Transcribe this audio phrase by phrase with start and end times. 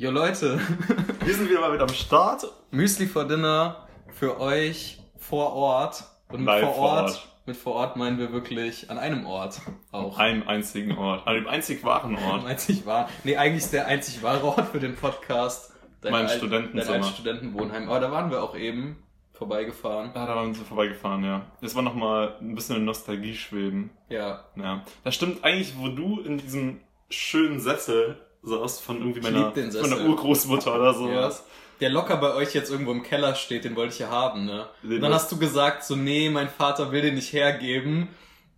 [0.00, 0.58] Jo Leute,
[1.26, 2.50] Wir sind wieder mal mit am Start.
[2.70, 6.04] Müsli for Dinner für euch vor Ort.
[6.30, 7.28] Und mit Live vor vor Ort, Ort.
[7.44, 9.60] mit vor Ort meinen wir wirklich an einem Ort
[9.92, 10.16] auch.
[10.18, 11.26] Einem einzigen Ort.
[11.26, 12.46] An dem einzig wahren Ort.
[12.46, 13.10] einzig wahr.
[13.24, 15.74] Nee, eigentlich ist der einzig wahre Ort für den Podcast.
[16.00, 17.00] Dein Mein Studentenzimmer.
[17.00, 17.90] Dein Studentenwohnheim.
[17.90, 19.02] Aber da waren wir auch eben
[19.34, 20.12] vorbeigefahren.
[20.14, 21.44] Ah, da waren wir vorbeigefahren, ja.
[21.60, 23.90] Das war nochmal ein bisschen in Nostalgie schweben.
[24.08, 24.46] Ja.
[24.56, 24.82] Ja.
[25.04, 26.80] Das stimmt eigentlich, wo du in diesem
[27.10, 30.08] schönen Sessel saßt von irgendwie meiner, Sessel.
[30.08, 31.44] Urgroßmutter oder sowas.
[31.80, 34.66] Der locker bei euch jetzt irgendwo im Keller steht, den wollte ich ja haben, ne?
[34.82, 38.08] Den Und dann hast du gesagt, so, nee, mein Vater will den nicht hergeben.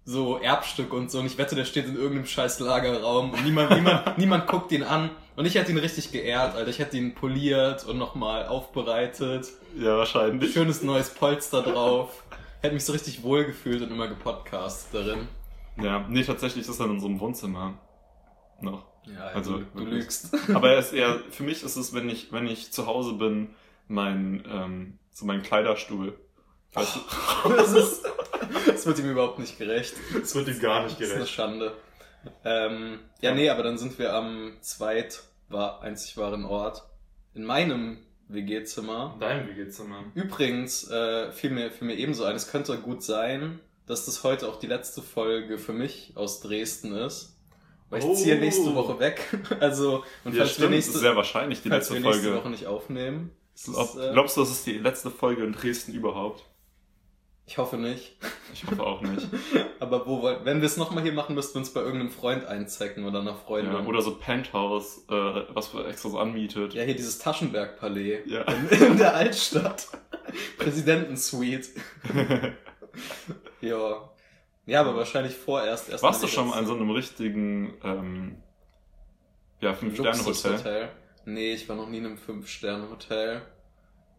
[0.05, 1.21] So Erbstück und so.
[1.21, 4.83] Und ich wette, der steht in irgendeinem scheiß Lagerraum und niemand, niemand, niemand guckt ihn
[4.83, 5.11] an.
[5.37, 6.69] Und ich hätte ihn richtig geehrt, Alter.
[6.69, 9.47] Ich hätte ihn poliert und nochmal aufbereitet.
[9.79, 10.53] Ja, wahrscheinlich.
[10.53, 12.25] Schönes neues Polster drauf.
[12.61, 15.29] Hätte mich so richtig wohl gefühlt und immer gepodcast darin.
[15.81, 17.75] Ja, nee, tatsächlich ist er in unserem Wohnzimmer.
[18.61, 18.92] Noch.
[19.07, 20.35] Ja, Also, du, du lügst.
[20.55, 23.51] Aber er ist eher, für mich ist es, wenn ich, wenn ich zu Hause bin,
[23.89, 26.19] mein, ähm, so mein Kleiderstuhl.
[26.73, 27.01] Weißt du?
[27.57, 28.05] Das ist,
[28.67, 29.95] das wird ihm überhaupt nicht gerecht.
[30.15, 31.77] Das wird ihm gar nicht Das ist eine Schande.
[32.45, 36.83] Ähm, ja, nee, aber dann sind wir am zweit war einzig wahren Ort
[37.35, 39.17] in meinem WG-Zimmer.
[39.21, 40.05] Dein WG-Zimmer.
[40.15, 44.49] Übrigens äh, fiel mir fiel mir ebenso ein, es könnte gut sein, dass das heute
[44.49, 47.32] auch die letzte Folge für mich aus Dresden ist.
[47.93, 48.15] Weil ich Oh.
[48.15, 49.21] ziehe nächste Woche weg.
[49.61, 52.23] Also, und Ja, falls stimmt, wir das nächste, ist sehr wahrscheinlich die letzte wir nächste
[52.23, 52.39] Folge.
[52.39, 53.31] Woche nicht aufnehmen.
[53.55, 56.43] ist, äh, glaubst du, das ist die letzte Folge in Dresden überhaupt?
[57.45, 58.17] Ich hoffe nicht.
[58.55, 59.27] Ich hoffe auch nicht.
[59.81, 63.05] Aber wo wenn wir es nochmal hier machen, müssten wir uns bei irgendeinem Freund einzecken
[63.05, 63.75] oder einer Freundin.
[63.75, 65.13] ja, oder so Penthouse, äh,
[65.53, 66.73] was wir extra so anmietet.
[66.73, 68.43] Ja, hier dieses Taschenberg-Palais Ja.
[68.71, 69.89] in der Altstadt.
[70.59, 71.69] Präsidentensuite.
[73.61, 74.09] Ja.
[74.67, 76.03] Ja, aber wahrscheinlich vorerst erst.
[76.03, 78.43] Warst du schon mal in so einem richtigen, ähm,
[79.61, 80.53] ja, Fünf-Sterne-Hotel?
[80.53, 80.89] Luxushotel?
[81.25, 83.43] Nee, ich war noch nie in einem Fünf-Sterne-Hotel.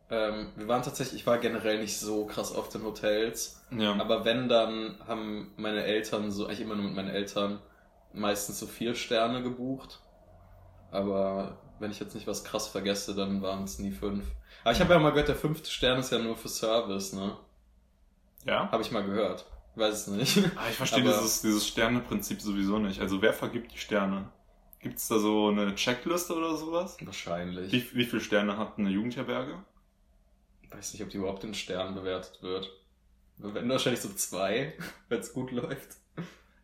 [0.10, 3.66] Ähm, wir waren tatsächlich, ich war generell nicht so krass auf den Hotels.
[3.72, 3.94] Ja.
[4.00, 7.60] Aber wenn, dann haben meine Eltern, so eigentlich immer nur mit meinen Eltern,
[8.14, 10.02] meistens so vier Sterne gebucht.
[10.92, 14.26] Aber wenn ich jetzt nicht was krass vergesse, dann waren es nie fünf.
[14.64, 17.38] Aber ich habe ja mal gehört, der fünfte Stern ist ja nur für Service, ne?
[18.46, 18.72] ja?
[18.72, 19.46] Habe ich mal gehört.
[19.76, 20.38] Weiß es nicht.
[20.56, 23.00] Ah, ich verstehe Aber- dieses, dieses Sterne-Prinzip sowieso nicht.
[23.00, 24.30] Also wer vergibt die Sterne?
[24.80, 26.98] Gibt's da so eine Checkliste oder sowas?
[27.02, 27.72] Wahrscheinlich.
[27.72, 29.64] Wie, wie viele Sterne hat eine Jugendherberge?
[30.70, 32.72] weiß nicht, ob die überhaupt in Sternen bewertet wird.
[33.38, 34.74] Wir werden wahrscheinlich so zwei,
[35.10, 35.98] wenn es gut läuft.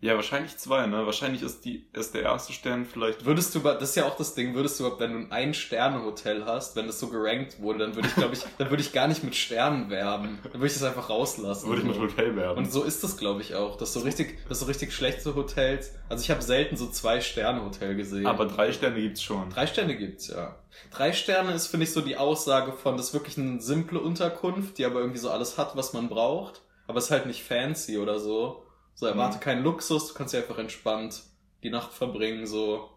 [0.02, 1.06] Ja, wahrscheinlich zwei, ne?
[1.06, 3.26] Wahrscheinlich ist die ist der erste Stern vielleicht.
[3.26, 6.46] Würdest du, das ist ja auch das Ding, würdest du überhaupt, wenn du ein Ein-Sterne-Hotel
[6.46, 9.10] hast, wenn das so gerankt wurde, dann würde ich, glaube ich, dann würde ich gar
[9.10, 10.40] nicht mit Sternen werben.
[10.44, 11.68] Dann würde ich das einfach rauslassen.
[11.68, 12.00] Würde ich mit.
[12.00, 12.60] Hotel werben.
[12.60, 13.76] Und so ist das, glaube ich, auch.
[13.76, 15.94] Dass so richtig, dass so richtig schlechte Hotels.
[16.08, 18.26] Also ich habe selten so Zwei-Sterne-Hotel gesehen.
[18.26, 19.50] Aber drei Sterne gibt's schon.
[19.50, 20.56] Drei Sterne gibt's, ja.
[20.92, 24.78] Drei Sterne ist, finde ich, so die Aussage von, das ist wirklich eine simple Unterkunft,
[24.78, 26.62] die aber irgendwie so alles hat, was man braucht.
[26.88, 28.64] Aber es ist halt nicht fancy oder so.
[29.00, 29.42] So, erwarte Mhm.
[29.42, 31.24] keinen Luxus, du kannst ja einfach entspannt
[31.64, 32.90] die Nacht verbringen, so.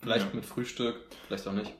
[0.00, 0.34] Vielleicht Ja.
[0.34, 0.96] mit Frühstück,
[1.28, 1.72] vielleicht auch nicht.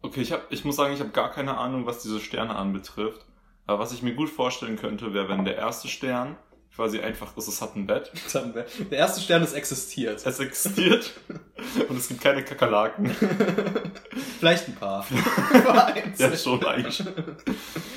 [0.00, 3.26] Okay, ich, hab, ich muss sagen, ich habe gar keine Ahnung, was diese Sterne anbetrifft.
[3.66, 6.36] Aber was ich mir gut vorstellen könnte, wäre, wenn der erste Stern
[6.74, 8.10] quasi einfach ist, es hat ein Bett.
[8.90, 10.24] Der erste Stern ist existiert.
[10.26, 11.12] Es existiert
[11.88, 13.10] und es gibt keine Kakerlaken.
[14.38, 15.06] vielleicht ein paar.
[16.18, 17.02] Ja, schon eigentlich.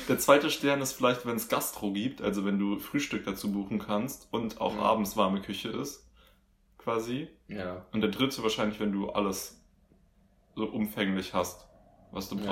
[0.08, 3.78] Der zweite Stern ist vielleicht, wenn es Gastro gibt, also wenn du Frühstück dazu buchen
[3.78, 4.80] kannst und auch Mhm.
[4.80, 6.04] abends warme Küche ist.
[6.78, 7.28] Quasi.
[7.48, 7.84] Ja.
[7.92, 9.60] Und der dritte wahrscheinlich, wenn du alles
[10.56, 11.66] so umfänglich hast,
[12.12, 12.44] was du Ja.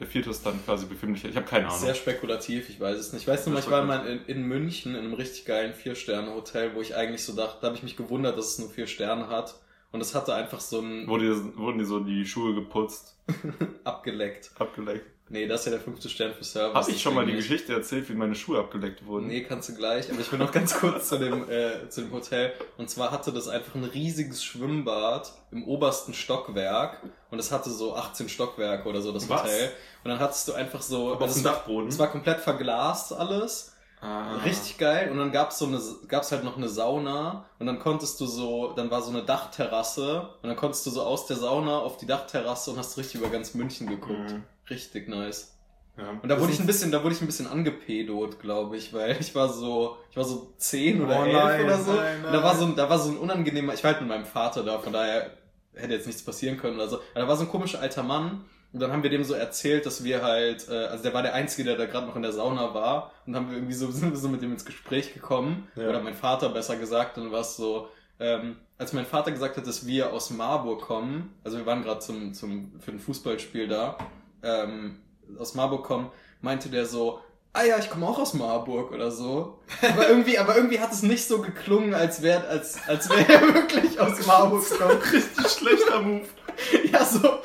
[0.00, 1.24] Der vierte ist dann quasi bequemlich.
[1.24, 1.78] Ich habe keine Ahnung.
[1.78, 3.22] Sehr spekulativ, ich weiß es nicht.
[3.22, 6.80] Ich weiß nur, ich war mal in, in München in einem richtig geilen Vier-Sterne-Hotel, wo
[6.80, 9.60] ich eigentlich so dachte, da habe ich mich gewundert, dass es nur vier Sterne hat.
[9.92, 13.16] Und es hatte einfach so ein Wurde wurden dir so die Schuhe geputzt,
[13.84, 14.52] abgeleckt.
[14.58, 15.04] abgeleckt.
[15.32, 16.74] Nee, das ist ja der fünfte Stern für Service.
[16.74, 19.28] Habe ich schon mal die deswegen Geschichte erzählt, wie meine Schuhe abgeleckt wurden?
[19.28, 19.42] nicht.
[19.42, 20.10] Nee, kannst du gleich.
[20.10, 22.52] Aber ich will noch ganz kurz zu dem, äh, zu dem Hotel.
[22.78, 27.00] Und zwar hatte das einfach ein riesiges Schwimmbad im obersten Stockwerk.
[27.30, 29.42] Und es hatte so 18 Stockwerke oder so, das Was?
[29.44, 29.70] Hotel.
[30.02, 31.12] Und dann hattest du einfach so...
[31.12, 31.88] Aber also es war- Dachboden?
[31.88, 33.76] Es war komplett verglast alles.
[34.00, 34.36] Ah.
[34.44, 35.10] Richtig geil.
[35.12, 35.78] Und dann gab's so eine,
[36.08, 37.44] gab's halt noch eine Sauna.
[37.60, 40.22] Und dann konntest du so, dann war so eine Dachterrasse.
[40.42, 43.28] Und dann konntest du so aus der Sauna auf die Dachterrasse und hast richtig über
[43.30, 44.32] ganz München geguckt.
[44.32, 44.42] Mhm.
[44.70, 45.56] Richtig nice.
[45.96, 46.10] Ja.
[46.22, 49.16] Und da wurde ich ein bisschen, da wurde ich ein bisschen angepedot, glaube ich, weil
[49.20, 51.92] ich war so, ich war so zehn oder Oh elf nein, oder so.
[51.92, 52.58] nein, Und da war nein.
[52.60, 54.92] so ein, da war so ein unangenehmer, ich war halt mit meinem Vater da, von
[54.92, 55.32] daher
[55.74, 56.96] hätte jetzt nichts passieren können oder so.
[57.14, 58.44] Aber da war so ein komischer alter Mann.
[58.72, 61.34] Und dann haben wir dem so erzählt, dass wir halt, äh, also der war der
[61.34, 63.10] Einzige, der da gerade noch in der Sauna war.
[63.26, 65.66] Und haben wir irgendwie so, sind wir so mit dem ins Gespräch gekommen.
[65.74, 65.88] Ja.
[65.88, 67.18] Oder mein Vater besser gesagt.
[67.18, 67.88] Und dann war es so,
[68.20, 71.98] ähm, als mein Vater gesagt hat, dass wir aus Marburg kommen, also wir waren gerade
[72.00, 73.98] zum, zum, für ein Fußballspiel da,
[74.42, 75.00] ähm,
[75.38, 76.10] aus Marburg kommen,
[76.40, 77.20] meinte der so,
[77.52, 79.58] ah ja, ich komme auch aus Marburg oder so.
[79.82, 83.54] Aber irgendwie, aber irgendwie hat es nicht so geklungen, als wäre als, als wäre er
[83.54, 85.12] wirklich aus Marburg kommt.
[85.12, 86.26] Richtig schlechter Move.
[86.92, 87.38] Ja, so.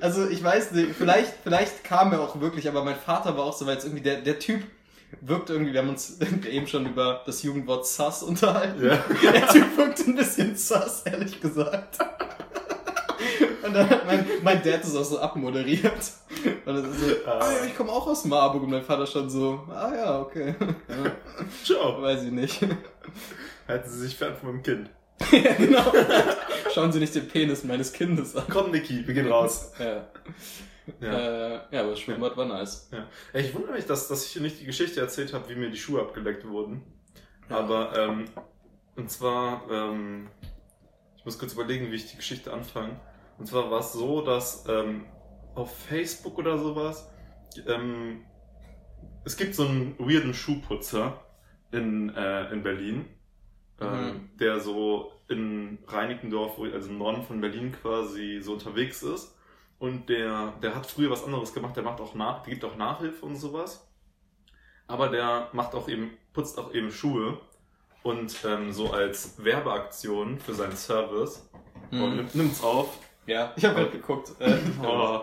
[0.00, 3.56] Also ich weiß nicht, vielleicht, vielleicht kam er auch wirklich, aber mein Vater war auch
[3.56, 4.62] so, weil es irgendwie der, der Typ
[5.20, 6.18] wirkt irgendwie, wir haben uns
[6.50, 8.84] eben schon über das Jugendwort Sass unterhalten.
[8.84, 9.04] Ja.
[9.32, 11.98] Der Typ wirkt ein bisschen Sass, ehrlich gesagt.
[13.62, 15.92] Und dann hat mein, mein Dad ist auch so abmoderiert.
[16.64, 18.62] Und das ist so, ah ja, ich komme auch aus Marburg.
[18.62, 20.54] Und mein Vater schon so, ah ja, okay.
[20.88, 21.12] Ja,
[21.64, 22.00] Ciao.
[22.02, 22.60] weiß ich nicht.
[23.68, 24.90] Halten Sie sich fern von meinem Kind.
[25.32, 25.92] ja, genau.
[26.72, 28.44] Schauen Sie nicht den Penis meines Kindes an.
[28.50, 29.72] Komm, Niki, wir gehen raus.
[29.78, 30.06] Ja,
[31.00, 31.18] Ja.
[31.18, 32.88] äh, ja aber das Schwimmbad war nice.
[32.90, 33.06] ja.
[33.38, 35.76] Ich wundere mich, dass, dass ich hier nicht die Geschichte erzählt habe, wie mir die
[35.76, 36.82] Schuhe abgeleckt wurden.
[37.50, 38.24] Aber, ähm,
[38.96, 40.28] und zwar, ähm,
[41.16, 42.98] ich muss kurz überlegen, wie ich die Geschichte anfange.
[43.40, 45.06] Und zwar war es so, dass ähm,
[45.54, 47.10] auf Facebook oder sowas,
[47.66, 48.26] ähm,
[49.24, 51.24] es gibt so einen weirden Schuhputzer
[51.72, 53.06] in, äh, in Berlin,
[53.80, 59.34] ähm, der so in Reinickendorf, also im Norden von Berlin quasi so unterwegs ist.
[59.78, 62.76] Und der, der hat früher was anderes gemacht, der macht auch nach, der gibt auch
[62.76, 63.90] Nachhilfe und sowas.
[64.86, 67.40] Aber der macht auch eben, putzt auch eben Schuhe
[68.02, 71.48] und ähm, so als Werbeaktion für seinen Service.
[71.90, 72.02] Mhm.
[72.02, 72.98] Und nimmt, nimmt's auf.
[73.30, 74.32] Ja, ich habe gerade geguckt.
[74.40, 75.20] Äh, Oh.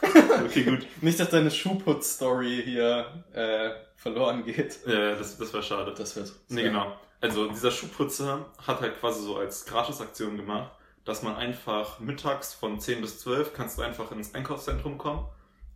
[0.44, 0.86] okay, gut.
[1.00, 4.78] Nicht, dass deine Schuhputz-Story hier äh, verloren geht.
[4.86, 5.94] Ja, das, das war schade.
[5.96, 6.32] Das wird.
[6.48, 6.94] Nee, genau.
[7.20, 10.70] Also dieser Schuhputzer hat halt quasi so als Gratisaktion gemacht,
[11.04, 15.26] dass man einfach mittags von 10 bis 12 kannst du einfach ins Einkaufszentrum kommen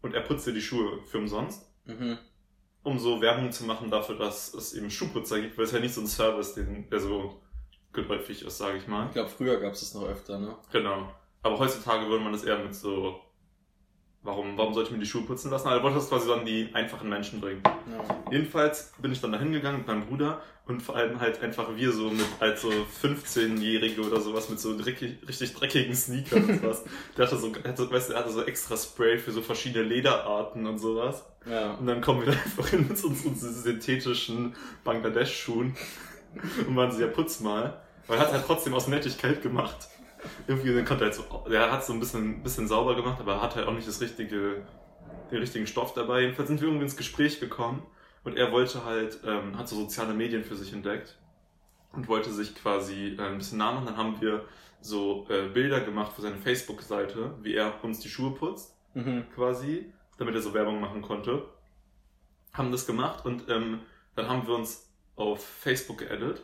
[0.03, 2.19] und er putzt dir die Schuhe für umsonst, Mhm.
[2.83, 5.95] um so Werbung zu machen dafür, dass es eben Schuhputzer gibt, weil es ja nicht
[5.95, 7.41] so ein Service, den, der so
[7.93, 9.07] geläufig ist, sage ich mal.
[9.07, 10.57] Ich glaube, früher gab es das noch öfter, ne?
[10.73, 11.11] Genau.
[11.43, 13.21] Aber heutzutage würde man das eher mit so,
[14.23, 15.69] warum, warum sollte ich mir die Schuhe putzen lassen?
[15.69, 17.63] Also wollte das quasi an die einfachen Menschen bringen.
[17.65, 18.23] Ja.
[18.31, 21.93] Jedenfalls bin ich dann da hingegangen mit meinem Bruder und vor allem halt einfach wir
[21.93, 26.85] so mit als so 15-Jährige oder sowas mit so dreckig, richtig dreckigen Sneakern und sowas.
[27.17, 30.67] Der hatte so, hatte, weißt du, er hatte so extra Spray für so verschiedene Lederarten
[30.67, 31.25] und sowas.
[31.47, 31.73] ja.
[31.73, 34.55] Und dann kommen wir da einfach hin mit uns, unseren synthetischen
[34.85, 35.75] Bangladesch-Schuhen
[36.69, 37.81] und waren so, ja, putz mal.
[38.07, 39.89] Weil er hat halt trotzdem aus Nettigkeit gemacht.
[40.47, 43.35] Irgendwie dann konnte er halt so, der hat so ein bisschen, bisschen sauber gemacht, aber
[43.35, 44.63] er hat halt auch nicht das richtige,
[45.31, 46.23] den richtigen Stoff dabei.
[46.23, 47.87] Jedenfalls sind wir irgendwie ins Gespräch gekommen
[48.25, 51.19] und er wollte halt, ähm, hat so soziale Medien für sich entdeckt
[51.93, 53.87] und wollte sich quasi äh, ein bisschen nah machen.
[53.87, 54.45] Dann haben wir
[54.81, 59.25] so äh, Bilder gemacht für seine Facebook-Seite, wie er uns die Schuhe putzt Mhm.
[59.37, 61.45] quasi, damit er so Werbung machen konnte.
[62.53, 63.81] Haben das gemacht und ähm,
[64.17, 66.43] dann haben wir uns auf Facebook geaddet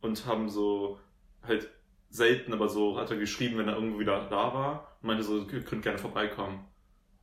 [0.00, 0.98] und haben so
[1.46, 1.70] halt
[2.10, 5.38] selten, aber so hat er geschrieben, wenn er irgendwo wieder da war und meinte so,
[5.38, 6.64] ihr könnt gerne vorbeikommen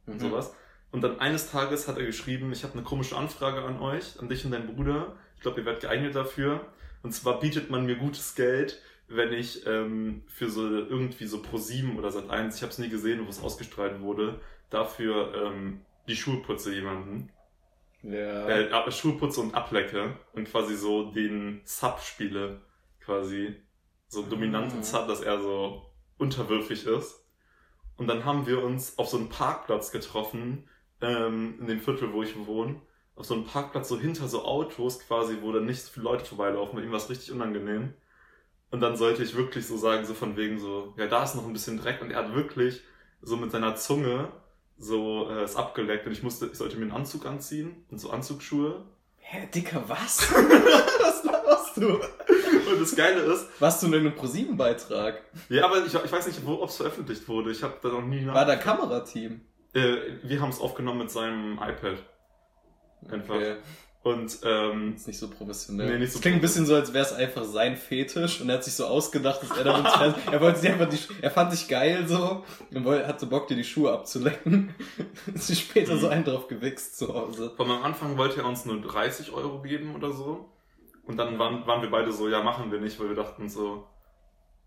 [0.06, 0.20] und Mhm.
[0.20, 0.56] sowas.
[0.92, 4.30] Und dann eines Tages hat er geschrieben, ich habe eine komische Anfrage an euch, an
[4.30, 5.16] dich und deinen Bruder.
[5.36, 6.62] Ich glaube, ihr werdet geeignet dafür.
[7.04, 11.98] Und zwar bietet man mir gutes Geld, wenn ich ähm, für so irgendwie so Pro7
[11.98, 14.40] oder Sat1, ich habe es nie gesehen, wo es ausgestrahlt wurde,
[14.70, 17.30] dafür ähm, die Schuhe putze jemanden.
[18.02, 18.48] Ja.
[18.48, 22.62] Äh, ab- Schuhe putze und ablecke und quasi so den Sub spiele,
[23.02, 23.56] quasi.
[24.16, 24.84] So dominanten Mhm.
[24.84, 25.82] Sub, dass er so
[26.18, 27.22] unterwürfig ist.
[27.98, 30.70] Und dann haben wir uns auf so einem Parkplatz getroffen,
[31.02, 32.82] ähm, in dem Viertel, wo ich wohne.
[33.18, 36.24] Auf so einem Parkplatz, so hinter so Autos quasi, wo dann nicht so viele Leute
[36.24, 37.94] vorbeilaufen, weil ihm war es richtig unangenehm.
[38.72, 41.46] Und dann sollte ich wirklich so sagen, so von wegen so, ja, da ist noch
[41.46, 42.02] ein bisschen Dreck.
[42.02, 42.82] Und er hat wirklich
[43.22, 44.32] so mit seiner Zunge
[44.78, 46.06] so äh, es abgeleckt.
[46.08, 48.86] Und ich musste, ich sollte mir einen Anzug anziehen und so Anzugsschuhe.
[49.18, 50.32] Hä, Dicker, was?
[51.02, 52.00] was machst du?
[52.72, 55.22] Und das Geile ist, Warst du in einem ProSieben-Beitrag?
[55.50, 57.52] ja, aber ich, ich weiß nicht, ob es veröffentlicht wurde.
[57.52, 59.42] Ich habe da noch nie War da Kamerateam?
[59.74, 61.98] Äh, wir haben es aufgenommen mit seinem iPad.
[63.10, 63.36] Einfach.
[63.36, 63.56] Okay.
[64.04, 65.88] Und ähm, Ist nicht so professionell.
[65.94, 68.50] Nee, nicht so das klingt ein bisschen so, als wäre es einfach sein Fetisch und
[68.50, 69.88] er hat sich so ausgedacht, dass er damit
[70.32, 73.56] er wollte sich einfach die, er fand sich geil so und wollte, hatte Bock, dir
[73.56, 74.76] die Schuhe abzulecken.
[75.34, 76.00] Ist sich später Mhm.
[76.00, 77.52] so einen drauf gewichst zu Hause.
[77.58, 80.52] Von am Anfang wollte er uns nur 30 Euro geben oder so.
[81.06, 83.88] Und dann waren, waren wir beide so, ja, machen wir nicht, weil wir dachten so,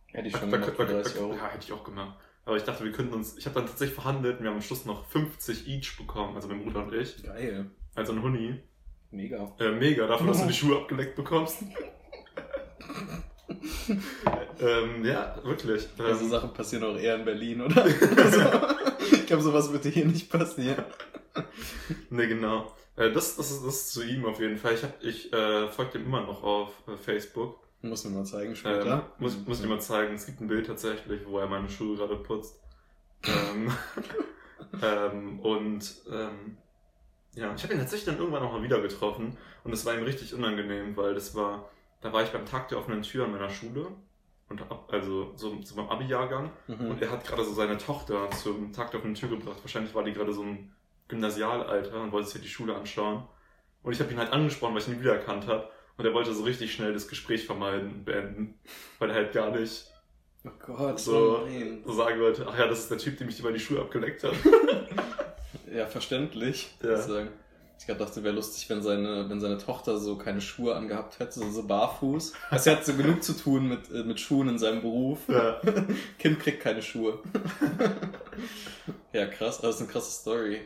[0.06, 1.34] Hätte ich da, schon da, gemacht da, 30 Euro.
[1.34, 2.16] ja, hätte ich auch gemacht.
[2.44, 4.62] Aber ich dachte, wir könnten uns, ich habe dann tatsächlich verhandelt und wir haben am
[4.62, 7.70] Schluss noch 50 each bekommen, also mein Bruder und ich, Geil.
[7.94, 8.58] also ein Huni.
[9.10, 9.54] Mega.
[9.58, 11.62] Äh, mega, dafür, dass du die Schuhe abgeleckt bekommst.
[14.60, 15.88] ähm, ja, wirklich.
[15.98, 17.86] Ähm, Also Sachen passieren auch eher in Berlin, oder?
[19.12, 20.84] ich glaube, sowas würde hier nicht passieren.
[22.10, 22.72] Ne, genau.
[22.98, 24.74] Äh, das, das, ist, das ist zu ihm auf jeden Fall.
[24.74, 27.60] Ich, hab, ich äh, folge dem immer noch auf äh, Facebook.
[27.82, 29.12] Muss mir mal zeigen Ähm, später.
[29.18, 30.14] muss, muss ich dir mal zeigen.
[30.14, 32.60] Es gibt ein Bild tatsächlich, wo er meine Schuhe gerade putzt.
[33.24, 33.70] ähm,
[34.82, 36.56] ähm, und ähm,
[37.34, 40.02] ja, ich habe ihn tatsächlich dann irgendwann noch mal wieder getroffen und es war ihm
[40.02, 41.68] richtig unangenehm, weil das war,
[42.00, 43.86] da war ich beim Tag der offenen Tür an meiner Schule
[44.48, 46.90] und ab, also so, so beim Abi-Jahrgang Mhm.
[46.90, 49.58] und er hat gerade so seine Tochter zum Tag der offenen Tür gebracht.
[49.62, 50.70] Wahrscheinlich war die gerade so im
[51.08, 53.24] Gymnasialalter und wollte sich die Schule anschauen.
[53.82, 55.68] Und ich habe ihn halt angesprochen, weil ich ihn wiedererkannt habe.
[55.96, 58.54] Und er wollte so richtig schnell das Gespräch vermeiden und beenden,
[58.98, 59.86] weil er halt gar nicht
[60.46, 61.82] Oh Gott, So- oh nein.
[61.84, 64.22] so sagen wollte, ach ja, das ist der Typ, dem ich über die Schuhe abgeleckt
[64.24, 64.36] habe.
[65.74, 66.70] Ja, verständlich.
[66.82, 66.94] Ja.
[66.94, 67.28] Ich, sagen.
[67.78, 71.40] ich gerade dachte, wäre lustig, wenn seine, wenn seine Tochter so keine Schuhe angehabt hätte,
[71.40, 72.32] so, so barfuß.
[72.48, 75.18] Also er hat so genug zu tun mit, äh, mit Schuhen in seinem Beruf.
[75.28, 75.60] ja.
[76.18, 77.18] Kind kriegt keine Schuhe.
[79.12, 80.60] ja, krass, das ist eine krasse Story.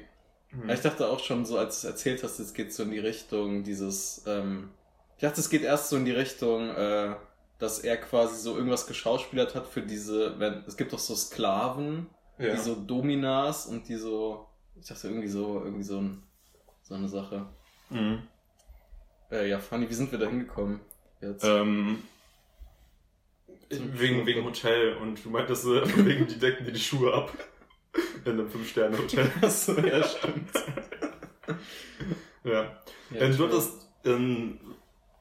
[0.52, 0.68] Hm.
[0.68, 2.90] Ja, Ich dachte auch schon so, als du es erzählt hast, jetzt geht so in
[2.90, 4.70] die Richtung dieses, ähm,
[5.16, 7.14] ich dachte, es geht erst so in die Richtung, äh,
[7.58, 12.08] dass er quasi so irgendwas geschauspielert hat für diese, wenn, es gibt doch so Sklaven,
[12.38, 12.54] ja.
[12.54, 14.46] die so Dominas und die so,
[14.80, 16.22] ich dachte irgendwie so, irgendwie so, ein,
[16.82, 17.46] so eine Sache.
[17.90, 18.22] Mhm.
[19.30, 20.80] Äh, ja, Fanny, wie sind wir da hingekommen?
[21.20, 21.44] Jetzt.
[21.44, 22.02] Ähm,
[23.70, 27.32] wegen, wegen Hotel und du meintest, äh, wegen die decken dir die Schuhe ab.
[28.24, 29.30] In einem Fünf-Sterne-Hotel.
[29.42, 30.50] Achso, ja, stimmt.
[32.44, 32.64] Ja.
[33.10, 34.58] Ja, du hattest, ähm,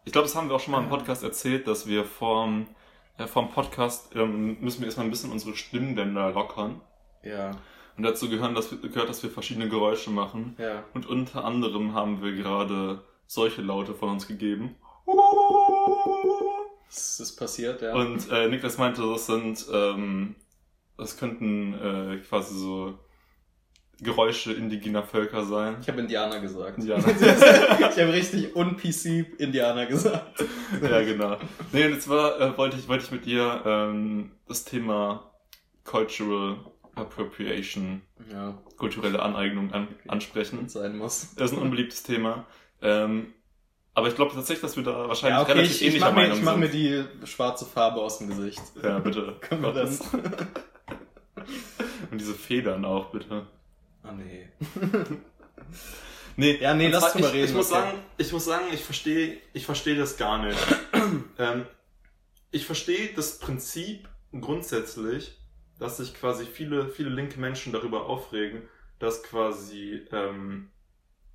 [0.06, 2.68] ich glaube, das haben wir auch schon mal im Podcast erzählt, dass wir vorm,
[3.18, 6.82] äh, vorm Podcast ähm, müssen wir erstmal ein bisschen unsere Stimmbänder lockern.
[7.24, 7.52] Ja,
[7.98, 10.56] Und dazu gehören, dass wir, gehört, dass wir verschiedene Geräusche machen.
[10.58, 10.84] ja.
[10.94, 14.76] Und unter anderem haben wir gerade solche Laute von uns gegeben.
[16.88, 17.94] Das ist passiert, ja.
[17.94, 20.36] Und äh, Niklas meinte, das sind, ähm,
[21.02, 22.98] das könnten äh, quasi so
[24.00, 25.78] Geräusche indigener Völker sein.
[25.82, 26.80] ich habe Indianer gesagt.
[26.80, 27.04] Indianer.
[27.10, 30.44] ich habe richtig un-PC Indianer gesagt.
[30.82, 31.38] ja, genau.
[31.72, 35.32] Nee, und zwar äh, wollte ich, wollte ich mit dir ähm, das Thema
[35.84, 36.58] Cultural
[36.96, 40.66] Appropriation, Ja, kulturelle Aneignung an, ansprechen.
[40.66, 41.36] es sein muss.
[41.36, 42.46] Das ist ein unbeliebtes Thema.
[42.82, 43.34] Ähm,
[43.94, 46.16] aber ich glaube tatsächlich, dass wir da wahrscheinlich Ja, okay, relativ ich, ich ähnlicher mach,
[46.16, 47.10] mir, Meinung ich mach mir sind.
[47.22, 48.62] die schwarze Farbe aus dem Gesicht.
[48.82, 49.36] Ja, bitte.
[49.42, 50.00] Können wir das?
[52.12, 53.48] Und diese Federn auch, bitte.
[54.04, 54.48] Ah, nee.
[56.38, 57.82] Nee, Ja, nee, lass drüber ich, reden, Ich muss okay.
[57.82, 60.58] sagen, ich muss sagen, ich verstehe, ich verstehe das gar nicht.
[61.38, 61.66] ähm,
[62.52, 64.08] ich verstehe das Prinzip
[64.40, 65.38] grundsätzlich,
[65.78, 68.62] dass sich quasi viele, viele linke Menschen darüber aufregen,
[69.00, 70.70] dass quasi ähm,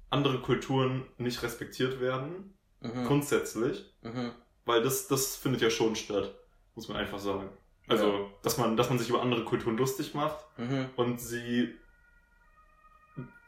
[0.09, 3.05] andere Kulturen nicht respektiert werden, Mhm.
[3.07, 4.33] grundsätzlich, Mhm.
[4.67, 6.35] weil das, das findet ja schon statt,
[6.75, 7.49] muss man einfach sagen.
[7.89, 8.27] Also, Ja.
[8.43, 10.89] dass man, dass man sich über andere Kulturen lustig macht Mhm.
[10.97, 11.75] und sie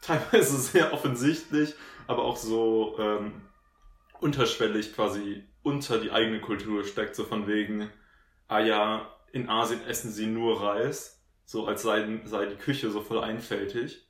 [0.00, 1.74] teilweise sehr offensichtlich,
[2.06, 3.42] aber auch so ähm,
[4.20, 7.90] unterschwellig quasi unter die eigene Kultur steckt, so von wegen,
[8.46, 13.00] ah ja, in Asien essen sie nur Reis, so als sei, sei die Küche so
[13.02, 14.08] voll einfältig,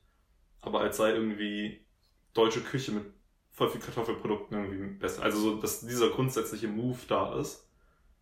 [0.61, 1.85] aber als sei irgendwie
[2.33, 3.05] deutsche Küche mit
[3.51, 5.23] voll viel Kartoffelprodukten irgendwie besser.
[5.23, 7.67] Also so, dass dieser grundsätzliche Move da ist,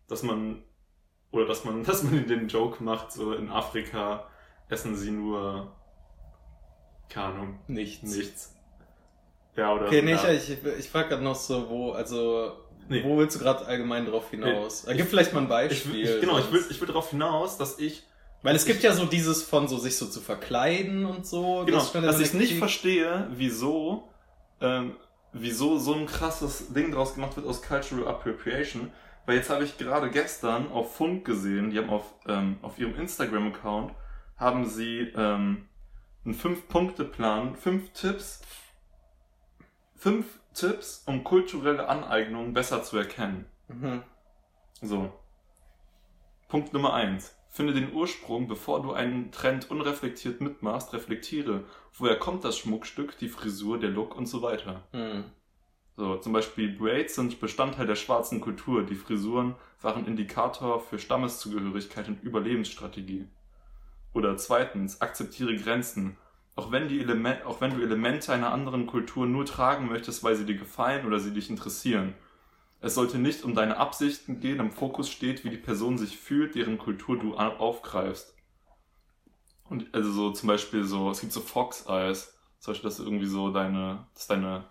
[0.08, 0.64] dass man
[1.32, 4.26] oder dass man, dass man den Joke macht, so in Afrika
[4.68, 5.72] essen sie nur
[7.08, 8.14] keine Ahnung, Nichts.
[8.16, 8.54] nichts.
[9.56, 10.30] Ja, oder Okay, nee, ja.
[10.30, 12.52] ich, ich, ich frage gerade noch so, wo, also,
[12.90, 13.02] Nee.
[13.04, 14.86] wo willst du gerade allgemein drauf hinaus?
[14.86, 15.92] Nee, Gib ich- vielleicht mal ein ich, Beispiel.
[15.92, 18.02] will- ich, genau, ich will, sonst- ich will darauf hinaus, dass ich
[18.42, 21.64] Weil es gibt ja so dieses von so sich so zu verkleiden und so.
[21.66, 24.08] Genau, das dass ich nicht verstehe, wieso,
[24.60, 24.96] ähm,
[25.32, 28.90] wieso so ein krasses Ding draus gemacht wird aus Cultural Appropriation.
[29.28, 32.94] Weil jetzt habe ich gerade gestern auf Funk gesehen, die haben auf, ähm, auf ihrem
[32.94, 33.92] Instagram-Account,
[34.38, 35.68] haben sie ähm,
[36.24, 38.40] einen Fünf-Punkte-Plan, fünf Tipps,
[39.96, 43.44] fünf Tipps, um kulturelle Aneignung besser zu erkennen.
[43.68, 44.02] Mhm.
[44.80, 45.12] So.
[46.48, 51.64] Punkt Nummer eins: Finde den Ursprung, bevor du einen Trend unreflektiert mitmachst, reflektiere.
[51.92, 54.88] Woher kommt das Schmuckstück, die Frisur, der Look und so weiter?
[54.94, 55.24] Mhm.
[55.98, 58.84] So, zum Beispiel Braids sind Bestandteil der schwarzen Kultur.
[58.84, 63.26] Die Frisuren waren Indikator für Stammeszugehörigkeit und Überlebensstrategie.
[64.14, 66.16] Oder zweitens, akzeptiere Grenzen.
[66.54, 70.36] Auch wenn, die Elemen auch wenn du Elemente einer anderen Kultur nur tragen möchtest, weil
[70.36, 72.14] sie dir gefallen oder sie dich interessieren.
[72.80, 76.54] Es sollte nicht um deine Absichten gehen, im Fokus steht, wie die Person sich fühlt,
[76.54, 78.36] deren Kultur du aufgreifst.
[79.64, 83.26] Und also so zum Beispiel so, es gibt so Fox Eyes, zum Beispiel, dass irgendwie
[83.26, 84.64] so deine, dass deine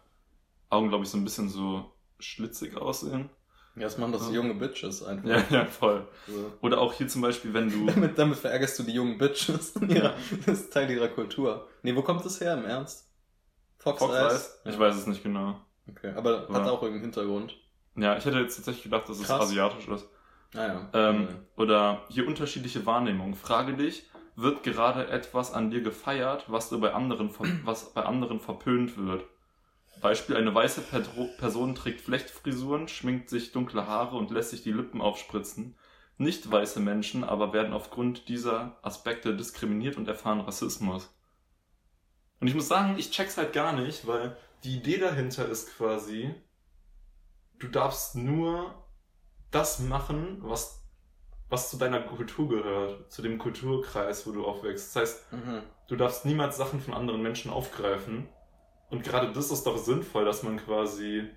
[0.69, 3.29] Augen, glaube ich, so ein bisschen so schlitzig aussehen.
[3.75, 4.36] Ja, das machen so Ja.
[4.38, 5.29] junge Bitches einfach.
[5.29, 6.07] Ja, ja, voll.
[6.27, 6.51] So.
[6.62, 7.86] Oder auch hier zum Beispiel, wenn du.
[7.91, 9.75] Damit, damit verärgerst du die jungen Bitches.
[9.88, 10.13] ja,
[10.45, 11.67] das ist Teil ihrer Kultur.
[11.83, 13.12] Nee, wo kommt das her, im Ernst?
[13.77, 14.31] Fox, Fox Eyes?
[14.31, 14.62] Eyes?
[14.65, 14.79] Ich Ja.
[14.79, 15.62] weiß es nicht genau.
[15.89, 16.71] Okay, aber hat Ja.
[16.71, 17.55] auch irgendeinen Hintergrund.
[17.95, 19.43] Ja, ich hätte jetzt tatsächlich gedacht, dass es Krass.
[19.43, 20.07] asiatisch ist.
[20.55, 20.89] Ah, ja.
[20.93, 23.36] Ähm, oder hier unterschiedliche Wahrnehmungen.
[23.36, 27.31] Frage dich, wird gerade etwas an dir gefeiert, was, du bei anderen,
[27.63, 29.24] was bei anderen verpönt wird?
[30.01, 35.01] Beispiel, eine weiße Person trägt Flechtfrisuren, schminkt sich dunkle Haare und lässt sich die Lippen
[35.01, 35.77] aufspritzen.
[36.17, 41.13] Nicht weiße Menschen aber werden aufgrund dieser Aspekte diskriminiert und erfahren Rassismus.
[42.39, 46.33] Und ich muss sagen, ich check's halt gar nicht, weil die Idee dahinter ist quasi,
[47.59, 48.83] du darfst nur
[49.51, 50.83] das machen, was,
[51.49, 54.95] was zu deiner Kultur gehört, zu dem Kulturkreis, wo du aufwächst.
[54.95, 55.61] Das heißt, Mhm.
[55.87, 58.27] du darfst niemals Sachen von anderen Menschen aufgreifen.
[58.89, 61.27] Und gerade das ist doch sinnvoll, dass man quasi,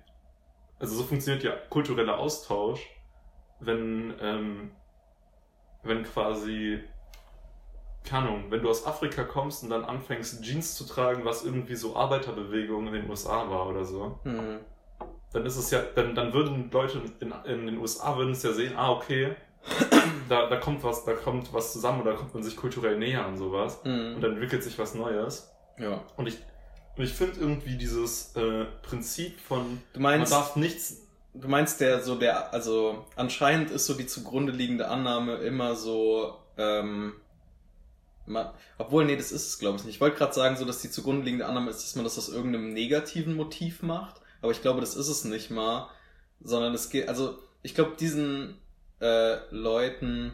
[0.79, 2.79] also so funktioniert ja kultureller Austausch,
[3.59, 4.71] wenn, ähm,
[5.83, 6.79] wenn quasi,
[8.03, 11.75] keine Ahnung, wenn du aus Afrika kommst und dann anfängst Jeans zu tragen, was irgendwie
[11.75, 14.59] so Arbeiterbewegung in den USA war oder so, Mhm.
[15.33, 18.53] dann ist es ja, dann, dann würden Leute in, in den USA würden es ja
[18.53, 19.35] sehen, ah, okay,
[20.29, 23.37] da, da kommt was, da kommt was zusammen oder kommt man sich kulturell näher an
[23.37, 24.15] sowas Mhm.
[24.15, 25.53] und dann entwickelt sich was Neues.
[25.77, 26.01] Ja.
[26.17, 26.39] Und ich,
[26.97, 30.97] und ich finde irgendwie dieses äh, Prinzip von Du man meinst, darf nichts.
[31.33, 36.37] du meinst der so der, also anscheinend ist so die zugrunde liegende Annahme immer so,
[36.57, 37.13] ähm,
[38.25, 39.95] man, obwohl, nee, das ist es glaube ich nicht.
[39.95, 42.29] Ich wollte gerade sagen, so dass die zugrunde liegende Annahme ist, dass man das aus
[42.29, 45.89] irgendeinem negativen Motiv macht, aber ich glaube, das ist es nicht mal,
[46.41, 48.57] sondern es geht, also ich glaube, diesen
[48.99, 50.33] äh, Leuten,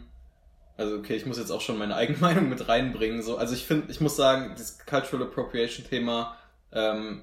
[0.76, 3.64] also okay, ich muss jetzt auch schon meine eigene Meinung mit reinbringen, so, also ich
[3.64, 6.36] finde, ich muss sagen, dieses Cultural Appropriation Thema,
[6.72, 7.22] ähm,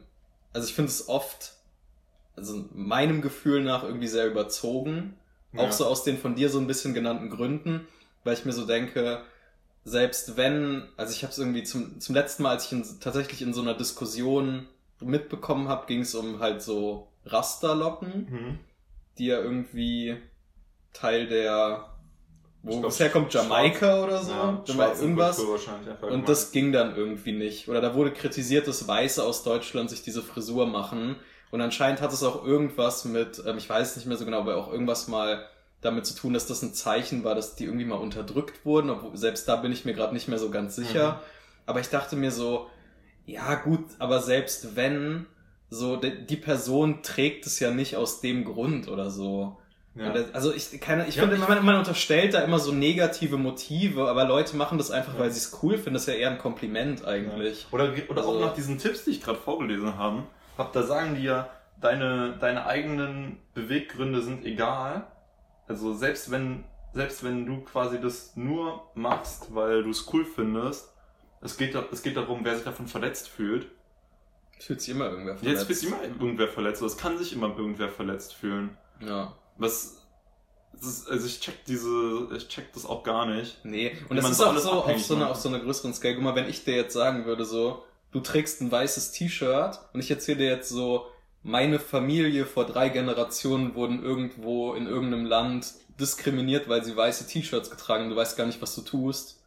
[0.53, 1.53] also ich finde es oft,
[2.35, 5.15] also meinem Gefühl nach irgendwie sehr überzogen,
[5.57, 7.87] auch so aus den von dir so ein bisschen genannten Gründen,
[8.23, 9.21] weil ich mir so denke,
[9.85, 13.41] selbst wenn, also ich habe es irgendwie zum, zum letzten Mal, als ich in, tatsächlich
[13.41, 14.67] in so einer Diskussion
[14.99, 18.59] mitbekommen habe, ging es um halt so Rasterlocken, Mhm.
[19.17, 20.17] die ja irgendwie
[20.93, 21.94] Teil der,
[22.65, 25.39] wo glaub, es herkommt, Jamaika oder so, Ja, Jama- schwarze irgendwas.
[26.01, 27.67] Und das ging dann irgendwie nicht.
[27.69, 31.15] Oder da wurde kritisiert, dass Weiße aus Deutschland sich diese Frisur machen.
[31.51, 34.57] Und anscheinend hat es auch irgendwas mit, ähm, ich weiß nicht mehr so genau, aber
[34.57, 35.45] auch irgendwas mal
[35.81, 38.89] damit zu tun, dass das ein Zeichen war, dass die irgendwie mal unterdrückt wurden.
[38.89, 41.13] Obwohl, selbst da bin ich mir gerade nicht mehr so ganz sicher.
[41.13, 41.17] Mhm.
[41.67, 42.67] Aber ich dachte mir so,
[43.25, 45.27] ja gut, aber selbst wenn,
[45.69, 49.57] so die, die Person trägt es ja nicht aus dem Grund oder so.
[49.95, 50.11] Ja.
[50.11, 54.09] Das- Also ich, keine, ich Ja, finde, man, man unterstellt da immer so negative Motive,
[54.09, 55.19] aber Leute machen das einfach, Ja.
[55.21, 55.93] weil sie es cool finden.
[55.93, 57.67] Das ist ja eher ein Kompliment eigentlich.
[57.71, 60.23] Oder, oder Also- auch nach diesen Tipps, die ich gerade vorgelesen haben,
[60.57, 65.07] hab, da sagen die ja, deine, deine eigenen Beweggründe sind egal.
[65.67, 70.91] Also selbst wenn, selbst wenn du quasi das nur machst, weil du es cool findest,
[71.41, 73.67] es geht, es geht darum, wer sich davon verletzt fühlt.
[74.59, 77.47] Fühlt sich immer irgendwer Jetzt fühlt sich immer irgendwer verletzt, oder es kann sich immer
[77.57, 78.77] irgendwer verletzt fühlen.
[78.99, 79.33] Ja.
[79.57, 79.97] Was,
[80.81, 83.57] ist, also ich check diese, ich check das auch gar nicht.
[83.63, 86.15] Nee, und das ist auch so auf so, einer, auf so einer größeren Scale.
[86.15, 89.99] Guck mal, wenn ich dir jetzt sagen würde, so, du trägst ein weißes T-Shirt und
[89.99, 91.07] ich erzähle dir jetzt so,
[91.43, 97.69] meine Familie vor drei Generationen wurden irgendwo in irgendeinem Land diskriminiert, weil sie weiße T-Shirts
[97.69, 98.09] getragen haben.
[98.09, 99.41] Du weißt gar nicht, was du tust.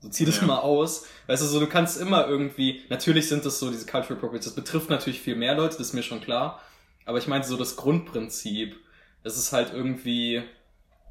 [0.00, 0.46] So zieh das Ja.
[0.46, 1.06] mal aus.
[1.26, 4.54] Weißt du, so du kannst immer irgendwie, natürlich sind das so diese Cultural Appropriates, das
[4.54, 6.60] betrifft natürlich viel mehr Leute, das ist mir schon klar.
[7.04, 8.76] Aber ich meinte so das Grundprinzip.
[9.24, 10.42] Es ist halt irgendwie,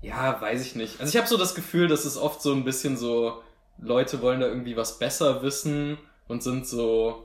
[0.02, 1.00] ja, weiß ich nicht.
[1.00, 3.42] Also ich habe so das Gefühl, dass es oft so ein bisschen so,
[3.80, 5.98] Leute wollen da irgendwie was besser wissen
[6.28, 7.24] und sind so,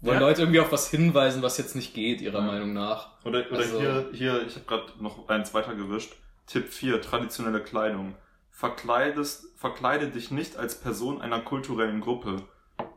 [0.00, 0.26] wollen Ja.
[0.26, 2.44] Leute irgendwie auf was hinweisen, was jetzt nicht geht, ihrer Ja.
[2.46, 3.10] Meinung nach.
[3.24, 6.14] Oder, oder Also- hier, hier, ich habe gerade noch eins weiter gewischt.
[6.46, 8.14] Tipp 4, traditionelle Kleidung.
[8.52, 12.36] Verkleidest, verkleide dich nicht als Person einer kulturellen Gruppe,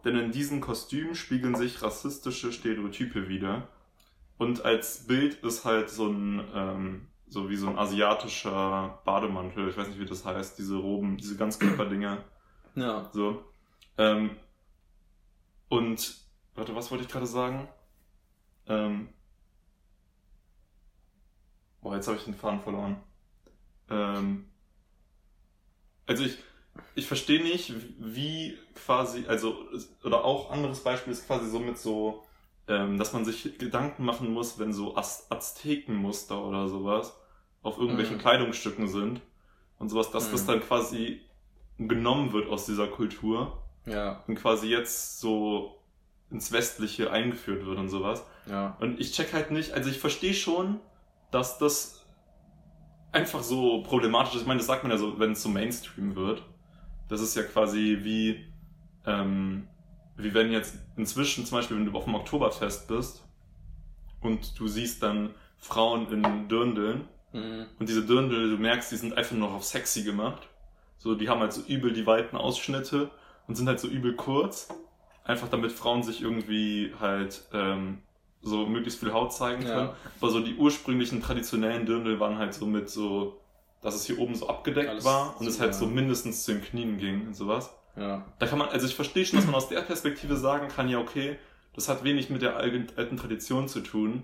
[0.06, 3.68] denn in diesen Kostümen spiegeln sich rassistische Stereotype wider.
[4.40, 9.78] Und als Bild ist halt so ein, ähm, so wie so ein asiatischer Bademantel, ich
[9.78, 12.24] weiß nicht, wie das heißt, diese Roben, diese Ganzkörperdinger.
[12.76, 13.10] Ja.
[13.14, 13.44] So.
[13.98, 14.38] Ähm,
[15.68, 16.16] und,
[16.56, 17.68] warte, was wollte ich gerade sagen?
[18.68, 19.10] Ähm,
[21.82, 23.04] boah, jetzt habe ich den Faden verloren.
[23.90, 24.50] Ähm,
[26.08, 26.38] also ich,
[26.96, 29.68] ich verstehe nicht, wie quasi, also,
[30.02, 32.24] oder auch anderes Beispiel ist quasi so mit so,
[32.98, 37.18] dass man sich Gedanken machen muss, wenn so Az Aztekenmuster oder sowas
[37.64, 38.22] auf irgendwelchen Mhm.
[38.22, 39.22] Kleidungsstücken sind
[39.80, 40.48] und sowas, dass das Mhm.
[40.48, 41.22] dann quasi
[41.80, 44.24] genommen wird aus dieser Kultur Ja.
[44.28, 45.82] und quasi jetzt so
[46.30, 48.24] ins Westliche eingeführt wird und sowas.
[48.46, 48.78] Ja.
[48.80, 50.80] Und ich check halt nicht, also ich verstehe schon,
[51.32, 52.06] dass das
[53.12, 54.42] einfach so problematisch ist.
[54.42, 56.44] Ich meine, das sagt man ja so, wenn es so Mainstream wird.
[57.08, 58.46] Das ist ja quasi wie,
[59.08, 59.68] ähm,
[60.20, 63.24] wie wenn jetzt inzwischen zum Beispiel, wenn du auf dem Oktoberfest bist
[64.22, 67.08] und du siehst dann Frauen in Dirndeln.
[67.32, 67.66] Mhm.
[67.80, 70.48] Und diese Dirndl, du merkst, die sind einfach nur noch auf sexy gemacht.
[70.98, 73.10] So, die haben halt so übel die weiten Ausschnitte
[73.48, 74.68] und sind halt so übel kurz.
[75.24, 78.00] Einfach damit Frauen sich irgendwie halt ähm,
[78.42, 79.74] so möglichst viel Haut zeigen Ja.
[79.74, 79.90] können.
[80.20, 83.40] Aber so die ursprünglichen traditionellen Dirndl waren halt so mit so,
[83.82, 85.78] dass es hier oben so abgedeckt Alles war und so, es halt ja.
[85.78, 87.74] so mindestens zu den Knien ging und sowas.
[88.00, 88.26] Ja.
[88.40, 91.00] Da kann man, also ich verstehe schon, dass man aus der Perspektive sagen kann, ja
[91.00, 91.38] okay,
[91.76, 94.24] das hat wenig mit der alten, Tradition zu tun.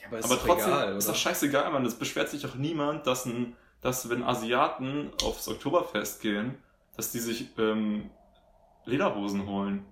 [0.00, 1.84] ja aber, ist Aber trotzdem egal, ist das scheißegal, man.
[1.86, 6.56] Es beschwert sich auch niemand, dass, ein, dass wenn Asiaten aufs Oktoberfest gehen,
[6.96, 8.10] dass die sich ähm,
[8.84, 9.84] Lederhosen holen.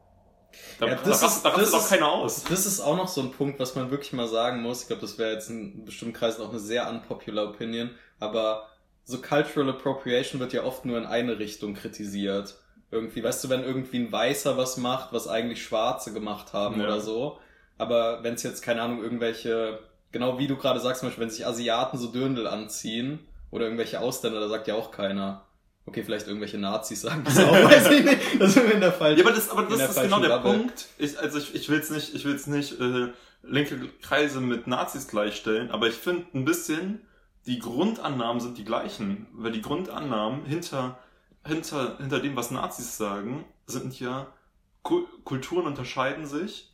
[0.80, 2.44] Da, Ja, da, das rast- ist- da das auch keiner aus.
[2.44, 4.82] Das ist auch noch so ein Punkt, was man wirklich mal sagen muss.
[4.82, 8.66] Ich glaube, das wäre jetzt in bestimmten Kreisen auch eine sehr unpopular Opinion, aber
[9.04, 12.56] so Cultural Appropriation wird ja oft nur in eine Richtung kritisiert.
[12.90, 16.86] Irgendwie, weißt du, wenn irgendwie ein Weißer was macht, was eigentlich Schwarze gemacht haben Ja.
[16.86, 17.38] oder so.
[17.76, 19.78] Aber wenn es jetzt, keine Ahnung, irgendwelche,
[20.10, 23.20] genau wie du gerade sagst, zum Beispiel, wenn sich Asiaten so Dirndl anziehen
[23.50, 25.44] oder irgendwelche Ausländer, da sagt ja auch keiner.
[25.86, 28.18] Okay, vielleicht irgendwelche Nazis sagen das auch, weiß ich nicht.
[28.40, 29.16] Das ist in der Fall.
[29.18, 30.52] Ja, aber das, aber das ist genau der Bubble.
[30.58, 30.86] Punkt.
[30.98, 33.08] Ich, also ich, ich will jetzt nicht, ich will jetzt nicht äh,
[33.42, 37.00] linke Kreise mit Nazis gleichstellen, aber ich finde ein bisschen,
[37.46, 39.28] die Grundannahmen sind die gleichen.
[39.32, 40.98] Weil die Grundannahmen hinter,
[41.48, 44.32] hinter, hinter dem, was Nazis sagen, sind ja,
[44.82, 46.72] Ku- Kulturen unterscheiden sich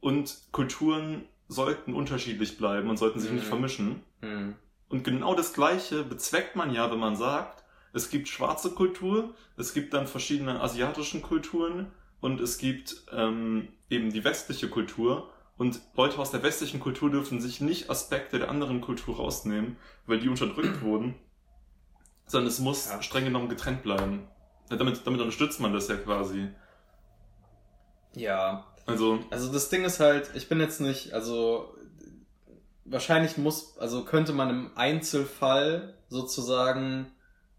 [0.00, 3.48] und Kulturen sollten unterschiedlich bleiben und sollten sich nicht Mhm.
[3.48, 4.02] vermischen.
[4.20, 4.54] Hm.
[4.88, 9.74] Und genau das Gleiche bezweckt man ja, wenn man sagt, es gibt schwarze Kultur, es
[9.74, 15.30] gibt dann verschiedene asiatischen Kulturen und es gibt ähm, eben die westliche Kultur.
[15.56, 20.20] Und Leute aus der westlichen Kultur dürfen sich nicht Aspekte der anderen Kultur rausnehmen, weil
[20.20, 21.16] die unterdrückt wurden,
[22.28, 23.02] sondern es muss Ja.
[23.02, 24.28] streng genommen getrennt bleiben.
[24.68, 26.48] Damit, damit unterstützt man das ja quasi.
[28.14, 31.74] Ja, Also, Also das Ding ist halt, ich bin jetzt nicht, also
[32.84, 37.12] wahrscheinlich muss, also könnte man im Einzelfall sozusagen,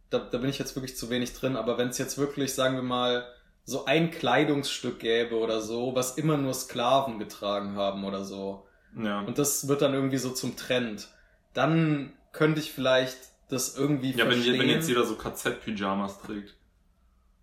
[0.09, 2.75] da, da bin ich jetzt wirklich zu wenig drin, aber wenn es jetzt wirklich, sagen
[2.75, 3.27] wir mal,
[3.63, 8.65] so ein Kleidungsstück gäbe oder so, was immer nur Sklaven getragen haben oder so,
[8.97, 9.19] ja.
[9.21, 11.09] und das wird dann irgendwie so zum Trend,
[11.53, 13.17] dann könnte ich vielleicht
[13.49, 14.53] das irgendwie Ja, wenn, verstehen.
[14.53, 16.55] je- wenn jetzt jeder so KZ-Pyjamas trägt.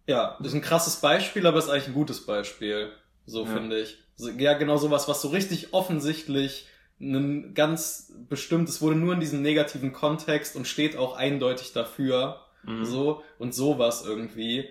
[0.06, 2.92] Ja, das ist ein krasses Beispiel, aber ist eigentlich ein gutes Beispiel.
[3.26, 3.52] So Ja.
[3.52, 3.98] finde ich.
[4.38, 6.66] Ja, genau sowas, was so richtig offensichtlich
[7.00, 12.40] ein ganz bestimmtes wurde nur in diesem negativen Kontext und steht auch eindeutig dafür.
[12.62, 12.84] Mhm.
[12.84, 14.68] So und sowas irgendwie.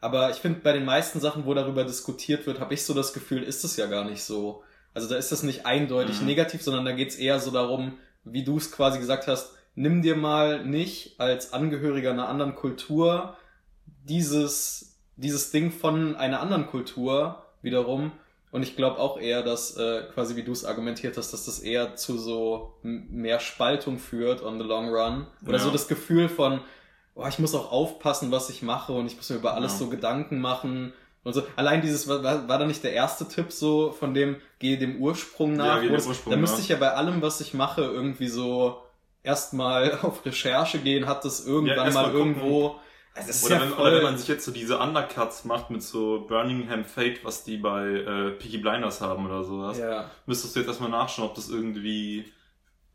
[0.00, 3.12] Aber ich finde, bei den meisten Sachen, wo darüber diskutiert wird, habe ich so das
[3.12, 4.62] Gefühl, ist es ja gar nicht so.
[4.94, 6.26] Also da ist das nicht eindeutig Mhm.
[6.26, 10.16] negativ, sondern da geht's eher so darum, wie du es quasi gesagt hast, nimm dir
[10.16, 13.36] mal nicht als Angehöriger einer anderen Kultur
[14.04, 18.12] dieses, dieses Ding von einer anderen Kultur wiederum.
[18.52, 21.58] Und ich glaube auch eher, dass äh, quasi wie du es argumentiert hast, dass das
[21.58, 25.26] eher zu so mehr Spaltung führt on the long run.
[25.44, 25.64] Oder Ja.
[25.64, 26.60] so das Gefühl von,
[27.14, 29.78] oh, ich muss auch aufpassen, was ich mache und ich muss mir über alles Ja.
[29.80, 30.92] so Gedanken machen.
[31.24, 31.42] Und so.
[31.56, 35.54] Allein dieses, war, war da nicht der erste Tipp so von dem, gehe dem Ursprung
[35.54, 35.76] nach?
[35.76, 38.80] Ja, geh dem Ursprung da müsste ich ja bei allem, was ich mache, irgendwie so
[39.26, 42.76] erstmal auf Recherche gehen, hat das irgendwann erst mal, mal irgendwo.
[43.14, 45.44] Also das ist Oder, ja wenn, voll, oder wenn man sich jetzt so diese Undercuts
[45.44, 50.10] macht mit so Birmingham Fate, was die bei äh, Peaky Blinders haben oder sowas, ja.
[50.26, 52.30] müsstest du jetzt erstmal nachschauen, ob das irgendwie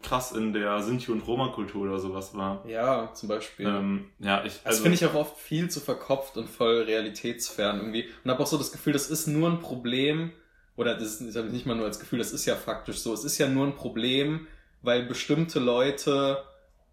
[0.03, 2.63] krass in der Sinti- und Roma-Kultur oder sowas war.
[2.67, 3.65] ja, zum Beispiel.
[3.65, 7.77] Ähm, ja, ich, Das also, finde ich auch oft viel zu verkopft und voll realitätsfern
[7.79, 8.07] irgendwie.
[8.23, 10.31] Und habe auch so das Gefühl, das ist nur ein Problem,
[10.75, 13.13] oder das ist das nicht mal nur als Gefühl, das ist ja faktisch so.
[13.13, 14.47] Es ist ja nur ein Problem,
[14.81, 16.43] weil bestimmte Leute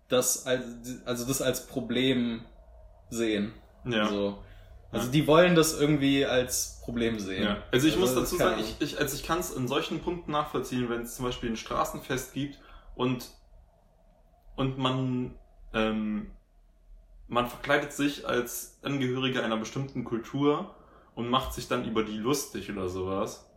[0.08, 0.64] das als,
[1.04, 2.44] also das als Problem
[3.10, 3.52] sehen.
[3.84, 4.02] ja.
[4.04, 4.42] Also,
[4.90, 7.44] also die wollen das irgendwie als Problem sehen.
[7.44, 7.62] Ja.
[7.70, 10.00] Also ich muss Also, dazu keine sagen, ich, ich, also ich kann es in solchen
[10.00, 12.58] Punkten nachvollziehen, wenn es zum Beispiel ein Straßenfest gibt
[12.94, 13.28] und,
[14.56, 15.34] und man,
[15.74, 16.30] ähm,
[17.26, 20.74] man verkleidet sich als Angehöriger einer bestimmten Kultur
[21.14, 23.47] und macht sich dann über die lustig oder sowas.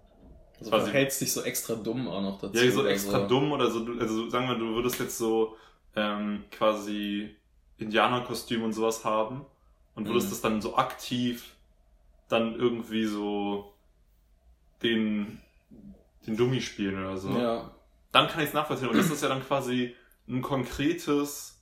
[0.61, 2.57] Also quasi- verhältst dich so extra dumm auch noch dazu.
[2.63, 5.55] Ja, so extra dumm oder so, du- also sagen wir, du würdest jetzt so
[5.95, 7.35] ähm, quasi
[7.77, 9.45] Indianerkostüm und sowas haben
[9.95, 10.29] und würdest Mhm.
[10.31, 11.53] das dann so aktiv
[12.29, 13.73] dann irgendwie so
[14.83, 15.41] den,
[16.25, 17.29] den Dummi spielen oder so.
[17.31, 17.71] Ja,
[18.13, 18.87] Dann kann ich es nachvollziehen.
[18.89, 19.95] Und das ist ja dann quasi
[20.27, 21.61] ein konkretes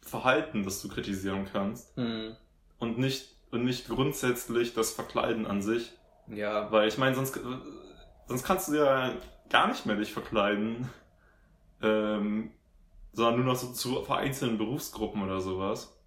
[0.00, 1.96] Verhalten, das du kritisieren kannst.
[1.96, 2.36] hm.
[2.78, 5.92] Und nicht, und nicht grundsätzlich das Verkleiden an sich.
[6.26, 7.38] ja, Weil ich meine, sonst,
[8.32, 9.12] sonst kannst du ja
[9.50, 10.88] gar nicht mehr dich verkleiden.
[11.82, 12.50] Ähm,
[13.12, 15.98] sondern nur noch so zu vereinzelten Berufsgruppen oder sowas.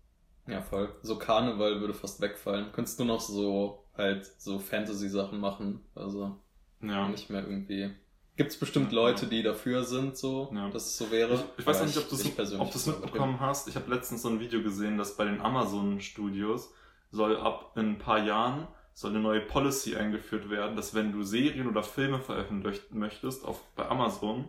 [0.47, 0.89] Ja, voll.
[1.01, 2.71] So Karneval würde fast wegfallen.
[2.71, 5.81] Könntest du noch so halt so Fantasy-Sachen machen.
[5.95, 6.39] Also
[6.81, 7.07] Ja.
[7.09, 7.91] nicht mehr irgendwie.
[8.37, 8.91] Gibt es bestimmt.
[8.91, 10.69] Leute, die dafür sind, so, Ja.
[10.69, 11.35] dass es so wäre.
[11.35, 13.67] Ich, ich weiß noch nicht, ob du es mitbekommen hast.
[13.67, 16.73] Ich habe letztens so ein Video gesehen, dass bei den Amazon-Studios
[17.11, 21.21] soll ab in ein paar Jahren soll eine neue Policy eingeführt werden, dass wenn du
[21.21, 24.47] Serien oder Filme veröffentlichen möchtest auf, bei Amazon,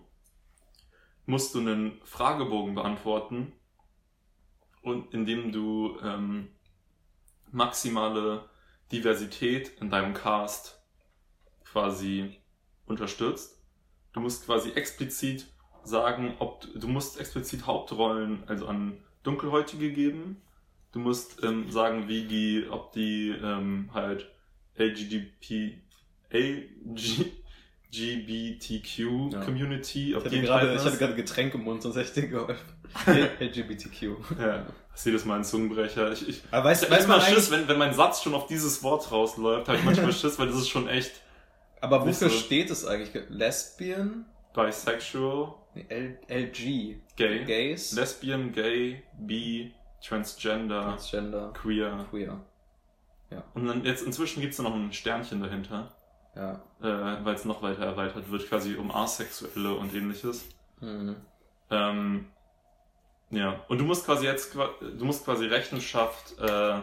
[1.27, 3.53] musst du einen Fragebogen beantworten
[4.83, 6.49] und indem du ähm,
[7.51, 8.49] maximale
[8.93, 10.81] Diversität in deinem Cast
[11.65, 12.39] quasi
[12.87, 13.61] unterstützt.
[14.13, 15.49] Du musst quasi explizit
[15.83, 20.41] sagen, ob du, du musst explizit Hauptrollen also an Dunkelhäutige geben.
[20.93, 24.31] Du musst ähm, sagen, wie die, ob die ähm, halt
[24.79, 25.79] LGBT,
[26.31, 27.33] LG,
[27.91, 29.41] GBTQ Ja.
[29.41, 30.99] Community, Ich ob hatte, die gerade, enthalten ich hatte ist.
[30.99, 32.77] gerade Getränk im Mund, sonst hätte ich dir geholfen.
[33.41, 34.03] LGBTQ.
[34.39, 36.12] Ja, ich sehe das mal ein Zungenbrecher.
[36.12, 38.83] Ich, ich, Aber weißt, ich weiß mal Schiss, wenn, wenn mein Satz schon auf dieses
[38.83, 41.23] Wort rausläuft, habe ich manchmal Schiss, weil das ist schon echt
[41.81, 43.11] aber wofür so- steht es eigentlich?
[43.29, 44.25] Lesbian?
[44.55, 45.55] bisexual,
[45.89, 46.97] L LG.
[47.17, 47.93] gay, Gays?
[47.93, 49.71] lesbian, gay, bi,
[50.03, 51.53] transgender, Transgender.
[51.53, 52.07] queer.
[52.11, 52.41] Queer.
[53.55, 55.95] Und dann jetzt inzwischen gibt's da noch ein Sternchen dahinter,
[56.35, 56.62] Ja.
[56.81, 60.49] äh, weil es noch weiter erweitert wird, quasi um Asexuelle und ähnliches.
[60.81, 61.17] Mhm.
[61.71, 62.27] Ähm,
[63.31, 66.81] ja, und du musst quasi jetzt, du musst quasi Rechenschaft äh,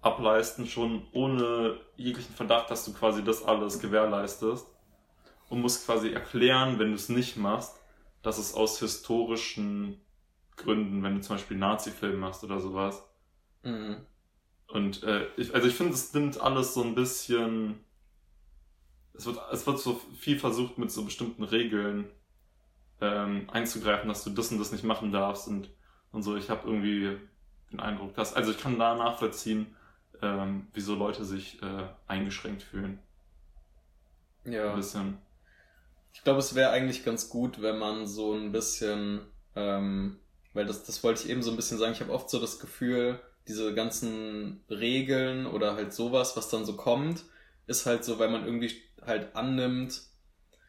[0.00, 4.66] ableisten, schon ohne jeglichen Verdacht, dass du quasi das alles gewährleistest.
[5.50, 7.80] Und musst quasi erklären, wenn du es nicht machst,
[8.22, 9.98] dass es aus historischen
[10.56, 13.02] Gründen, wenn du zum Beispiel Nazi-Film machst oder sowas.
[13.62, 14.04] Mhm.
[14.68, 17.84] Und äh, ich, also ich finde, es nimmt alles so ein bisschen.
[19.14, 22.08] Es wird, es wird so viel versucht, mit so bestimmten Regeln
[23.00, 25.70] ähm, einzugreifen, dass du das und das nicht machen darfst und,
[26.12, 26.36] und so.
[26.36, 27.18] Ich habe irgendwie
[27.72, 28.34] den Eindruck, dass.
[28.34, 29.74] Also ich kann da nachvollziehen,
[30.20, 32.98] ähm, wieso Leute sich äh, eingeschränkt fühlen.
[34.44, 34.70] Ja.
[34.70, 35.18] Ein bisschen.
[36.12, 39.20] Ich glaube, es wäre eigentlich ganz gut, wenn man so ein bisschen,
[39.56, 40.18] ähm,
[40.52, 42.58] weil das, das wollte ich eben so ein bisschen sagen, ich habe oft so das
[42.58, 47.24] Gefühl, diese ganzen Regeln oder halt sowas, was dann so kommt,
[47.66, 48.72] ist halt so, weil man irgendwie
[49.04, 50.02] halt annimmt.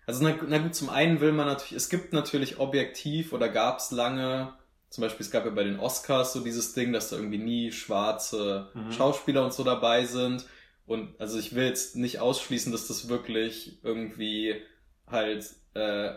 [0.07, 3.77] Also na, na gut, zum einen will man natürlich, es gibt natürlich objektiv oder gab
[3.79, 4.53] es lange,
[4.89, 7.71] zum Beispiel es gab ja bei den Oscars so dieses Ding, dass da irgendwie nie
[7.71, 8.91] schwarze Mhm.
[8.91, 10.45] Schauspieler und so dabei sind.
[10.87, 14.55] Und also ich will jetzt nicht ausschließen, dass das wirklich irgendwie
[15.05, 16.13] halt äh,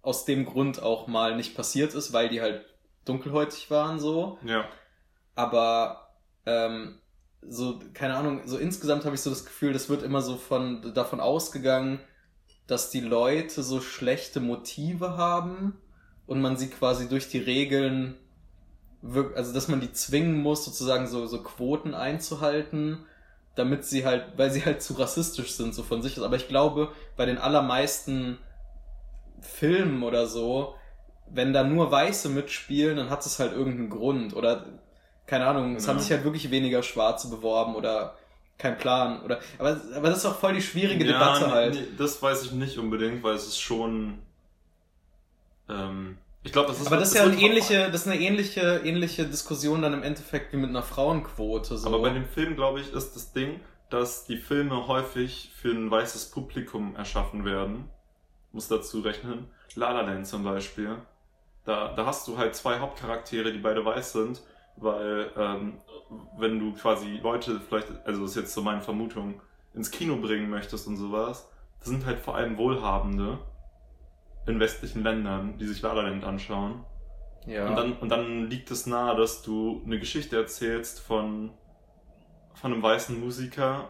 [0.00, 2.64] aus dem Grund auch mal nicht passiert ist, weil die halt
[3.04, 4.38] dunkelhäutig waren so.
[4.44, 4.68] Ja.
[5.34, 6.08] Aber
[6.46, 6.98] ähm,
[7.40, 10.94] so, keine Ahnung, so insgesamt habe ich so das Gefühl, das wird immer so von
[10.94, 12.00] davon ausgegangen,
[12.66, 15.76] dass die Leute so schlechte Motive haben
[16.26, 18.16] und man sie quasi durch die Regeln
[19.34, 23.04] also dass man die zwingen muss, sozusagen so, so Quoten einzuhalten,
[23.54, 26.24] damit sie halt, weil sie halt zu rassistisch sind, so von sich aus.
[26.24, 28.38] Aber ich glaube, bei den allermeisten
[29.40, 30.74] Filmen oder so,
[31.28, 34.36] wenn da nur Weiße mitspielen, dann hat es halt irgendeinen Grund.
[34.36, 34.66] Oder,
[35.26, 35.92] keine Ahnung, es Ja.
[35.92, 38.16] haben sich halt wirklich weniger Schwarze beworben oder
[38.58, 39.22] kein Plan.
[39.22, 41.74] Oder, aber, aber das ist auch voll die schwierige Debatte nee, halt.
[41.74, 44.18] Nee, das weiß ich nicht unbedingt, weil es ist schon.
[45.68, 46.86] Ähm, ich glaube, das ist.
[46.86, 50.02] aber das ist es ja eine ähnliche, das ist eine ähnliche, ähnliche Diskussion dann im
[50.02, 51.76] Endeffekt wie mit einer Frauenquote.
[51.78, 51.86] So.
[51.86, 55.90] Aber bei dem Film, glaube ich, ist das Ding, dass die Filme häufig für ein
[55.90, 57.88] weißes Publikum erschaffen werden.
[58.52, 59.46] Muss dazu rechnen.
[59.74, 60.96] La La Land zum Beispiel.
[61.64, 64.42] Da, da hast du halt zwei Hauptcharaktere, die beide weiß sind,
[64.76, 65.78] weil ähm,
[66.38, 69.40] wenn du quasi Leute vielleicht, also das ist jetzt so meine Vermutung,
[69.74, 71.48] ins Kino bringen möchtest und sowas,
[71.80, 73.38] das sind halt vor allem Wohlhabende
[74.46, 76.84] in westlichen Ländern, die sich La La Land anschauen.
[77.46, 77.68] ja.
[77.68, 81.50] Und, dann, und dann liegt es nahe, dass du eine Geschichte erzählst von,
[82.54, 83.88] von einem weißen Musiker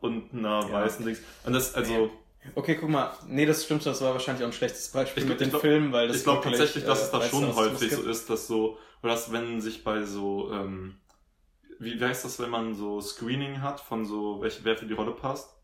[0.00, 0.72] und einer Ja.
[0.72, 1.20] weißen Dings.
[1.44, 2.10] Und das, also,
[2.54, 3.10] Okay, guck mal.
[3.26, 3.92] Nee, das stimmt schon.
[3.92, 6.18] Das war wahrscheinlich auch ein schlechtes Beispiel Ich- mit ich den glaub- Filmen, weil das
[6.18, 9.32] ich glaube tatsächlich, dass es da äh, schon häufig so ist, dass so, oder dass
[9.32, 10.96] wenn sich bei so, ähm,
[11.78, 14.94] wie, wie heißt das, wenn man so Screening hat von so, welche, wer für die
[14.94, 15.56] Rolle passt?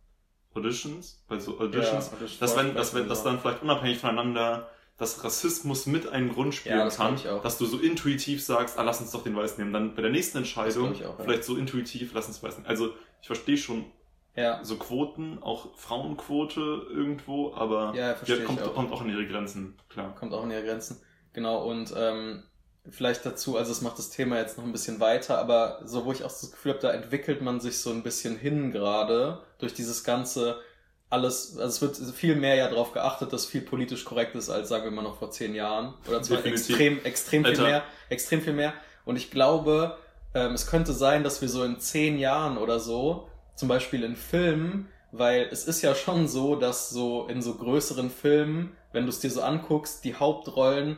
[0.54, 1.22] Auditions?
[1.28, 2.06] Bei so Auditions?
[2.10, 4.68] Ja, Audition- dass wenn, dass wenn, dass dann vielleicht unabhängig voneinander
[4.98, 8.82] dass Rassismus mit einem Grund spielen Ja, das kann, dass du so intuitiv sagst, ah,
[8.82, 9.70] lass uns doch den Weiß nehmen.
[9.70, 11.24] Dann bei der nächsten Entscheidung, Das auch, ja.
[11.24, 12.66] vielleicht so intuitiv, lass uns Weiß nehmen.
[12.66, 13.84] Also ich verstehe schon
[14.34, 18.14] Ja, so Quoten, auch Frauenquote irgendwo, aber Ja,
[18.46, 18.72] kommt, auch.
[18.72, 20.14] kommt auch an ihre Grenzen, klar.
[20.14, 20.98] kommt auch in ihre Grenzen.
[21.34, 22.44] Genau, und ähm,
[22.90, 26.12] vielleicht dazu, also es macht das Thema jetzt noch ein bisschen weiter, aber so, wo
[26.12, 29.74] ich auch das Gefühl habe, da entwickelt man sich so ein bisschen hin gerade durch
[29.74, 30.60] dieses ganze
[31.08, 34.68] alles, also es wird viel mehr ja darauf geachtet, dass viel politisch korrekt ist, als
[34.68, 35.94] sagen wir mal noch vor zehn Jahren.
[36.08, 36.68] Oder zwar Definitiv.
[36.68, 37.62] extrem, extrem viel Alter.
[37.62, 38.74] mehr, extrem viel mehr.
[39.04, 39.98] Und ich glaube,
[40.34, 44.16] ähm, es könnte sein, dass wir so in zehn Jahren oder so, zum Beispiel in
[44.16, 49.10] Filmen, weil es ist ja schon so, dass so in so größeren Filmen, wenn du
[49.10, 50.96] es dir so anguckst, die Hauptrollen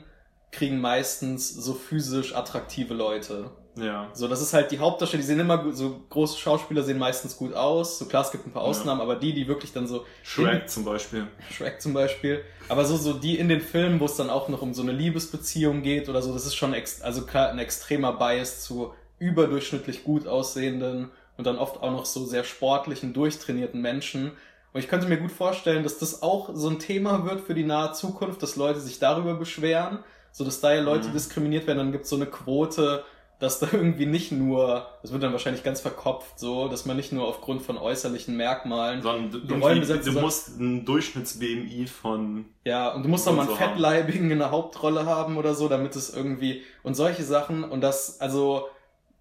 [0.50, 3.50] kriegen meistens so physisch attraktive Leute.
[3.76, 4.08] Ja.
[4.12, 7.36] So, das ist halt die Hauptdarsteller, die sehen immer gut, so große Schauspieler sehen meistens
[7.36, 7.98] gut aus.
[7.98, 8.68] So klar, es gibt ein paar Ja.
[8.68, 11.28] Ausnahmen, aber die, die wirklich dann so Shrek zum Beispiel.
[11.52, 12.42] Shrek zum Beispiel.
[12.68, 14.92] Aber so, so die in den Filmen, wo es dann auch noch um so eine
[14.92, 20.04] Liebesbeziehung geht oder so, das ist schon ex also klar ein extremer Bias zu überdurchschnittlich
[20.04, 24.32] gut aussehenden und dann oft auch noch so sehr sportlichen, durchtrainierten Menschen.
[24.72, 27.64] Und ich könnte mir gut vorstellen, dass das auch so ein Thema wird für die
[27.64, 30.00] nahe Zukunft, dass Leute sich darüber beschweren,
[30.32, 31.12] so dass da ja Leute Mhm.
[31.12, 33.04] diskriminiert werden, dann gibt es so eine Quote,
[33.40, 37.12] dass da irgendwie nicht nur, das wird dann wahrscheinlich ganz verkopft so, dass man nicht
[37.12, 42.46] nur aufgrund von äußerlichen Merkmalen Sondern du, Die Rollenbesetzung du musst ein Durchschnitts-BMI von.
[42.64, 43.70] Ja, und du musst auch mal einen so haben.
[43.74, 48.20] Fettleibigen in der Hauptrolle haben oder so, damit es irgendwie und solche Sachen und das,
[48.20, 48.66] also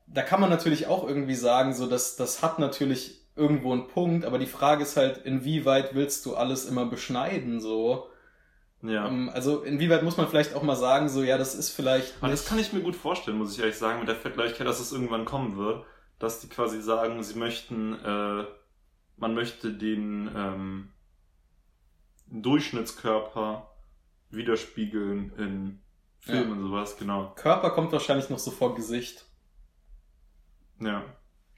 [0.08, 4.26] da kann man natürlich auch irgendwie sagen, so dass das hat natürlich irgendwo einen Punkt,
[4.26, 8.08] aber die Frage ist halt, inwieweit willst du alles immer beschneiden so?
[8.82, 9.08] Ja.
[9.08, 12.30] Ähm, Also inwieweit muss man vielleicht auch mal sagen, so ja, das ist vielleicht Aber
[12.30, 14.92] das kann ich mir gut vorstellen, muss ich ehrlich sagen, mit der Fettleibigkeit, dass es
[14.92, 15.86] irgendwann kommen wird,
[16.20, 18.46] dass die quasi sagen, sie möchten, äh,
[19.18, 20.90] man möchte den ähm,
[22.28, 23.72] Durchschnittskörper
[24.30, 25.80] widerspiegeln in
[26.20, 27.34] Filmen und sowas, genau.
[27.36, 29.26] Körper kommt wahrscheinlich noch so vor Gesicht.
[30.80, 31.04] Ja.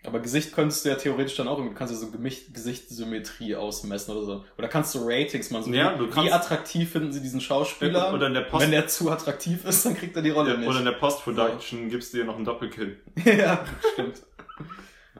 [0.05, 4.15] Aber Gesicht könntest du ja theoretisch dann auch, irgendwie- du kannst ja so Gesichtssymmetrie ausmessen
[4.15, 4.45] oder so.
[4.57, 8.13] Oder kannst du Ratings machen, so Ja, wie, du wie attraktiv finden sie diesen Schauspieler?
[8.13, 10.57] Oder in der Post Wenn der zu attraktiv ist, dann kriegt er die Rolle ja,
[10.57, 10.69] nicht.
[10.69, 13.01] oder in der Post-Production gibst du dir noch einen Doppelkill.
[13.25, 14.21] ja, stimmt.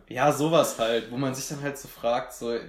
[0.07, 2.61] Ja, sowas halt, wo man sich dann halt so fragt, so, ja,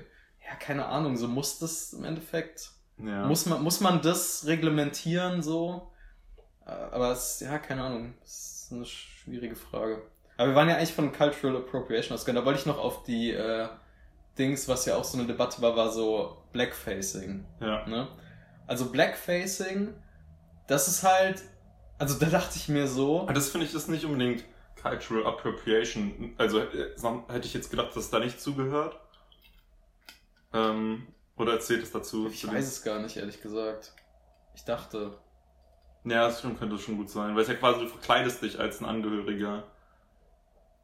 [0.59, 3.25] keine Ahnung, so muss das im Endeffekt, Ja.
[3.27, 5.92] muss man, muss man das reglementieren, so?
[6.66, 10.03] Äh, Aber es, ja, keine Ahnung, das ist eine schwierige Frage.
[10.40, 13.31] Aber wir waren ja eigentlich von Cultural Appropriation ausgegangen, da wollte ich noch auf die,
[13.31, 13.68] äh,
[14.38, 17.44] Dings, was ja auch so eine Debatte war, war so Blackfacing.
[17.61, 17.87] ja.
[17.87, 18.09] Ne?
[18.66, 19.92] Also Blackfacing,
[20.66, 21.42] das ist halt,
[21.98, 24.44] also da dachte ich mir so, Aber das finde ich ist nicht unbedingt
[24.81, 26.33] Cultural Appropriation.
[26.38, 26.94] Also äh,
[27.29, 28.98] hätte ich jetzt gedacht, dass da nicht zugehört.
[30.55, 32.29] Ähm, oder erzählt es dazu?
[32.29, 33.92] ich weiß es gar nicht, ehrlich gesagt.
[34.55, 35.18] Ich dachte,
[36.05, 37.35] Ja, das könnte schon gut sein.
[37.35, 39.64] Weil es ja quasi, du verkleidest dich als ein Angehöriger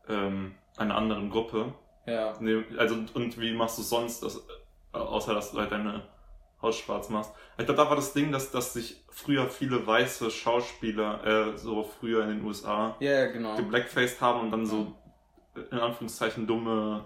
[0.08, 1.74] ähm, einer anderen Gruppe.
[2.06, 4.36] ja, Nee, also, und wie machst du sonst, das,
[4.92, 6.02] äh, außer dass du halt deine
[6.62, 7.32] Haut schwarz machst?
[7.58, 11.82] Ich glaube, da war das Ding, dass, dass sich früher viele weiße Schauspieler, äh, so
[11.82, 13.56] früher in den USA, ja, genau.
[13.56, 14.94] geblackfaced haben und dann so,
[15.54, 17.04] äh, in Anführungszeichen, dumme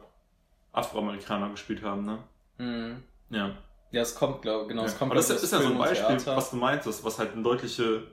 [0.72, 2.18] Afroamerikaner gespielt haben, ne?
[2.58, 3.02] Mhm.
[3.30, 3.56] Ja.
[3.92, 4.98] Ja, es kommt, glaube genau, es ja.
[4.98, 6.36] kommt Aber das ich, ist ja so ein Beispiel, Theater.
[6.36, 8.04] was du meintest, was halt eine deutliche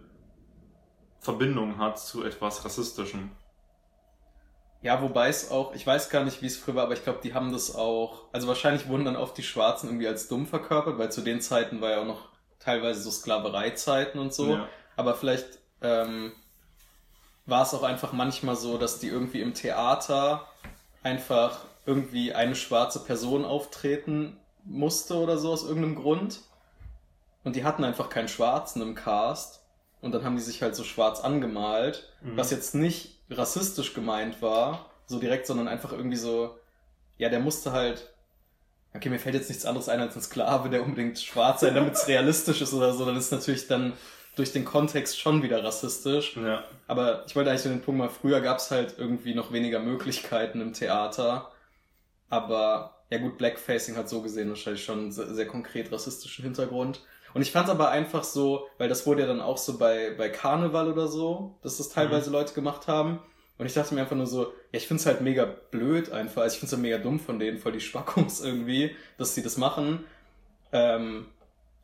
[1.19, 3.32] Verbindung hat zu etwas Rassistischem.
[4.81, 7.19] Ja, wobei es auch, ich weiß gar nicht, wie es früher war, aber ich glaube,
[7.23, 10.97] die haben das auch, also wahrscheinlich wurden dann oft die Schwarzen irgendwie als dumm verkörpert,
[10.97, 14.53] weil zu den Zeiten war ja auch noch teilweise so Sklavereizeiten und so.
[14.53, 14.67] Ja.
[14.95, 16.31] Aber vielleicht ähm,
[17.45, 20.47] war es auch einfach manchmal so, dass die irgendwie im Theater
[21.01, 26.41] einfach irgendwie eine schwarze Person auftreten musste oder so aus irgendeinem Grund.
[27.43, 29.63] Und die hatten einfach keinen Schwarzen im Cast.
[30.01, 32.38] Und dann haben die sich halt so schwarz angemalt, Mhm.
[32.38, 36.57] was jetzt nicht rassistisch gemeint war, so direkt, sondern einfach irgendwie so,
[37.17, 38.10] ja, der musste halt,
[38.93, 41.95] okay, mir fällt jetzt nichts anderes ein als ein Sklave, der unbedingt schwarz sein, damit
[41.95, 43.93] es realistisch ist oder so, dann ist natürlich dann
[44.36, 46.38] durch den Kontext schon wieder rassistisch.
[46.38, 46.63] Ja.
[46.88, 49.79] Aber ich wollte eigentlich so den Punkt mal, früher gab es halt irgendwie noch weniger
[49.79, 51.51] Möglichkeiten im Theater.
[52.29, 57.01] Aber ja gut, Blackfacing hat so gesehen wahrscheinlich schon einen sehr, sehr konkret rassistischen Hintergrund.
[57.38, 60.28] Und ich fand aber einfach so, weil das wurde ja dann auch so bei, bei
[60.28, 63.19] Karneval oder so, dass das teilweise Leute gemacht haben.
[63.60, 66.41] Und ich dachte mir einfach nur so, ja, ich find's halt mega blöd einfach.
[66.41, 69.56] Also ich find's halt mega dumm von denen, voll die Spackums irgendwie, dass sie das
[69.56, 70.04] machen.
[70.71, 71.28] Ähm,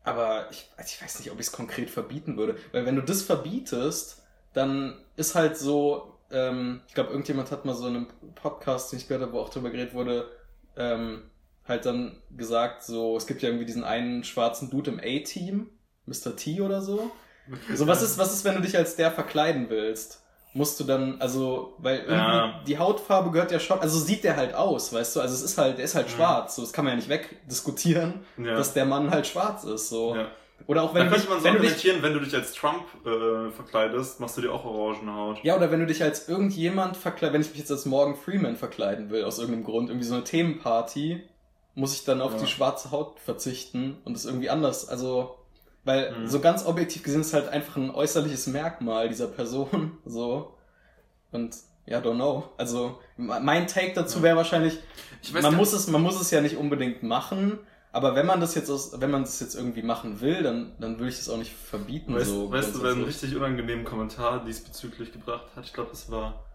[0.03, 2.55] aber ich, also ich weiß nicht, ob ich es konkret verbieten würde.
[2.71, 7.75] Weil wenn du das verbietest, dann ist halt so, ähm, ich glaube, irgendjemand hat mal
[7.75, 10.31] so in einem Podcast, den ich gehört habe, wo auch drüber geredet wurde,
[10.77, 11.29] ähm,
[11.67, 15.69] halt dann gesagt, so, es gibt ja irgendwie diesen einen schwarzen Dude im A-Team,
[16.05, 16.35] Mr.
[16.35, 17.11] T oder so.
[17.73, 20.21] So, was ist, was ist, wenn du dich als der verkleiden willst?
[20.55, 22.61] Musst du dann, also, weil irgendwie Ja.
[22.67, 25.21] die Hautfarbe gehört ja schon, also sieht der halt aus, weißt du?
[25.21, 26.11] Also es ist halt, der ist halt Mhm.
[26.11, 28.55] schwarz, so, das kann man ja nicht wegdiskutieren, Ja.
[28.55, 30.15] dass der Mann halt schwarz ist, so.
[30.15, 30.27] ja.
[30.67, 32.83] Oder auch wenn du dich, man so wenn du dich, wenn du dich als Trump
[33.05, 35.39] äh, verkleidest, machst du dir auch Orangenhaut.
[35.43, 38.55] ja, oder wenn du dich als irgendjemand verkleidest, wenn ich mich jetzt als Morgan Freeman
[38.55, 41.21] verkleiden will, aus irgendeinem Grund, irgendwie so eine Themenparty,
[41.75, 42.39] muss ich dann auf Ja.
[42.39, 45.35] die schwarze Haut verzichten und es irgendwie anders, also,
[45.83, 46.27] weil Mhm.
[46.27, 50.55] so ganz objektiv gesehen ist halt einfach ein äußerliches Merkmal dieser Person, so.
[51.31, 51.55] Und
[51.85, 52.49] Ja, don't know.
[52.57, 54.77] Also mein Take dazu wäre wahrscheinlich,
[55.33, 57.59] man muss es, man muss es ja nicht unbedingt machen,
[57.91, 60.97] aber wenn man das jetzt aus, wenn man das jetzt irgendwie machen will, dann, dann
[60.97, 62.15] würde ich das auch nicht verbieten.
[62.15, 65.65] Weißt, so weißt du, wer einen richtig unangenehmen Kommentar diesbezüglich gebracht hat?
[65.65, 66.45] Ich glaube, das war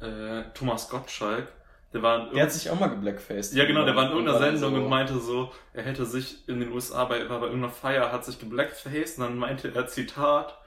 [0.00, 1.48] äh, Thomas Gottschalk.
[1.94, 3.54] Der, war der hat sich auch mal geblackfaced.
[3.54, 6.58] Ja, genau, der war in irgendeiner Sendung so und meinte so, er hätte sich in
[6.58, 10.58] den USA bei, war bei irgendeiner Feier, hat sich geblackfaced und dann meinte er, Zitat,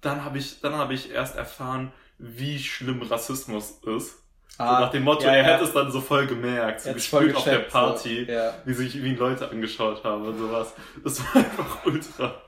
[0.00, 4.18] dann habe ich, dann habe ich erst erfahren, wie schlimm Rassismus ist.
[4.58, 5.54] Ah, so nach dem Motto, ja, er ja.
[5.54, 8.54] hätte es dann so voll gemerkt, so gespürt auf der Party, so, ja.
[8.64, 10.74] wie sich wie ihn Leute angeschaut haben und sowas.
[11.04, 12.42] Das war einfach ultra.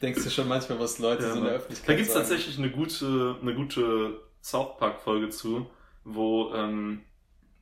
[0.00, 2.28] Denkst du schon manchmal, was Leute so in der Öffentlichkeit Da gibt's sagen?
[2.28, 5.66] tatsächlich eine gute, eine gute South Park Folge zu,
[6.04, 7.00] wo, ähm,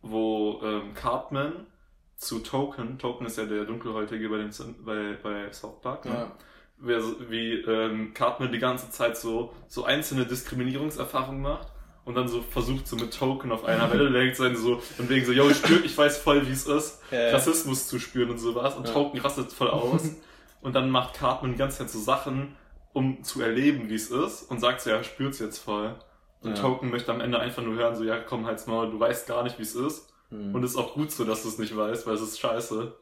[0.02, 1.68] wo ähm, Cartman
[2.16, 4.50] zu Token, Token ist ja der Dunkelhäutige bei, den,
[4.84, 6.32] bei, bei South Park, ne?
[6.78, 11.68] wie ähm, Cartman die ganze Zeit so, so einzelne Diskriminierungserfahrungen macht
[12.04, 15.24] und dann so versucht so mit Token auf einer Welle lenkt sein so und wegen
[15.24, 18.38] so, yo, ich, spür, ich weiß voll, wie es ist, ja, Rassismus zu spüren und
[18.38, 18.92] sowas und ja.
[18.92, 20.02] Token rastet voll aus
[20.60, 22.56] und dann macht Cartman die ganze Zeit so Sachen,
[22.92, 25.94] um zu erleben, wie es ist und sagt so, ja, spürt's jetzt voll.
[26.42, 26.62] Und ja.
[26.62, 29.44] Token möchte am Ende einfach nur hören, so, ja, komm, halt's mal, du weißt gar
[29.44, 30.12] nicht, wie es ist.
[30.30, 30.54] Mhm.
[30.54, 32.94] Und es ist auch gut so, dass du es nicht weißt, weil es ist scheiße.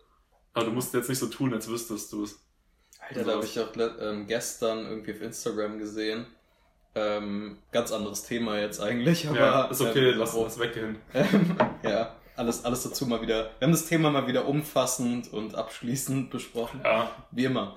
[0.53, 2.41] Aber du musst jetzt nicht so tun, als wüsstest du es.
[3.09, 3.68] Alter, da habe ich auch
[4.01, 6.26] ähm, gestern irgendwie auf Instagram gesehen.
[6.95, 9.38] Ähm, ganz anderes Thema jetzt eigentlich, aber.
[9.38, 10.99] Ja, ist okay, ähm, lass uns weggehen.
[11.84, 13.51] ja, alles, alles dazu mal wieder.
[13.59, 16.80] Wir haben das Thema mal wieder umfassend und abschließend besprochen.
[16.84, 17.11] Ja.
[17.30, 17.76] Wie immer.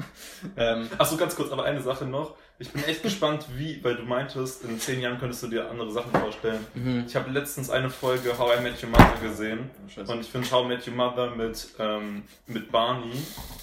[0.58, 2.36] Ähm, Achso, ganz kurz, aber eine Sache noch.
[2.60, 5.92] Ich bin echt gespannt, wie, weil du meintest, in zehn Jahren könntest du dir andere
[5.92, 6.66] Sachen vorstellen.
[6.76, 7.06] Mhm.
[7.08, 9.72] Ich habe letztens eine Folge How I Met Your Mother gesehen.
[9.98, 13.16] Oh, und ich finde How I Met Your Mother mit, ähm, mit Barney.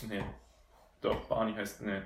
[0.09, 0.25] Nee,
[1.01, 2.03] doch, Barney heißt, nee.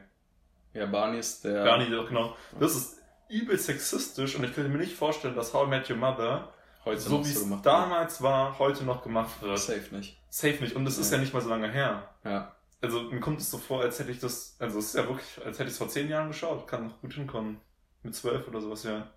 [0.75, 1.65] Ja, Barney ist der.
[1.65, 2.37] Barney, doch, genau.
[2.61, 5.97] Das ist übel sexistisch und ich könnte mir nicht vorstellen, dass How I Met Your
[5.97, 6.53] Mother,
[6.85, 9.59] heute so wie es damals war, heute noch gemacht wird.
[9.59, 10.21] Safe nicht.
[10.29, 10.77] Safe nicht.
[10.77, 11.03] Und das ja.
[11.03, 12.11] ist ja nicht mal so lange her.
[12.25, 12.54] Ja.
[12.85, 15.45] Also mir kommt es so vor, als hätte ich das, also es ist ja wirklich,
[15.45, 16.69] als hätte ich es vor zehn Jahren geschaut.
[16.69, 17.59] Kann noch gut hinkommen.
[18.03, 19.11] Mit zwölf oder sowas, ja.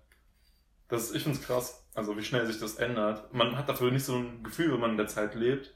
[0.88, 3.32] Das ist, ich finde es krass, also wie schnell sich das ändert.
[3.34, 5.74] Man hat dafür nicht so ein Gefühl, wenn man in der Zeit lebt.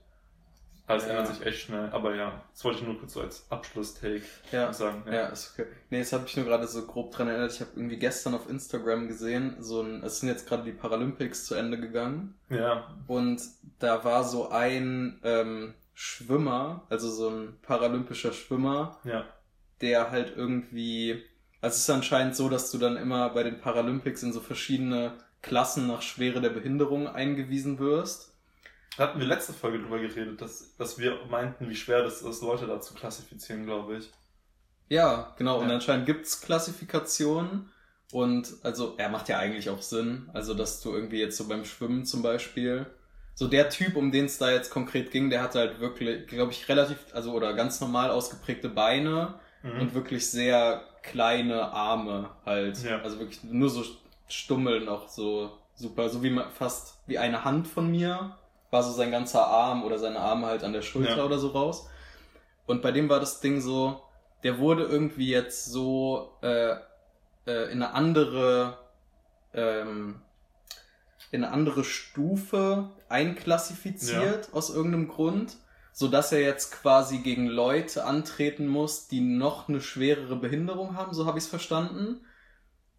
[0.86, 1.10] Alles ja.
[1.10, 1.90] ändert sich echt schnell.
[1.90, 4.22] Aber ja, das wollte ich nur kurz so als Abschluss-Take
[4.52, 4.72] ja.
[4.72, 5.02] sagen.
[5.06, 5.12] Ja.
[5.12, 5.68] ja, ist okay.
[5.90, 7.52] Nee, jetzt habe ich nur gerade so grob dran erinnert.
[7.52, 11.44] Ich habe irgendwie gestern auf Instagram gesehen, so ein, es sind jetzt gerade die Paralympics
[11.44, 12.34] zu Ende gegangen.
[12.48, 12.94] Ja.
[13.06, 13.42] Und
[13.78, 19.24] da war so ein ähm, Schwimmer, also so ein paralympischer Schwimmer, ja.
[19.80, 21.22] der halt irgendwie,
[21.60, 25.18] also es ist anscheinend so, dass du dann immer bei den Paralympics in so verschiedene
[25.42, 28.32] Klassen nach Schwere der Behinderung eingewiesen wirst.
[28.96, 32.42] Da hatten wir letzte Folge drüber geredet, dass, dass wir meinten, wie schwer das ist,
[32.42, 34.10] Leute da zu klassifizieren, glaube ich.
[34.88, 35.58] Ja, genau.
[35.58, 35.64] Ja.
[35.64, 37.70] Und anscheinend gibt's Klassifikationen.
[38.12, 40.28] Und also, er macht ja eigentlich auch Sinn.
[40.34, 42.86] Also, dass du irgendwie jetzt so beim Schwimmen zum Beispiel,
[43.34, 46.52] so der Typ, um den es da jetzt konkret ging, der hatte halt wirklich, glaube
[46.52, 49.80] ich, relativ, also oder ganz normal ausgeprägte Beine mhm.
[49.80, 52.82] und wirklich sehr kleine Arme halt.
[52.82, 53.00] Ja.
[53.00, 53.84] Also wirklich nur so
[54.28, 58.36] Stummeln auch so super, so wie fast wie eine Hand von mir
[58.70, 61.24] war so sein ganzer Arm oder seine Arme halt an der Schulter ja.
[61.24, 61.88] oder so raus.
[62.66, 64.00] Und bei dem war das Ding so,
[64.44, 66.76] der wurde irgendwie jetzt so äh,
[67.46, 68.78] äh, in eine andere
[69.52, 70.22] ähm,
[71.32, 74.52] in eine andere Stufe einklassifiziert ja.
[74.52, 75.56] aus irgendeinem Grund,
[75.92, 81.12] so dass er jetzt quasi gegen Leute antreten muss, die noch eine schwerere Behinderung haben,
[81.12, 82.20] so habe ich es verstanden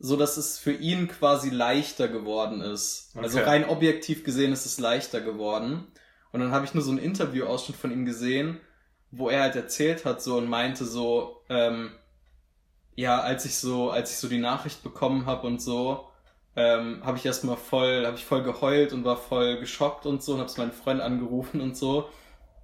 [0.04, 3.12] so dass es für ihn quasi leichter geworden ist.
[3.16, 3.26] Also okay.
[3.26, 5.88] Also rein objektiv gesehen ist es leichter geworden.
[6.34, 8.60] Und dann habe ich nur so einen Interview-Ausschnitt von ihm gesehen,
[9.12, 11.92] wo er halt erzählt hat so und meinte so, ähm,
[12.96, 16.10] ja, als ich so, als ich so die Nachricht bekommen habe und so,
[16.56, 20.34] ähm, habe ich erstmal voll, habe ich voll geheult und war voll geschockt und so
[20.34, 22.10] und habe es meinen Freund angerufen und so,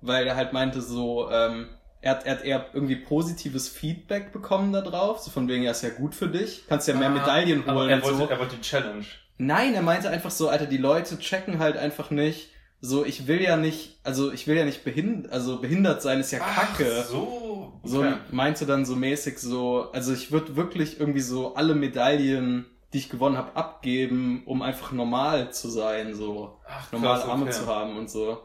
[0.02, 1.70] weil er halt meinte so, ähm,
[2.02, 5.72] er hat, er hat eher irgendwie positives Feedback bekommen da drauf, so von wegen, ja,
[5.72, 7.90] ist ja gut für dich, kannst ja mehr ah, Medaillen holen.
[7.90, 8.28] er wollte, so.
[8.28, 9.06] er wollte die Challenge.
[9.38, 13.42] Nein, er meinte einfach so, Alter, die Leute checken halt einfach nicht, so, ich will
[13.42, 17.04] ja nicht, also ich will ja nicht behindert, also behindert sein ist ja Ach, Kacke.
[17.04, 17.74] so.
[17.82, 17.88] Okay.
[17.88, 22.98] So meinte dann so mäßig so, also ich würde wirklich irgendwie so alle Medaillen, die
[22.98, 27.52] ich gewonnen habe, abgeben, um einfach normal zu sein, so Ach, normal Arme okay.
[27.52, 28.42] zu haben und so.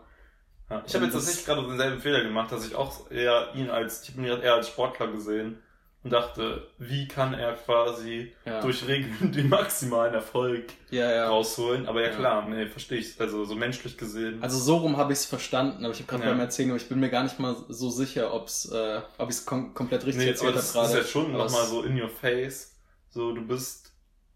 [0.70, 3.70] Ja, ich habe jetzt das nicht gerade denselben Fehler gemacht, dass ich auch eher ihn
[3.70, 5.58] als, ich habe ihn eher als Sportler gesehen
[6.02, 8.60] und dachte, wie kann er quasi ja.
[8.60, 11.28] durch Regeln den maximalen Erfolg ja, ja.
[11.28, 11.88] rausholen.
[11.88, 13.18] Aber ja, klar, nee, verstehe ich.
[13.18, 14.42] Also so menschlich gesehen.
[14.42, 16.88] Also so rum habe ich es verstanden, aber ich habe gerade beim Erzählen, aber ich
[16.88, 20.24] bin mir gar nicht mal so sicher, ob's, äh, ob ich es kom komplett richtig
[20.24, 20.88] nee, erzählt habe gerade.
[20.88, 22.74] Das ist ja schon nochmal so in your face.
[23.08, 23.83] So, du bist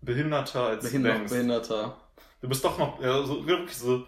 [0.00, 1.32] behinderter als Behindert, du denkst.
[1.32, 1.96] Behinderter.
[2.40, 4.04] Du bist doch noch, ja, so, wirklich so,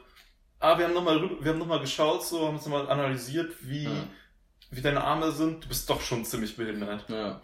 [0.61, 3.85] ah, wir haben nochmal, wir haben noch mal geschaut, so, haben uns nochmal analysiert, wie,
[3.85, 3.91] Ja.
[4.71, 5.65] wie deine Arme sind.
[5.65, 7.09] Du bist doch schon ziemlich behindert.
[7.09, 7.41] Ja.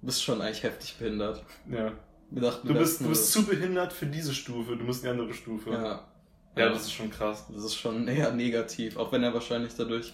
[0.00, 1.44] Du bist schon eigentlich heftig behindert.
[1.68, 1.92] Ja.
[2.30, 5.20] Wir dachten, Du bist, du bist zu behindert für diese Stufe, du musst in die
[5.20, 5.70] andere Stufe.
[5.70, 6.08] Ja.
[6.56, 7.46] Ja, das ist schon krass.
[7.52, 10.12] Das ist schon eher negativ, auch wenn er wahrscheinlich dadurch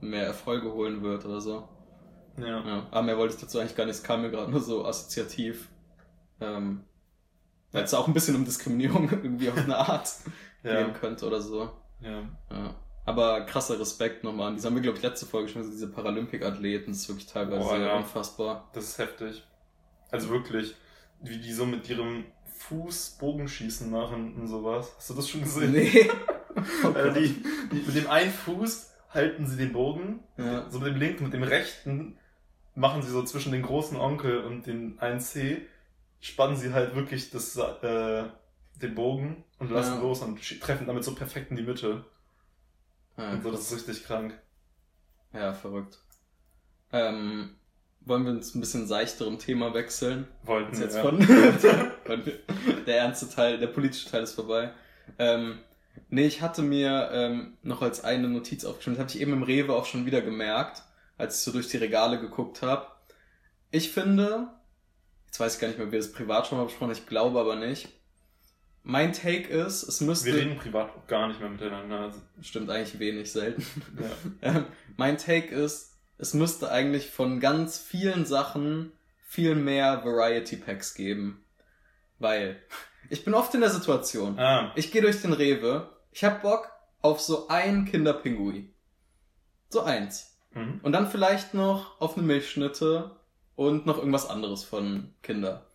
[0.00, 1.68] mehr Erfolge holen wird oder so.
[2.36, 2.64] Ja.
[2.64, 2.86] Ja.
[2.90, 5.68] Aber mehr wollte ich dazu eigentlich gar nicht, es kam mir gerade nur so assoziativ.
[6.40, 6.84] Ähm,
[7.72, 10.10] weil es auch ein bisschen um Diskriminierung irgendwie auf eine Art
[10.64, 10.82] Ja.
[10.82, 11.70] gehen könnte oder so.
[12.00, 12.22] ja.
[12.50, 12.74] Ja.
[13.04, 14.56] Aber krasser Respekt nochmal an.
[14.56, 17.78] Die haben wir, glaube ich, letzte Folge schon, diese Paralympic-Athleten, das ist wirklich teilweise Boah,
[17.78, 17.96] ja.
[17.96, 18.68] unfassbar.
[18.74, 19.42] Das ist heftig.
[20.10, 20.74] Also wirklich,
[21.22, 22.24] wie die so mit ihrem
[22.58, 24.92] Fuß Bogenschießen machen und sowas.
[24.98, 25.72] Hast du das schon gesehen?
[25.72, 26.10] Nee.
[26.84, 27.40] Oh Also die,
[27.72, 30.68] die, mit dem einen Fuß halten sie den Bogen, Ja.
[30.68, 32.18] so mit dem linken, mit dem rechten
[32.74, 35.58] machen sie so zwischen den großen Onkel und den 1C,
[36.20, 38.24] spannen sie halt wirklich das, äh,
[38.76, 40.00] den Bogen und lassen Ja.
[40.00, 42.04] los und treffen damit so perfekt in die Mitte.
[43.16, 44.38] Ja, Und so, das ist richtig krank.
[45.32, 45.98] ja, verrückt.
[46.92, 47.56] Ähm,
[48.00, 50.26] wollen wir uns ein bisschen seichterem Thema wechseln?
[50.44, 51.02] Wollten jetzt ja.
[51.02, 51.20] von,
[52.04, 52.22] von
[52.86, 54.72] der ernste Teil, der politische Teil ist vorbei.
[55.18, 55.58] Ähm,
[56.08, 59.42] nee, ich hatte mir ähm, noch als eine Notiz aufgeschrieben, das habe ich eben im
[59.42, 60.82] Rewe auch schon wieder gemerkt,
[61.18, 62.86] als ich so durch die Regale geguckt habe.
[63.70, 64.48] Ich finde,
[65.28, 67.06] jetzt weiß ich gar nicht mehr, ob wir das privat schon mal besprochen haben, ich
[67.06, 67.88] glaube aber nicht.
[68.82, 70.26] Mein Take ist, es müsste...
[70.26, 72.00] Wir reden privat gar nicht mehr miteinander.
[72.00, 73.62] Also, Stimmt eigentlich wenig, selten.
[74.00, 74.10] ja.
[74.56, 74.64] Ähm,
[74.96, 78.92] mein Take ist, es müsste eigentlich von ganz vielen Sachen
[79.26, 81.44] viel mehr Variety Packs geben.
[82.18, 82.62] Weil
[83.10, 86.70] ich bin oft in der Situation, Ah, ich gehe durch den Rewe, ich hab Bock
[87.02, 88.72] auf so ein Kinderpingui.
[89.68, 90.38] So eins.
[90.52, 90.80] mhm.
[90.82, 93.17] Und dann vielleicht noch auf eine Milchschnitte
[93.58, 95.66] und noch irgendwas anderes von Kinder.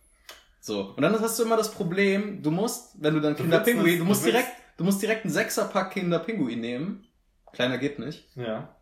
[0.58, 0.94] So.
[0.96, 4.00] Und dann hast du immer das Problem, du musst, wenn du dann Du Kinderpingui, willst
[4.00, 7.06] du musst direkt, du musst direkt einen Sechserpack Kinderpingui nehmen.
[7.52, 8.26] Kleiner geht nicht.
[8.36, 8.74] ja.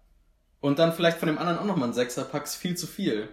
[0.60, 3.28] Und dann vielleicht von dem anderen auch nochmal ein Sechserpack ist viel zu viel.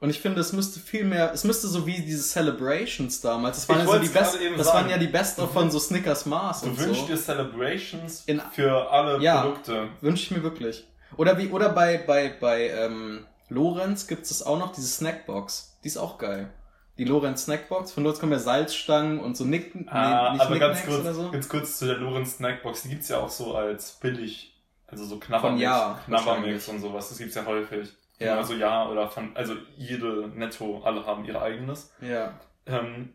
[0.00, 3.68] Und ich finde, es müsste viel mehr, es müsste so wie diese Celebrations damals, das
[3.70, 4.78] waren, Ich ja, so die Best, das sagen.
[4.80, 7.06] waren ja die Best-of von so Snickers Mars Du und wünschst so.
[7.06, 9.40] dir Celebrations In- für alle Ja.
[9.40, 9.88] Produkte.
[10.02, 10.86] Wünsche ich mir wirklich.
[11.16, 15.78] Oder wie, oder bei, bei, bei ähm, Lorenz gibt es auch noch, diese Snackbox.
[15.84, 16.50] Die ist auch geil.
[16.98, 20.58] Die Lorenz Snackbox, von dort kommen ja Salzstangen und so Nick, Ah, nee, nicht aber
[20.58, 21.30] ganz kurz, so.
[21.30, 22.82] ganz kurz zu der Lorenz Snackbox.
[22.82, 27.10] Die gibt's ja auch so als billig, also so Knabbermix, Ja, Knabbermix und sowas.
[27.10, 27.90] Das gibt's ja häufig.
[28.18, 28.38] Ja.
[28.38, 31.92] Also ja, oder von, also jede Netto, alle haben ihr eigenes.
[32.00, 32.32] Ja.
[32.64, 33.12] Ähm,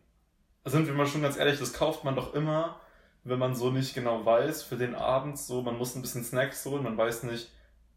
[0.64, 2.80] sind wir mal schon ganz ehrlich, das kauft man doch immer,
[3.24, 6.64] wenn man so nicht genau weiß, für den Abend so, man muss ein bisschen Snacks
[6.66, 7.50] holen, man weiß nicht,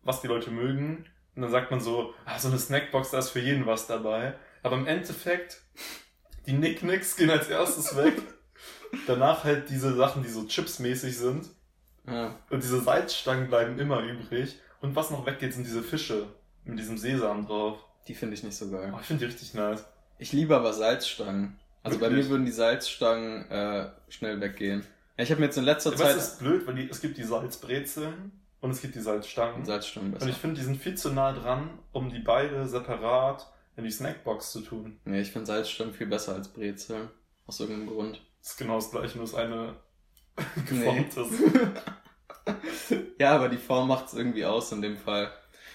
[0.02, 1.04] was die Leute mögen.
[1.36, 4.34] Und dann sagt man so, ah, so eine Snackbox, da ist für jeden was dabei.
[4.62, 5.60] Aber im Endeffekt,
[6.46, 8.14] die Nicknicks gehen als erstes weg.
[9.06, 11.48] Danach halt diese Sachen, die so chipsmäßig sind.
[12.06, 12.38] ja.
[12.50, 14.60] Und diese Salzstangen bleiben immer übrig.
[14.80, 16.28] Und was noch weggeht, sind diese Fische
[16.64, 17.78] mit diesem Sesam drauf.
[18.06, 18.92] Die finde ich nicht so geil.
[18.94, 19.84] Oh, ich finde die richtig nice.
[20.18, 21.58] Ich liebe aber Salzstangen.
[21.82, 22.26] Also bei Wirklich?
[22.26, 24.86] mir würden die Salzstangen äh, schnell weggehen.
[25.16, 27.18] Ja, ich habe mir jetzt in letzter es Zeit ist blöd, weil die, es gibt
[27.18, 28.32] die Salzbrezeln
[28.64, 29.64] und es gibt die Salzstangen.
[29.64, 30.24] Salzstangen besser.
[30.24, 33.46] Und ich finde, die sind viel zu nah dran, um die beide separat
[33.76, 34.98] in die Snackbox zu tun.
[35.04, 37.10] nee, ich finde Salzstangen viel besser als Brezeln.
[37.46, 38.22] Aus irgendeinem Grund.
[38.40, 39.76] Das ist genau das gleiche, nur das eine
[40.68, 41.32] geformt ist.
[43.18, 45.30] Ja, aber die Form macht's irgendwie aus in dem Fall.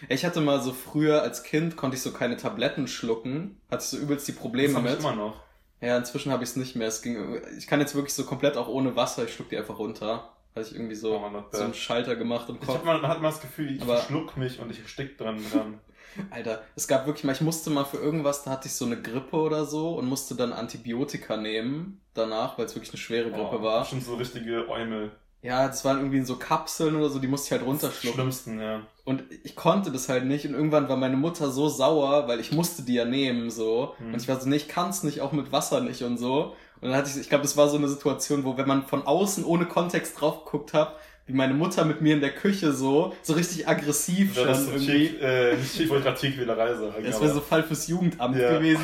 [0.07, 3.89] Ich hatte mal so früher als Kind konnte ich so keine Tabletten schlucken, hatte ich
[3.89, 4.99] so übelst die Das Probleme hab ich mit.
[4.99, 5.41] immer noch.
[5.81, 6.87] Ja, inzwischen habe ich es nicht mehr.
[6.87, 9.79] Es ging, ich kann jetzt wirklich so komplett auch ohne Wasser, ich schluck die einfach
[9.79, 10.31] runter.
[10.55, 11.73] Hatte ich irgendwie so, Oh, so einen.
[11.73, 12.75] Schalter gemacht im Ich Kopf.
[12.77, 15.39] hab mal, man hat mal das Gefühl, ich Aber- verschluck mich und ich erstick dran
[15.51, 15.79] dran.
[16.31, 18.99] Alter, es gab wirklich mal, ich musste mal für irgendwas, da hatte ich so eine
[18.99, 23.59] Grippe oder so und musste dann Antibiotika nehmen danach, weil es wirklich eine schwere Grippe
[23.59, 23.85] Oh, war.
[23.85, 25.11] Schon so richtige Eumel.
[25.41, 28.19] Ja, das waren irgendwie so Kapseln oder so, die musste ich halt Das runterschlucken.
[28.19, 28.81] Schlimmsten, ja.
[29.05, 32.51] Und ich konnte das halt nicht und irgendwann war meine Mutter so sauer, weil ich
[32.51, 33.93] musste die ja nehmen so.
[33.99, 34.13] Hm.
[34.13, 36.55] Und ich war so, nee, ich kann's nicht, auch mit Wasser nicht und so.
[36.81, 39.05] Und dann hatte ich, ich glaube, das war so eine Situation, wo wenn man von
[39.05, 43.13] außen ohne Kontext drauf geguckt hat, wie meine Mutter mit mir in der Küche so,
[43.21, 45.05] so richtig aggressiv Das schon irgendwie.
[45.17, 47.03] Äh, nicht, ich wollte gerade Tierquälerei sagen.
[47.03, 48.57] Das wäre so Fall fürs Jugendamt Ja.
[48.57, 48.81] gewesen.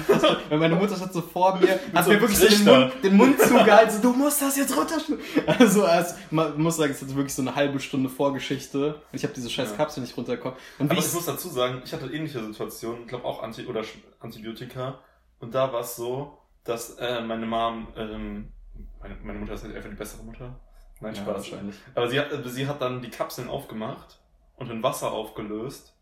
[0.50, 2.64] Weil meine Mutter stand so vor mir, hat so mir wirklich so den.
[2.66, 5.24] Mund, den Mund zugehalten, so, du musst das jetzt runterschlucken.
[5.48, 8.90] Also, also, man muss sagen, es ist wirklich so eine halbe Stunde Vorgeschichte.
[8.94, 9.78] Und ich habe diese scheiß Ja.
[9.78, 10.56] Kapsel nicht runtergekommen.
[10.78, 13.66] Und Aber ich, ich muss dazu sagen, ich hatte ähnliche Situationen, ich glaube auch Anti
[13.66, 13.82] oder
[14.20, 15.00] Antibiotika.
[15.40, 18.52] Und da war es so, dass äh, meine Mom, ähm,
[19.00, 20.60] meine, meine Mutter ist halt einfach die bessere Mutter.
[21.00, 21.36] Nein, ja, Spaß.
[21.36, 21.76] wahrscheinlich.
[21.94, 24.20] Aber sie hat, äh, sie hat dann die Kapseln aufgemacht
[24.58, 25.94] und in Wasser aufgelöst,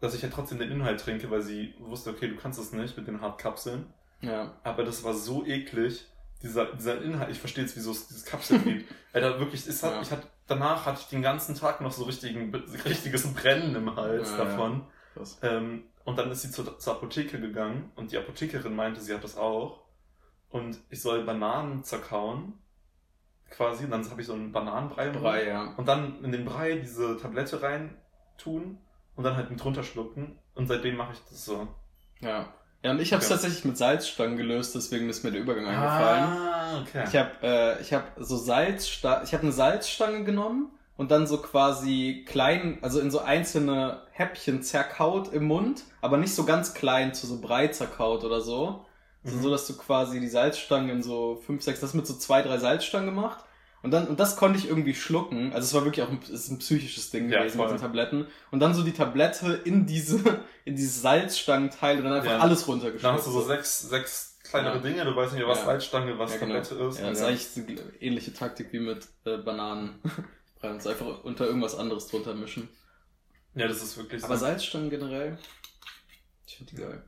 [0.00, 2.96] dass ich ja trotzdem den Inhalt trinke, weil sie wusste, okay, du kannst es nicht
[2.96, 3.86] mit den Hartkapseln.
[4.20, 4.52] Ja.
[4.64, 6.06] Aber das war so eklig.
[6.42, 8.92] Dieser, dieser Inhalt, ich verstehe jetzt, wieso es dieses Kapsel gibt.
[9.12, 10.02] Alter, wirklich, es hat, Ja.
[10.02, 14.30] ich hatte, danach hatte ich den ganzen Tag noch so richtigen, richtiges Brennen im Hals
[14.30, 14.44] Ja, ja.
[14.44, 14.86] davon.
[15.14, 15.38] Krass.
[15.42, 19.22] Ähm, und dann ist sie zur, zur Apotheke gegangen und die Apothekerin meinte, sie hat
[19.22, 19.84] das auch.
[20.48, 22.54] Und ich soll Bananen zerkauen.
[23.50, 23.84] Quasi.
[23.84, 25.10] Und dann habe ich so einen Bananenbrei.
[25.10, 25.74] Brei, ja.
[25.76, 27.94] Und dann in den Brei diese Tablette rein
[28.38, 28.78] tun
[29.16, 30.38] und dann halt mit drunter schlucken.
[30.54, 31.68] Und seitdem mache ich das so.
[32.20, 32.54] Ja.
[32.82, 33.34] Ja, und ich habe es Ja.
[33.34, 36.24] tatsächlich mit Salzstangen gelöst, deswegen ist mir der Übergang eingefallen.
[36.24, 37.04] Ah, okay.
[37.06, 41.38] Ich habe äh, ich hab so Salzsta ich habe eine Salzstange genommen und dann so
[41.38, 47.14] quasi klein, also in so einzelne Häppchen zerkaut im Mund, aber nicht so ganz klein
[47.14, 48.84] zu so breit zerkaut oder so.
[49.24, 49.42] Also Mhm.
[49.42, 52.58] so, dass du quasi die Salzstangen in so fünf, sechs, das mit so zwei, drei
[52.58, 53.44] Salzstangen gemacht.
[53.82, 55.52] Und dann, und das konnte ich irgendwie schlucken.
[55.52, 57.66] Also es war wirklich auch ein, es ist ein psychisches Ding Ja, gewesen voll.
[57.70, 58.26] mit den Tabletten.
[58.50, 60.18] Und dann so die Tablette in diese,
[60.64, 62.38] in dieses Salzstangenteil und dann einfach Ja.
[62.38, 63.04] alles runtergeschluckt.
[63.04, 64.80] Dann hast du so sechs, sechs kleinere Ja.
[64.82, 65.64] Dinge, du weißt nicht, was.
[65.64, 66.54] Salzstange, was genau.
[66.60, 66.98] Tablette ist.
[67.00, 70.00] Ja, das ist eigentlich eine ähnliche Taktik wie mit äh, Bananen.
[70.62, 72.68] Uns einfach unter irgendwas anderes drunter mischen.
[73.54, 74.44] ja, das ist wirklich Aber so.
[74.46, 75.38] Salzstangen generell,
[76.46, 77.02] ich finde die geil.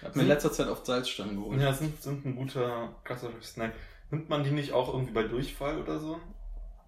[0.00, 1.60] Ich hab mir in letzter Zeit oft Salzstangen geholt.
[1.60, 3.72] Ja, sind, sind ein guter klassischer Snack.
[4.10, 6.20] Nimmt man die nicht auch irgendwie bei Durchfall oder so?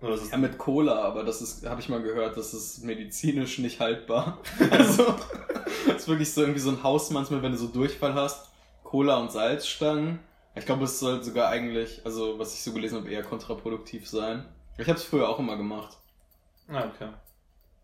[0.01, 2.83] Oder ist es Ja, mit Cola, aber das ist, habe ich mal gehört, das ist
[2.85, 4.39] medizinisch nicht haltbar.
[4.71, 5.15] Also,
[5.87, 8.51] das ist wirklich so irgendwie so ein Hausmannsmittel, wenn du so Durchfall hast.
[8.83, 10.19] Cola und Salzstangen.
[10.57, 14.45] Ich glaube, es soll sogar eigentlich, also was ich so gelesen habe, eher kontraproduktiv sein.
[14.77, 15.97] Ich habe es früher auch immer gemacht.
[16.69, 17.09] Ah, okay.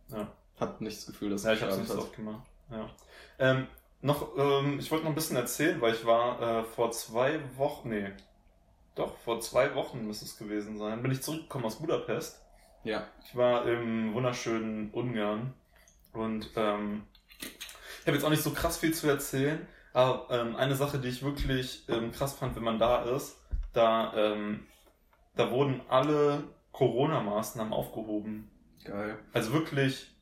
[0.08, 0.32] Ja.
[0.58, 2.46] Hab nicht das Gefühl, dass Ja, ich habe es nicht geschadet so oft gemacht.
[2.70, 2.90] Ja.
[3.38, 3.66] Ähm,
[4.02, 7.90] noch, ähm, ich wollte noch ein bisschen erzählen, weil ich war äh, vor zwei Wochen,
[7.90, 8.12] nee,
[8.94, 12.40] doch, vor zwei Wochen müsste es gewesen sein, bin ich zurückgekommen aus Budapest.
[12.82, 13.06] Ja.
[13.24, 15.54] Ich war im wunderschönen Ungarn
[16.12, 17.06] und ähm,
[17.40, 21.08] ich habe jetzt auch nicht so krass viel zu erzählen, aber ähm, eine Sache, die
[21.08, 23.36] ich wirklich ähm, krass fand, wenn man da ist,
[23.72, 24.66] da, ähm,
[25.36, 26.44] da wurden alle
[26.80, 28.50] Corona-Maßnahmen aufgehoben.
[28.84, 29.18] Geil.
[29.34, 30.16] Also wirklich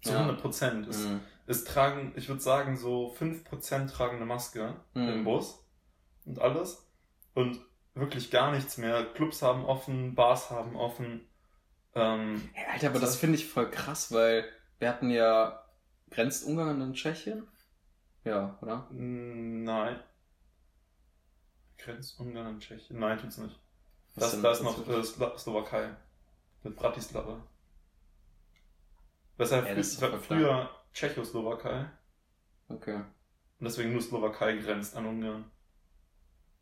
[0.00, 0.20] zu Ja.
[0.20, 0.88] 100 Prozent.
[0.88, 1.20] Es, Mhm.
[1.46, 5.08] es tragen, ich würde sagen, so 5% tragen eine Maske Mhm.
[5.08, 5.62] im Bus
[6.24, 6.90] und alles.
[7.34, 7.60] Und
[7.92, 9.04] wirklich gar nichts mehr.
[9.12, 11.28] Clubs haben offen, Bars haben offen.
[11.94, 14.46] Ähm, Hey, Alter, aber das finde ich voll krass, weil
[14.78, 15.62] wir hatten ja,
[16.10, 17.46] grenzt Ungarn an Tschechien?
[18.24, 18.88] Ja, oder?
[18.92, 20.00] nein.
[21.76, 22.98] Grenzt Ungarn an Tschechien?
[22.98, 23.60] Nein, tut's nicht.
[24.16, 25.90] Das, da ist noch äh, Slo Slowakei.
[26.62, 27.42] Mit Bratislava.
[29.38, 31.86] Das ist ja, das war früher Tschechoslowakei.
[32.68, 32.96] Okay.
[32.96, 35.50] Und deswegen nur Slowakei grenzt an Ungarn.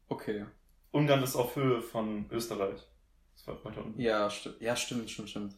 [0.09, 0.47] Okay.
[0.93, 2.87] Ungarn ist auf Höhe von Österreich.
[3.35, 4.01] Das war weiter unten.
[4.01, 5.55] Ja, sti ja, stimmt, stimmt, stimmt.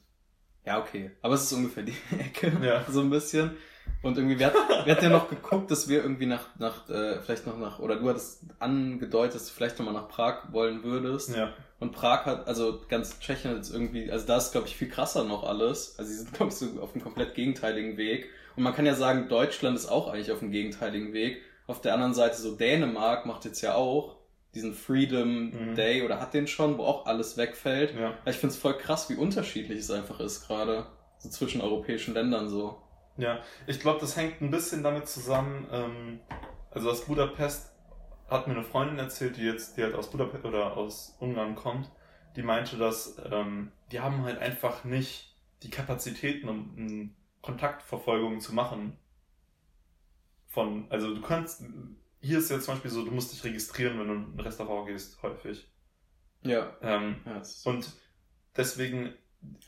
[0.64, 1.10] Ja, okay.
[1.22, 2.52] Aber es ist ungefähr die Ecke.
[2.62, 2.84] Ja.
[2.90, 3.56] So ein bisschen.
[4.02, 4.54] Und irgendwie, wir, hat-
[4.86, 7.96] wir hatten ja noch geguckt, dass wir irgendwie nach, nach äh, vielleicht noch nach, oder
[7.96, 11.34] du hattest angedeutet, dass du vielleicht nochmal nach Prag wollen würdest.
[11.36, 11.52] Ja.
[11.80, 14.88] Und Prag hat, also ganz Tschechien hat jetzt irgendwie, also da ist, glaube ich, viel
[14.88, 15.98] krasser noch alles.
[15.98, 18.28] Also sie sind, glaube ich, so auf einem komplett gegenteiligen Weg.
[18.54, 21.40] Und man kann ja sagen, Deutschland ist auch eigentlich auf einem gegenteiligen Weg.
[21.66, 24.16] Auf der anderen Seite, so Dänemark macht jetzt ja auch
[24.54, 25.74] diesen Freedom Mhm.
[25.74, 27.94] Day oder hat den schon, wo auch alles wegfällt.
[27.98, 28.14] Ja.
[28.26, 30.86] Ich finde es voll krass, wie unterschiedlich es einfach ist, gerade
[31.18, 32.76] so zwischen europäischen Ländern so.
[33.16, 33.40] Ja.
[33.66, 36.20] Ich glaube, das hängt ein bisschen damit zusammen, ähm,
[36.70, 37.69] also aus Budapest
[38.30, 41.90] hat mir eine Freundin erzählt, die jetzt, die halt aus Budapest oder aus Ungarn kommt,
[42.36, 48.54] die meinte, dass ähm, die haben halt einfach nicht die Kapazitäten, um um Kontaktverfolgung zu
[48.54, 48.96] machen.
[50.46, 51.62] Von, also du kannst,
[52.20, 54.88] hier ist jetzt zum Beispiel so, du musst dich registrieren, wenn du in ein Restaurant
[54.88, 55.70] gehst, häufig.
[56.42, 56.76] Ja.
[56.82, 57.92] Ähm, ja und
[58.56, 59.14] deswegen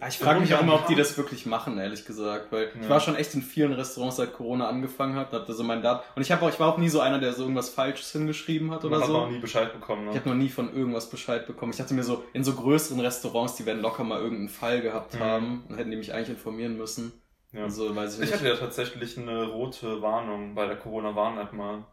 [0.09, 2.89] ich frage mich auch immer, ob die das wirklich machen, ehrlich gesagt, weil ich Ja.
[2.91, 6.23] war schon echt in vielen Restaurants, seit Corona angefangen hat, hatte so mein Dat und
[6.23, 8.85] ich habe auch, ich war auch nie so einer, der so irgendwas Falsches hingeschrieben hat
[8.85, 9.17] oder man so.
[9.19, 10.09] auch nie Bescheid bekommen.
[10.09, 10.21] Ich Ne?
[10.21, 11.73] habe noch nie von irgendwas Bescheid bekommen.
[11.73, 15.15] Ich dachte mir so, in so größeren Restaurants, die werden locker mal irgendeinen Fall gehabt
[15.15, 15.21] Mhm.
[15.21, 17.13] haben und hätten die mich eigentlich informieren müssen.
[17.53, 17.65] Ja.
[17.65, 18.35] Also weiß ich Ich nicht.
[18.41, 21.85] hatte ja tatsächlich eine rote Warnung bei der Corona-Warn-App mal.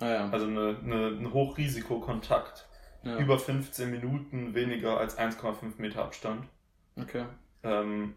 [0.00, 0.28] ah ja.
[0.30, 2.66] Also eine, eine, ein Hochrisikokontakt.
[3.02, 3.16] ja.
[3.18, 6.44] Über 15 Minuten weniger als 1,5 Meter Abstand.
[7.00, 7.24] Okay.
[7.62, 8.14] Ähm,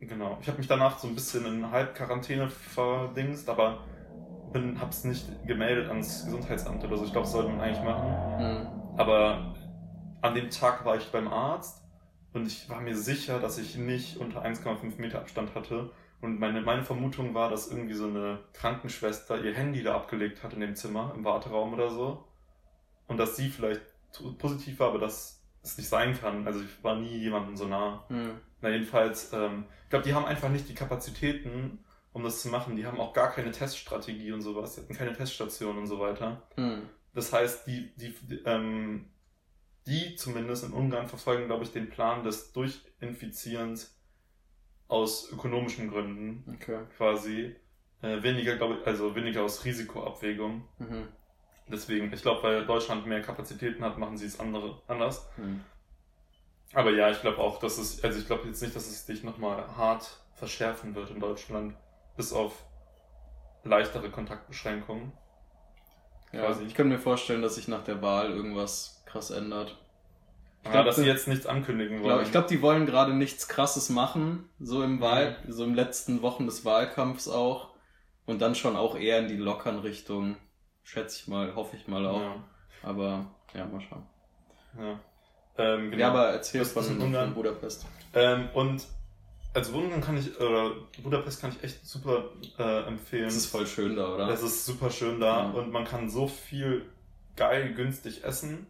[0.00, 0.38] genau.
[0.40, 3.84] Ich habe mich danach so ein bisschen in Halbquarantäne verdingst, aber
[4.52, 7.04] bin, hab's nicht gemeldet ans Gesundheitsamt oder so.
[7.04, 8.10] Ich glaube, das sollte man eigentlich machen.
[8.38, 8.66] Mhm.
[8.96, 9.54] Aber
[10.22, 11.82] an dem Tag war ich beim Arzt
[12.32, 15.90] und ich war mir sicher, dass ich nicht unter 1,5 Meter Abstand hatte.
[16.20, 20.54] Und meine, meine Vermutung war, dass irgendwie so eine Krankenschwester ihr Handy da abgelegt hat
[20.54, 22.24] in dem Zimmer, im Warteraum oder so.
[23.08, 23.82] Und dass sie vielleicht
[24.38, 25.33] positiv war, aber dass
[25.64, 26.46] es nicht sein kann.
[26.46, 28.04] Also ich war nie jemandem so nah.
[28.08, 28.38] Mhm.
[28.60, 32.76] Na jedenfalls, ähm, ich glaube, die haben einfach nicht die Kapazitäten, um das zu machen.
[32.76, 34.74] Die haben auch gar keine Teststrategie und sowas.
[34.74, 36.42] Die hatten keine Teststation und so weiter.
[36.56, 36.88] Hm.
[37.14, 39.06] Das heißt, die, die, die, ähm,
[39.86, 43.98] die zumindest in Ungarn verfolgen, glaube ich, den Plan des Durchinfizierens
[44.88, 46.80] aus ökonomischen Gründen Okay.
[46.96, 47.56] quasi.
[48.02, 50.68] Äh, weniger, glaube ich, also weniger aus Risikoabwägung.
[50.78, 51.08] Mhm.
[51.68, 55.28] Deswegen, ich glaube, weil Deutschland mehr Kapazitäten hat, machen sie es andere anders.
[55.36, 55.62] Hm.
[56.74, 59.22] Aber ja, ich glaube auch, dass es, also ich glaube jetzt nicht, dass es sich
[59.22, 61.74] nochmal hart verschärfen wird in Deutschland,
[62.16, 62.64] bis auf
[63.62, 65.12] leichtere Kontaktbeschränkungen.
[66.32, 66.64] Ja, Quasi.
[66.64, 69.78] ich könnte mir vorstellen, dass sich nach der Wahl irgendwas krass ändert.
[70.64, 72.16] Ich glaub, dass sie das- jetzt nichts ankündigen Ich wollen.
[72.18, 75.52] glaube, glaub, die wollen gerade nichts krasses machen, so im Wahl, Mhm.
[75.52, 77.72] so im letzten Wochen des Wahlkampfs auch.
[78.26, 80.36] Und dann schon auch eher in die lockeren Richtungen.
[80.84, 82.20] Schätze ich mal, hoffe ich mal auch.
[82.20, 82.44] Ja,
[82.82, 84.06] Aber ja, mal schauen.
[84.78, 85.00] ja.
[85.56, 86.00] Ähm, genau.
[86.00, 87.86] Ja, aber erzähl Das ist von, in Budapest.
[88.14, 88.84] ähm, und
[89.54, 90.72] also Ungarn kann ich, oder
[91.02, 92.24] Budapest kann ich echt super
[92.58, 93.26] äh, empfehlen.
[93.26, 94.28] Es ist voll schön da, oder?
[94.30, 95.50] Es ist super schön da Ja.
[95.50, 96.84] und man kann so viel
[97.36, 98.66] geil günstig essen.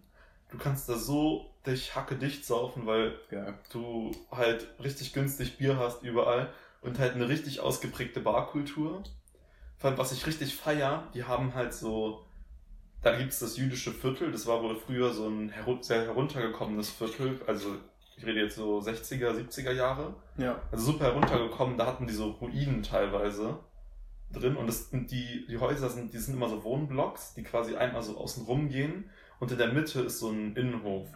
[0.50, 3.54] Du kannst da so dich hacke dicht saufen, weil Geil.
[3.72, 6.52] du halt richtig günstig Bier hast überall
[6.82, 9.02] und halt eine richtig ausgeprägte Barkultur.
[9.84, 12.24] Vor allem, was ich richtig feier, die haben halt so,
[13.02, 17.38] da gibt's das jüdische Viertel, das war wohl früher so ein heru sehr heruntergekommenes Viertel,
[17.46, 17.76] also
[18.16, 20.58] ich rede jetzt so 60er, 70er Jahre, Ja.
[20.72, 23.58] also super heruntergekommen, da hatten die so Ruinen teilweise
[24.32, 27.76] drin und das sind die, die Häuser sind, die sind immer so Wohnblocks, die quasi
[27.76, 31.08] einmal so außen rum gehen und in der Mitte ist so ein Innenhof.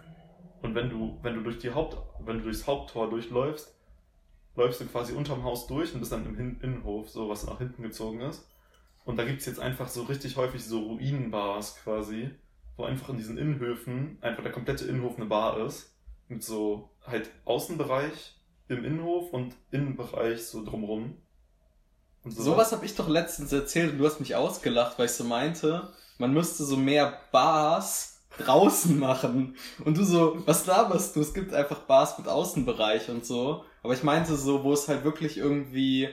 [0.61, 3.75] Und wenn du, wenn du durch die Haupt, wenn du durchs Haupttor durchläufst,
[4.57, 7.57] läufst du quasi unterm Haus durch und bist dann im Hin Innenhof, so was nach
[7.57, 8.45] hinten gezogen ist.
[9.09, 12.29] Und da gibt's jetzt einfach so richtig häufig so Ruinenbars quasi,
[12.77, 15.95] wo einfach in diesen Innenhöfen einfach der komplette Innenhof eine Bar ist.
[16.29, 18.37] Mit so halt Außenbereich
[18.69, 21.17] im Innenhof und Innenbereich so drumrum.
[22.23, 25.25] Und Sowas habe ich doch letztens erzählt und du hast mich ausgelacht, weil ich so
[25.25, 29.57] meinte, man müsste so mehr Bars draußen machen.
[29.87, 31.23] Und du so, was laberst du?
[31.23, 33.65] Es gibt einfach Bars mit Außenbereich und so.
[33.83, 36.11] Aber ich meinte so, wo es halt wirklich irgendwie,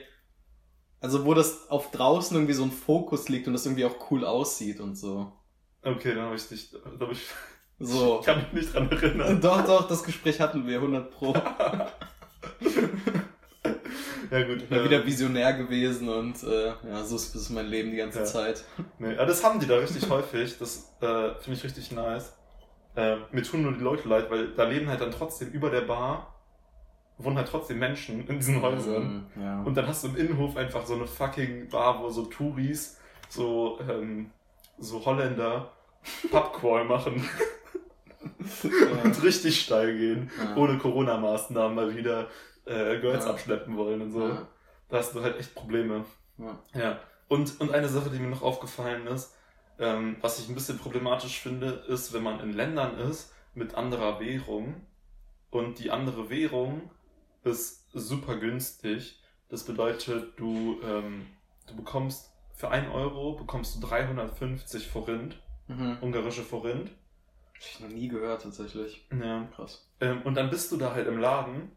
[1.06, 4.26] also wo das auf draußen irgendwie so ein Fokus liegt und das irgendwie auch cool
[4.26, 5.32] aussieht und so.
[5.84, 7.28] Okay, dann habe ich dich, da hab ich,
[7.80, 8.18] So.
[8.22, 9.40] ich kann mich nicht dran erinnern.
[9.42, 11.34] Doch, doch, das Gespräch hatten wir, 100 pro.
[14.32, 14.70] Ja gut.
[14.70, 18.26] Mal äh, wieder visionär gewesen und äh, ja, so ist mein Leben die ganze Ja.
[18.26, 18.64] Zeit.
[18.98, 20.58] Nee, aber das haben die da richtig häufig.
[20.58, 22.34] Das äh, finde ich richtig nice.
[22.96, 25.82] Äh, mir tun nur die Leute leid, weil da leben halt dann trotzdem über der
[25.82, 26.35] Bar,
[27.18, 29.28] wohnen halt trotzdem Menschen in diesen Häusern.
[29.36, 29.62] Mhm, Ja.
[29.64, 32.98] Und dann hast du im Innenhof einfach so eine fucking Bar, wo so Touris,
[33.30, 34.32] so, ähm,
[34.78, 35.72] so Holländer
[36.32, 37.28] Pubcrawl machen
[39.04, 40.56] und richtig steil gehen, Ja.
[40.56, 42.28] ohne Corona-Maßnahmen mal wieder
[42.66, 44.38] äh, Girls abschleppen wollen und so.
[44.90, 46.06] Da hast du halt echt Probleme.
[46.38, 46.60] Ja.
[46.74, 49.34] Ja, und, und eine Sache, die mir noch aufgefallen ist,
[49.80, 54.20] ähm, was ich ein bisschen problematisch finde, ist, wenn man in Ländern ist mit anderer
[54.20, 54.76] Währung
[55.50, 56.90] und die andere Währung
[57.46, 59.22] ist super günstig.
[59.50, 61.28] Das bedeutet, du, ähm,
[61.68, 65.98] du bekommst für 1 Euro bekommst du 350 Forint, Mhm.
[66.02, 66.90] ungarische Forint.
[66.90, 69.08] Hab ich noch nie gehört, tatsächlich.
[69.12, 69.46] Ja.
[69.56, 69.90] Krass.
[70.00, 71.72] Ähm, und dann bist du da halt im Laden,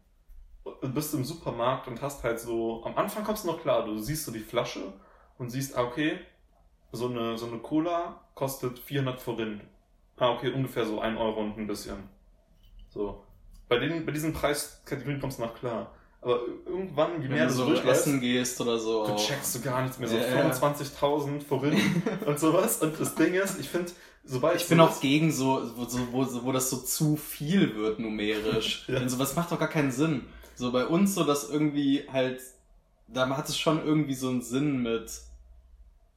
[0.81, 4.25] bist im Supermarkt und hast halt so, am Anfang kommst du noch klar, du siehst
[4.25, 4.93] so die Flasche
[5.37, 6.19] und siehst, ah, okay,
[6.91, 9.61] so eine, so eine Cola kostet 400 Forint.
[10.17, 12.09] Ah, okay, ungefähr so 1 Euro und ein bisschen.
[12.89, 13.23] So.
[13.69, 15.91] Bei, den, bei diesen Preiskategorien kommst du noch klar.
[16.21, 19.07] Aber irgendwann, je Wenn mehr du du so durchläufst, essen gehst oder so.
[19.07, 20.09] du checkst du gar nichts mehr.
[20.09, 20.51] So ja.
[20.51, 21.79] 25.000 Forint
[22.25, 22.81] und sowas.
[22.81, 23.91] Und das Ding ist, ich finde,
[24.25, 28.85] sobald Ich bin auch gegen so, wo, wo, wo das so zu viel wird numerisch.
[28.89, 28.99] Ja.
[28.99, 30.25] Denn sowas macht doch gar keinen Sinn.
[30.55, 32.41] So bei uns so, dass irgendwie halt,
[33.07, 35.09] da hat es schon irgendwie so einen Sinn mit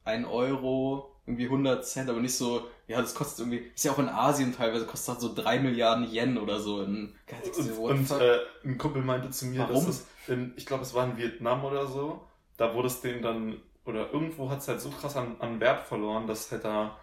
[0.03, 3.99] 1 Euro, irgendwie 100 Cent, aber nicht so, ja, das kostet irgendwie, ist ja auch
[3.99, 6.81] in Asien teilweise, kostet halt so 3 Milliarden Yen oder so.
[6.83, 7.15] In,
[7.89, 9.73] Und, und äh, ein Kumpel meinte zu mir, Warum?
[9.85, 12.27] dass es in, ich glaube, es war in Vietnam oder so,
[12.57, 15.83] da wurde es denen dann, oder irgendwo hat es halt so krass an, an Wert
[15.87, 16.97] verloren, dass halt da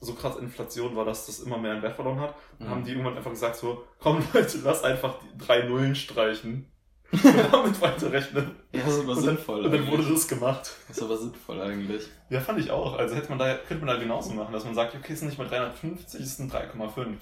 [0.00, 2.34] so krass Inflation war, dass das immer mehr an Wert verloren hat.
[2.58, 2.72] Dann Mhm.
[2.72, 6.70] haben die irgendwann einfach gesagt so, komm Leute, lass einfach die drei Nullen streichen.
[7.10, 8.54] Und damit weiterrechnen.
[8.72, 9.64] ja, das ist aber Und dann, sinnvoll.
[9.64, 10.70] und dann wurde das gemacht.
[10.88, 12.06] Das ist aber sinnvoll eigentlich.
[12.28, 12.98] Ja, fand ich auch.
[12.98, 15.28] Also hätte man da, könnte man da genauso machen, dass man sagt, okay, es sind
[15.28, 17.16] nicht mal 350, es sind 3,5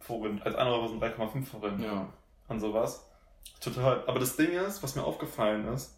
[0.00, 0.44] Forint.
[0.44, 1.80] Als 1 Euro sind 3,5 Forint.
[1.82, 2.12] Ja.
[2.48, 3.06] an sowas.
[3.60, 4.04] Total.
[4.06, 5.96] Aber das Ding ist, was mir aufgefallen ist,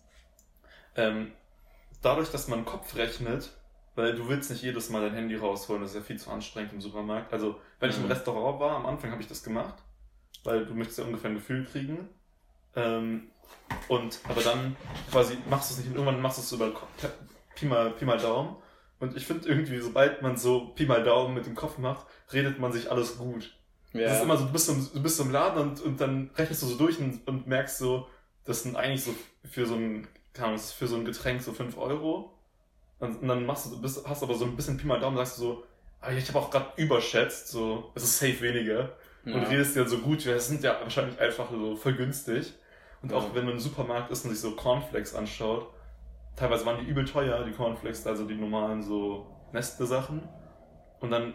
[0.96, 1.32] ähm,
[2.02, 3.50] dadurch, dass man Kopf rechnet,
[3.94, 6.72] weil du willst nicht jedes Mal dein Handy rausholen, das ist ja viel zu anstrengend
[6.74, 7.32] im Supermarkt.
[7.32, 8.10] Also, wenn ich im Mhm.
[8.12, 9.74] Restaurant war, am Anfang habe ich das gemacht,
[10.44, 12.08] weil du möchtest ja ungefähr ein Gefühl kriegen.
[12.76, 13.28] Ähm,
[13.88, 14.76] und, aber dann
[15.10, 16.72] quasi machst du es nicht und irgendwann machst du es über
[17.54, 18.56] Pi mal, Pi mal Daumen.
[19.00, 22.58] Und ich finde irgendwie, sobald man so Pi mal Daumen mit dem Kopf macht, redet
[22.58, 23.52] man sich alles gut.
[23.92, 24.08] Ja.
[24.08, 26.62] Das ist immer so, du bist, im, du bist im Laden und, und dann rechnest
[26.62, 28.08] du so durch und, und merkst so,
[28.44, 29.14] das sind eigentlich so
[29.44, 32.32] für so ein, keine für so ein Getränk so 5 Euro.
[33.00, 35.38] Und, und dann machst du, bist, hast aber so ein bisschen Pi mal Daumen, sagst
[35.38, 35.64] du so,
[36.00, 38.96] ah, ich habe auch gerade überschätzt, so, es ist safe weniger.
[39.24, 39.34] Ja.
[39.34, 42.54] Und redest dir so gut, wir sind ja wahrscheinlich einfach so voll günstig.
[43.02, 45.66] Und auch wenn man im Supermarkt ist und sich so Cornflakes anschaut,
[46.36, 50.28] teilweise waren die übel teuer, die Cornflakes, also die normalen so Nestle-Sachen.
[51.00, 51.34] Und dann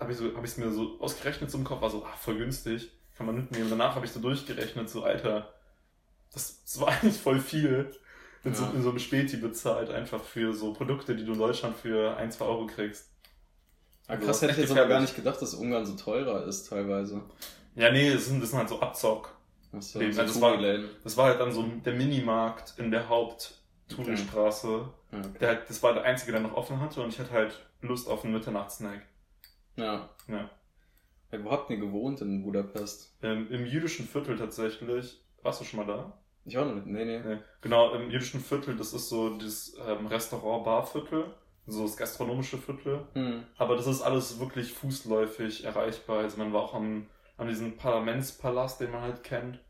[0.00, 2.90] habe ich so, hab mir so ausgerechnet so im Kopf, war so, ah, voll günstig,
[3.16, 3.70] kann man mitnehmen.
[3.70, 5.54] Danach habe ich so durchgerechnet, so, Alter,
[6.32, 7.90] das, das war eigentlich voll viel.
[8.44, 8.58] In, ja.
[8.58, 12.16] so, in so einem Späti bezahlt, einfach für so Produkte, die du in Deutschland für
[12.16, 13.10] 1, 2 Euro kriegst.
[14.06, 17.22] Ah, krass, hätte ich jetzt aber gar nicht gedacht, dass Ungarn so teurer ist, teilweise.
[17.74, 19.35] Ja, nee, das sind, das sind halt so Abzock.
[19.72, 24.68] So, so das, war, das war halt dann so der Minimarkt in der Haupt-Touri-Straße.
[24.68, 24.92] Okay.
[25.12, 25.38] Okay.
[25.40, 28.24] Der, das war der einzige, der noch offen hatte und ich hatte halt Lust auf
[28.24, 29.02] einen Mitternachtssnack.
[29.76, 30.08] Ja.
[30.28, 30.50] Ja.
[31.30, 31.44] ja.
[31.44, 33.16] Wo habt ihr gewohnt in Budapest?
[33.22, 35.20] Ähm, Im jüdischen Viertel tatsächlich.
[35.42, 36.12] Warst du schon mal da?
[36.44, 37.18] Ich war noch nicht, nee, nee.
[37.18, 37.38] nee.
[37.60, 41.24] Genau, im jüdischen Viertel, das ist so das ähm, Restaurant-Bar-Viertel,
[41.66, 43.00] so das gastronomische Viertel.
[43.14, 43.42] Hm.
[43.58, 46.20] Aber das ist alles wirklich fußläufig erreichbar.
[46.20, 47.06] Also man war auch am,
[47.36, 49.60] an diesem Parlamentspalast, den man halt kennt,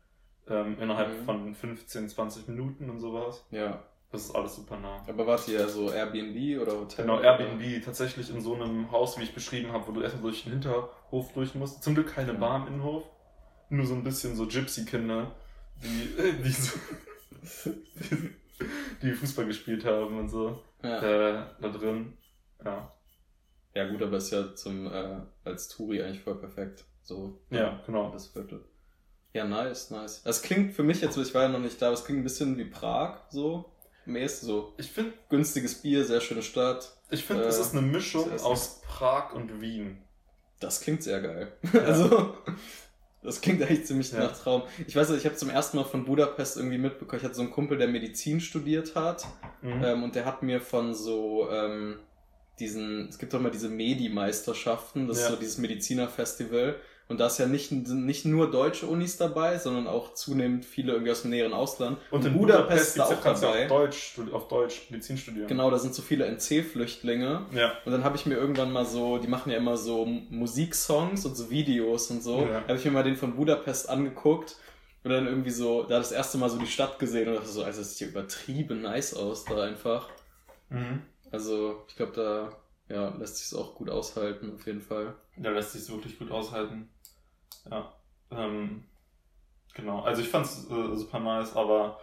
[0.47, 1.25] ähm, innerhalb mhm.
[1.25, 3.45] von 15, 20 Minuten und sowas.
[3.51, 3.83] Ja.
[4.11, 5.03] Das ist alles super nah.
[5.05, 7.05] Aber wart ihr so Airbnb oder Hotel?
[7.05, 7.61] Genau, Airbnb.
[7.61, 7.85] Oder?
[7.85, 11.33] Tatsächlich in so einem Haus, wie ich beschrieben habe, wo du erstmal durch den Hinterhof
[11.33, 11.83] durch musst.
[11.83, 12.39] Zum Glück keine ja.
[12.39, 13.03] Bar im Innenhof.
[13.69, 15.35] Nur so ein bisschen so Gypsy-Kinder,
[15.83, 16.79] die, die, so,
[19.01, 20.63] die Fußball gespielt haben und so.
[20.81, 21.01] Ja.
[21.01, 22.17] Äh, da drin.
[22.63, 22.93] Ja.
[23.73, 26.85] Ja, gut, aber ist ja zum, äh, als Touri eigentlich voll perfekt.
[27.07, 27.39] So.
[27.49, 28.11] Ja, genau.
[28.11, 28.65] Das Viertel.
[29.33, 30.23] Ja, nice, nice.
[30.23, 32.23] Das klingt für mich jetzt, ich war ja noch nicht da, aber es klingt ein
[32.23, 33.65] bisschen wie Prag, so.
[34.05, 34.73] Mäßig so.
[34.77, 35.13] Ich finde.
[35.29, 36.97] Günstiges Bier, sehr schöne Stadt.
[37.09, 40.01] Ich finde, äh, es ist eine Mischung aus Prag und Wien.
[40.59, 41.53] Das klingt sehr geil.
[41.73, 41.79] Ja.
[41.85, 42.35] Also,
[43.23, 44.19] das klingt eigentlich ziemlich ja.
[44.19, 44.63] nach Traum.
[44.85, 47.19] Ich weiß nicht, ich habe zum ersten Mal von Budapest irgendwie mitbekommen.
[47.19, 49.25] Ich hatte so einen Kumpel, der Medizin studiert hat.
[49.61, 49.83] Mhm.
[49.83, 51.99] Ähm, und der hat mir von so ähm,
[52.59, 55.25] diesen, es gibt doch mal diese Medi-Meisterschaften, das ja.
[55.25, 56.79] ist so dieses Medizinerfestival.
[57.09, 61.11] Und da ist ja nicht, nicht nur deutsche Unis dabei, sondern auch zunehmend viele irgendwie
[61.11, 61.97] aus dem näheren Ausland.
[62.11, 63.63] Und, in Budapest, Budapest auch dabei.
[63.63, 65.47] Auf Deutsch, auf Deutsch Medizin studieren.
[65.47, 67.45] Genau, da sind so viele NC-Flüchtlinge.
[67.53, 67.73] Ja.
[67.85, 71.35] Und dann habe ich mir irgendwann mal so, die machen ja immer so Musiksongs und
[71.35, 72.41] so Videos und so.
[72.41, 72.63] Ja.
[72.67, 74.57] habe ich mir mal den von Budapest angeguckt.
[75.03, 77.63] Und dann irgendwie so, da das erste Mal so die Stadt gesehen und dachte so,
[77.63, 80.09] also das sieht ja übertrieben nice aus da einfach.
[80.69, 81.03] Mhm.
[81.31, 82.51] Also, ich glaube, da
[82.89, 85.15] ja, lässt sich es auch gut aushalten, auf jeden Fall.
[85.37, 86.89] Da lässt sich es wirklich gut aushalten.
[87.69, 87.93] Ja.
[88.31, 88.83] Ähm,
[89.73, 90.01] genau.
[90.01, 91.99] Also ich fand's äh, super nice, aber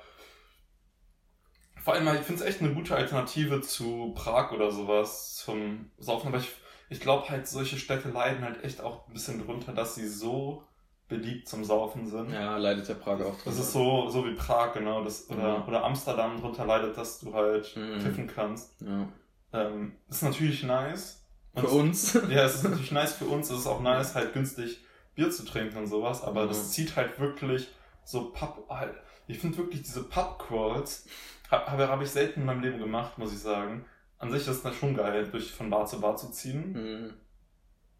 [1.84, 6.28] vor allem, ich finde es echt eine gute Alternative zu Prag oder sowas zum Saufen.
[6.28, 6.50] Aber ich,
[6.88, 10.64] ich glaube halt, solche Städte leiden halt echt auch ein bisschen drunter, dass sie so
[11.08, 12.30] beliebt zum Saufen sind.
[12.30, 13.44] Ja, leidet der Prag auch drunter.
[13.44, 15.04] Das ist so, so wie Prag, genau.
[15.04, 15.68] Das, oder, mhm.
[15.68, 17.98] oder Amsterdam drunter leidet, dass du halt mhm.
[17.98, 18.80] kiffen kannst.
[18.80, 19.08] Ja.
[19.52, 21.22] Ähm, ist natürlich nice.
[21.52, 22.14] Und für uns?
[22.14, 23.50] Ja, es ist natürlich nice für uns.
[23.50, 24.80] Es ist auch nice, halt günstig
[25.14, 26.48] Bier zu trinken und sowas, aber mhm.
[26.48, 27.68] das zieht halt wirklich
[28.04, 28.94] so Pub, halt,
[29.26, 31.06] ich finde wirklich diese Pub-Crawls,
[31.50, 33.84] habe hab ich selten in meinem Leben gemacht, muss ich sagen.
[34.18, 36.72] An sich ist das schon geil, durch von Bar zu Bar zu ziehen.
[36.72, 37.14] Mhm.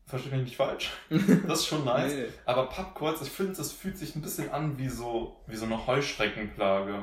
[0.06, 0.92] Verstehe mich nicht falsch.
[1.46, 2.12] Das ist schon nice.
[2.12, 2.26] nee.
[2.44, 5.86] Aber Pubquartz, ich finde, das fühlt sich ein bisschen an wie so, wie so eine
[5.86, 7.02] Heuschreckenplage.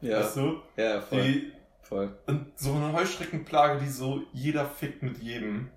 [0.00, 0.20] Ja.
[0.20, 0.62] Weißt du?
[0.76, 1.22] Ja, voll.
[1.22, 2.16] Die, voll.
[2.26, 5.70] Und so eine Heuschreckenplage, die so jeder fickt mit jedem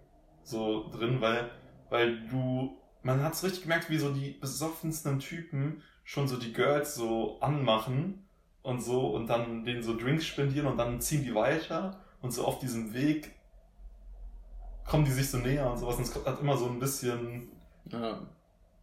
[0.43, 1.49] so drin, weil,
[1.89, 6.53] weil du man hat es richtig gemerkt, wie so die besoffensten Typen schon so die
[6.53, 8.28] Girls so anmachen
[8.64, 12.43] und so und dann denen so Drinks spendieren und dann ziehen die weiter und so
[12.45, 13.32] auf diesem Weg
[14.88, 17.49] kommen die sich so näher und sowas und es hat immer so ein bisschen
[17.91, 18.28] ja.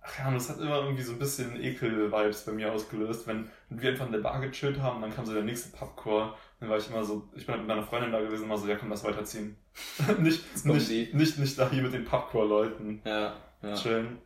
[0.04, 3.82] Ach ja, das hat immer irgendwie so ein bisschen Ekel-Vibes bei mir ausgelöst, wenn, wenn
[3.82, 6.76] wir einfach in der Bar gechillt haben, dann kam so der nächste Pubcore, dann war
[6.76, 9.04] ich immer so, ich bin mit meiner Freundin da gewesen, immer so, ja komm, lass
[9.04, 9.56] weiterziehen.
[10.18, 13.02] nicht, nicht, nicht, nicht da hier mit den Pubcore-Leuten.
[13.04, 13.74] Ja ja.
[13.74, 14.18] chillen.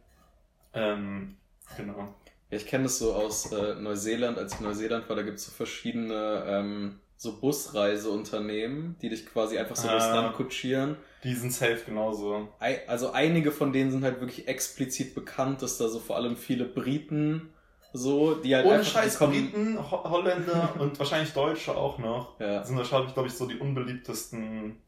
[0.73, 1.37] Ähm,
[1.77, 2.15] genau.
[2.51, 4.39] Ja, ich kenne das so aus äh, Neuseeland.
[4.39, 9.27] Als ich in Neuseeland war, da gibt es so verschiedene ähm, so Busreiseunternehmen, die dich
[9.27, 10.97] quasi einfach so ah, durchs Land kutschieren.
[11.25, 12.49] Die sind safe genauso.
[12.87, 16.67] Also einige von denen sind halt wirklich explizit bekannt, dass da so vor allem viele
[16.67, 17.51] Briten
[17.97, 22.39] so, die halt Ohne Scheiß Briten, Ho Holländer und wahrscheinlich Deutsche auch noch.
[22.39, 22.63] Ja.
[22.63, 24.83] Sind wahrscheinlich, glaube ich, so die unbeliebtesten,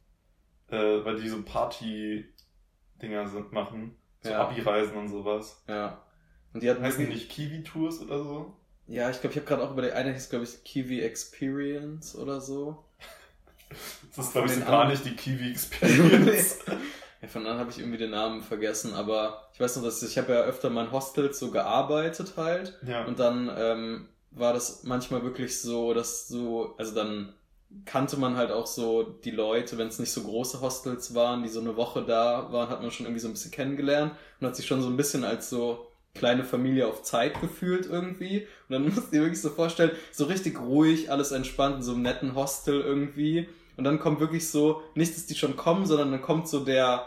[0.68, 3.96] äh, weil die so Party-Dinger sind, machen.
[4.22, 4.48] So ja.
[4.48, 5.62] Abi-Reisen und sowas.
[5.68, 6.02] Ja.
[6.52, 6.82] Und die hatten.
[6.82, 8.52] Heißen die nicht Kiwi-Tours oder so?
[8.86, 12.16] Ja, ich glaube, ich habe gerade auch über die eine hieß, glaube ich, Kiwi Experience
[12.16, 12.84] oder so.
[14.16, 16.60] Das ist, glaube ich, so gar nicht die Kiwi Experience.
[17.20, 20.12] ja, von dann habe ich irgendwie den Namen vergessen, aber ich weiß noch, dass ich,
[20.12, 22.78] ich habe ja öfter mal in Hostels so gearbeitet halt.
[22.86, 23.04] Ja.
[23.04, 27.34] Und dann ähm, war das manchmal wirklich so, dass so, also dann
[27.84, 31.48] kannte man halt auch so die Leute, wenn es nicht so große Hostels waren, die
[31.48, 34.56] so eine Woche da waren, hat man schon irgendwie so ein bisschen kennengelernt und hat
[34.56, 38.46] sich schon so ein bisschen als so kleine Familie auf Zeit gefühlt irgendwie.
[38.68, 41.92] Und dann musst du dir wirklich so vorstellen, so richtig ruhig, alles entspannt in so
[41.92, 43.48] einem netten Hostel irgendwie.
[43.76, 47.06] Und dann kommt wirklich so, nicht, dass die schon kommen, sondern dann kommt so der,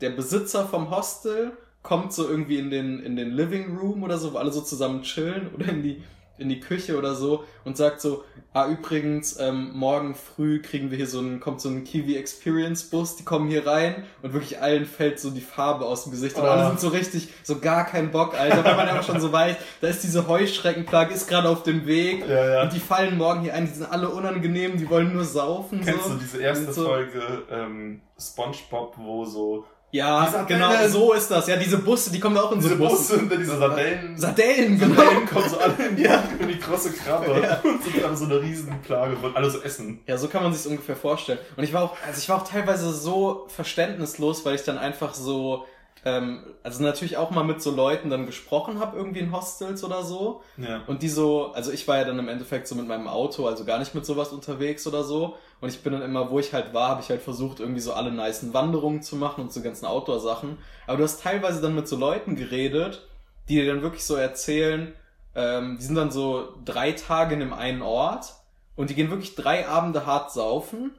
[0.00, 1.52] der Besitzer vom Hostel,
[1.82, 5.02] kommt so irgendwie in den, in den Living Room oder so, wo alle so zusammen
[5.02, 6.02] chillen oder in die,
[6.38, 10.96] in die Küche oder so und sagt so, ah übrigens, ähm, morgen früh kriegen wir
[10.96, 14.60] hier so einen, kommt so ein Kiwi Experience Bus, die kommen hier rein und wirklich
[14.60, 16.46] allen fällt so die Farbe aus dem Gesicht und Oh.
[16.46, 19.56] alle sind so richtig, so gar kein Bock, Alter, weil man einfach schon so weiß,
[19.80, 22.62] da ist diese Heuschreckenplage, ist gerade auf dem Weg Ja, ja.
[22.62, 25.80] und die fallen morgen hier ein, die sind alle unangenehm, die wollen nur saufen.
[25.84, 26.10] Kennst so.
[26.14, 26.84] du diese erste so.
[26.86, 27.20] Folge
[27.50, 31.46] ähm, Spongebob, wo so Ja, genau, so ist das.
[31.46, 32.94] Ja, diese Busse, die kommen da auch in so diese Busse.
[32.96, 34.18] Busse und diese Sardellen.
[34.18, 34.94] Sardellen, genau.
[34.96, 36.22] Sardellen kommen so alle in die, Ja.
[36.38, 37.60] in die große Krabbe Ja.
[37.64, 40.00] und sind dann so eine Riesenplage und alle so essen.
[40.06, 41.38] Ja, so kann man sich ungefähr vorstellen.
[41.56, 45.14] Und ich war auch, also ich war auch teilweise so verständnislos, weil ich dann einfach
[45.14, 45.64] so,
[46.04, 50.02] ähm, also natürlich auch mal mit so Leuten dann gesprochen habe, irgendwie in Hostels oder
[50.02, 50.42] so.
[50.56, 50.82] Ja.
[50.86, 53.64] Und die so, also ich war ja dann im Endeffekt so mit meinem Auto, also
[53.64, 55.36] gar nicht mit sowas unterwegs oder so.
[55.60, 57.92] Und ich bin dann immer, wo ich halt war, habe ich halt versucht, irgendwie so
[57.92, 60.58] alle nicen Wanderungen zu machen und so ganzen Outdoor-Sachen.
[60.86, 63.06] Aber du hast teilweise dann mit so Leuten geredet,
[63.48, 64.94] die dir dann wirklich so erzählen,
[65.34, 68.34] ähm, die sind dann so drei Tage in einem einen Ort
[68.76, 70.92] und die gehen wirklich drei Abende hart saufen,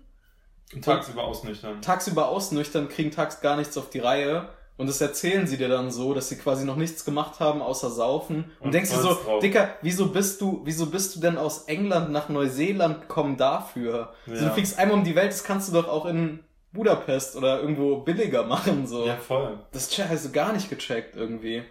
[0.73, 1.81] Und tagsüber ausnüchtern.
[1.81, 4.49] tagsüber ausnüchtern, kriegen tags gar nichts auf die Reihe.
[4.79, 7.89] Und das erzählen sie dir dann so, dass sie quasi noch nichts gemacht haben, außer
[7.89, 8.45] saufen.
[8.59, 9.41] Und, Und denkst dir so, drauf.
[9.41, 14.13] Dicker, wieso bist du, wieso bist du denn aus England nach Neuseeland gekommen dafür?
[14.25, 14.35] Ja.
[14.37, 17.59] So, du fliegst einmal um die Welt, das kannst du doch auch in Budapest oder
[17.59, 19.05] irgendwo billiger machen, so.
[19.05, 19.59] Ja, voll.
[19.73, 21.63] Das hast du gar nicht gecheckt irgendwie.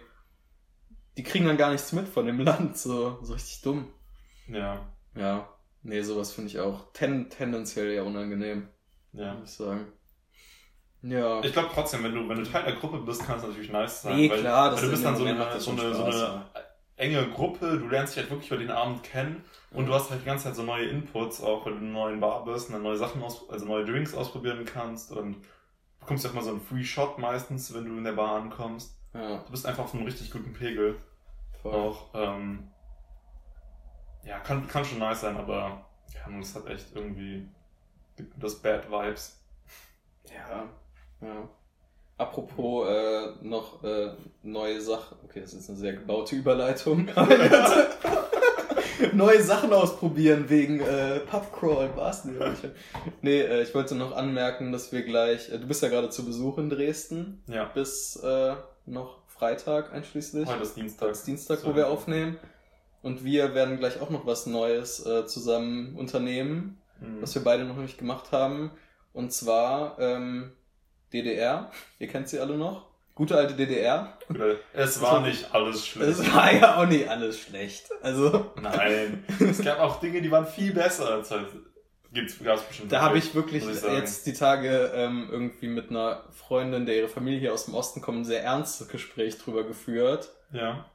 [1.17, 3.87] Die kriegen dann gar nichts mit von dem Land, so, so richtig dumm.
[4.47, 4.87] Ja.
[5.15, 5.49] Ja.
[5.81, 8.67] Nee, sowas finde ich auch ten, tendenziell ja unangenehm,
[9.13, 9.33] Ja.
[9.33, 9.87] muss ich sagen.
[11.01, 11.41] Ja.
[11.41, 14.01] Ich glaube trotzdem, wenn du, wenn du Teil der Gruppe bist, kann es natürlich nice
[14.01, 14.17] sein.
[14.17, 16.45] Nee, weil, klar, weil du bist dann so eine, so eine, so eine
[16.97, 20.21] enge Gruppe, du lernst dich halt wirklich über den Abend kennen und du hast halt
[20.21, 22.73] die ganze Zeit so neue Inputs, auch weil du in einer neuen Bar bist und
[22.73, 25.39] dann neue Sachen aus, also neue Drinks ausprobieren kannst und du
[26.01, 28.97] bekommst ja auch mal so einen Free Shot meistens, wenn du in der Bar ankommst.
[29.13, 29.37] ja.
[29.37, 30.97] Du bist einfach auf einem richtig guten Pegel.
[31.61, 31.73] Voll.
[31.73, 32.69] Auch, ähm,
[34.23, 37.47] ja, kann, kann schon nice sein, aber ja, das hat echt irgendwie
[38.35, 39.41] das Bad Vibes.
[40.25, 40.65] Ja,
[41.21, 41.49] ja.
[42.17, 44.11] Apropos äh, noch äh,
[44.43, 45.17] neue Sachen.
[45.23, 47.07] Okay, das ist eine sehr gebaute Überleitung.
[49.13, 52.37] neue Sachen ausprobieren wegen äh, Pubcrawl, war's nicht.
[53.21, 55.49] Nee, äh, ich wollte noch anmerken, dass wir gleich.
[55.49, 58.55] Äh, du bist ja gerade zu Besuch in Dresden Ja, bis äh,
[58.85, 60.47] noch Freitag einschließlich.
[60.49, 61.07] heute ist Dienstag.
[61.09, 61.89] Das ist Dienstag, So, wo wir ja.
[61.89, 62.37] aufnehmen.
[63.01, 67.21] Und wir werden gleich auch noch was Neues äh, zusammen unternehmen Mhm.
[67.21, 68.71] was wir beide noch nicht gemacht haben.
[69.13, 70.51] Und zwar ähm,
[71.13, 71.71] DDR.
[71.99, 72.87] Ihr kennt sie alle noch.
[73.15, 74.17] Gute alte DDR.
[74.71, 76.19] Es war nicht alles schlecht.
[76.19, 77.89] Es war ja auch nicht alles schlecht.
[78.01, 79.25] Also Nein.
[79.39, 81.47] Es gab auch Dinge, die waren viel besser als halt.
[82.11, 82.91] Gibt's, gab's bestimmt.
[82.91, 87.07] da habe ich wirklich ich jetzt die Tage ähm, irgendwie mit einer Freundin, der ihre
[87.07, 90.29] Familie hier aus dem Osten kommt, ein sehr ernstes Gespräch drüber geführt.
[90.51, 90.89] Ja.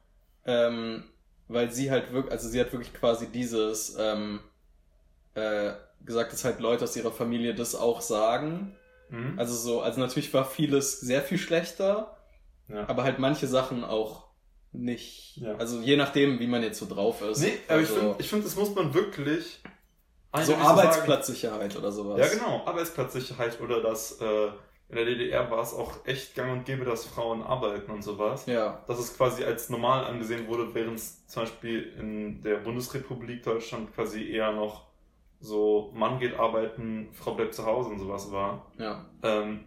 [0.44, 1.04] Ähm,
[1.46, 4.40] weil sie halt wirklich, also sie hat wirklich quasi dieses ähm,
[5.34, 5.72] äh,
[6.04, 8.76] gesagt, dass halt Leute aus ihrer Familie das auch sagen.
[9.14, 9.38] Mhm.
[9.38, 12.16] Also so, also natürlich war vieles sehr viel schlechter,
[12.68, 12.88] ja.
[12.88, 14.24] aber halt manche Sachen auch
[14.72, 15.36] nicht.
[15.36, 15.54] Ja.
[15.56, 17.40] Also je nachdem, wie man jetzt so drauf ist.
[17.40, 19.60] Nee, aber ich also, finde, ich find, das muss man wirklich.
[20.42, 22.18] so Arbeitsplatzsicherheit oder sowas.
[22.18, 22.66] Ja, genau.
[22.66, 24.48] Arbeitsplatzsicherheit oder das, äh,
[24.88, 28.46] in der DDR war es auch echt gang und gäbe, dass Frauen arbeiten und sowas.
[28.46, 33.42] Ja, Dass es quasi als normal angesehen wurde, während es zum Beispiel in der Bundesrepublik
[33.42, 34.86] Deutschland quasi eher noch
[35.44, 38.72] so Mann geht arbeiten, Frau bleibt zu Hause und sowas war.
[38.78, 39.64] ja, Ähm,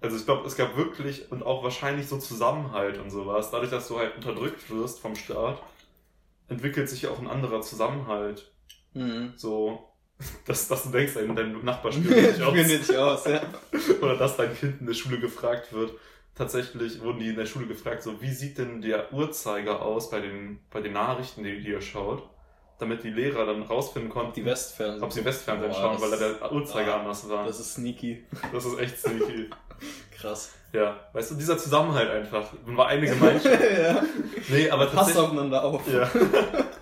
[0.00, 3.50] also ich glaube, es gab wirklich und auch wahrscheinlich so Zusammenhalt und sowas.
[3.50, 5.62] Dadurch, dass du halt unterdrückt wirst vom Staat,
[6.48, 8.52] entwickelt sich ja auch ein anderer Zusammenhalt.
[8.94, 9.32] mhm.
[9.36, 9.88] So,
[10.46, 12.54] dass, dass du denkst, dein, Nachbar spielt dich aus.
[12.54, 13.42] Dich aus, ja.
[14.02, 15.92] Oder dass dein Kind in der Schule gefragt wird.
[16.34, 20.20] Tatsächlich wurden die in der Schule gefragt, so wie sieht denn der Uhrzeiger aus bei
[20.20, 22.28] den, bei den Nachrichten, die, die ihr schaut,
[22.78, 25.02] damit die Lehrer dann rausfinden konnten, Die Westfernsehen.
[25.02, 27.46] ob sie Westfernsehen Boah, schauen, weil da der Uhrzeiger ah, anders war.
[27.46, 28.24] Das ist sneaky.
[28.52, 29.50] Das ist echt sneaky.
[30.16, 30.50] Krass.
[30.72, 32.48] Ja, weißt du, dieser Zusammenhalt einfach.
[32.66, 33.60] Man war eine Gemeinschaft.
[33.78, 34.02] ja.
[34.48, 35.82] Nee, aber Passt aufeinander auf.
[35.90, 36.08] Ja.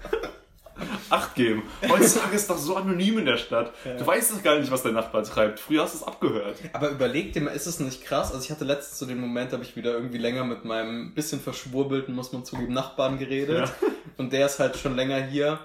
[1.10, 1.62] Acht geben.
[1.88, 3.72] Heutzutage ist doch so anonym in der Stadt.
[3.84, 3.94] Ja.
[3.94, 5.60] Du weißt doch gar nicht, was dein Nachbar treibt.
[5.60, 6.56] Früher hast du es abgehört.
[6.72, 8.32] Aber überleg dir mal, ist es nicht krass?
[8.32, 11.14] Also ich hatte letztens so den Moment, da habe ich wieder irgendwie länger mit meinem
[11.14, 13.72] bisschen verschwurbelten, muss man zugeben, Nachbarn geredet.
[14.16, 15.58] Und der ist halt schon länger hier.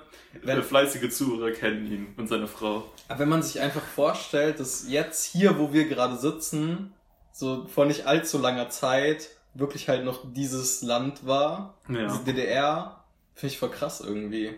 [0.44, 2.84] Wenn, Wenn fleißige Zuhörer kennen ihn und seine Frau.
[3.08, 6.94] aber wenn man sich einfach vorstellt, dass jetzt hier, wo wir gerade sitzen,
[7.32, 12.06] so vor nicht allzu langer Zeit wirklich halt noch dieses Land war, Ja.
[12.06, 14.54] diese DDR, finde ich voll krass irgendwie.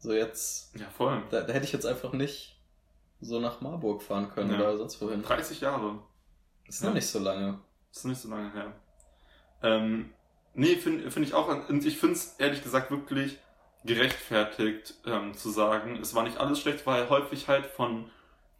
[0.00, 1.22] So jetzt, Ja, voll.
[1.30, 2.58] da, da hätte ich jetzt einfach nicht
[3.20, 4.56] so nach Marburg fahren können Ja.
[4.56, 5.22] oder sonst wohin.
[5.22, 5.98] 30 Jahre.
[6.66, 6.94] Ist noch Ja.
[6.94, 7.60] nicht so lange.
[7.92, 8.72] Ist nicht so lange her.
[9.62, 10.10] Ähm,
[10.54, 11.48] nee, finde find ich auch.
[11.68, 13.38] Und ich finde es ehrlich gesagt wirklich
[13.84, 18.10] gerechtfertigt ähm, zu sagen, es war nicht alles schlecht, weil häufig halt von,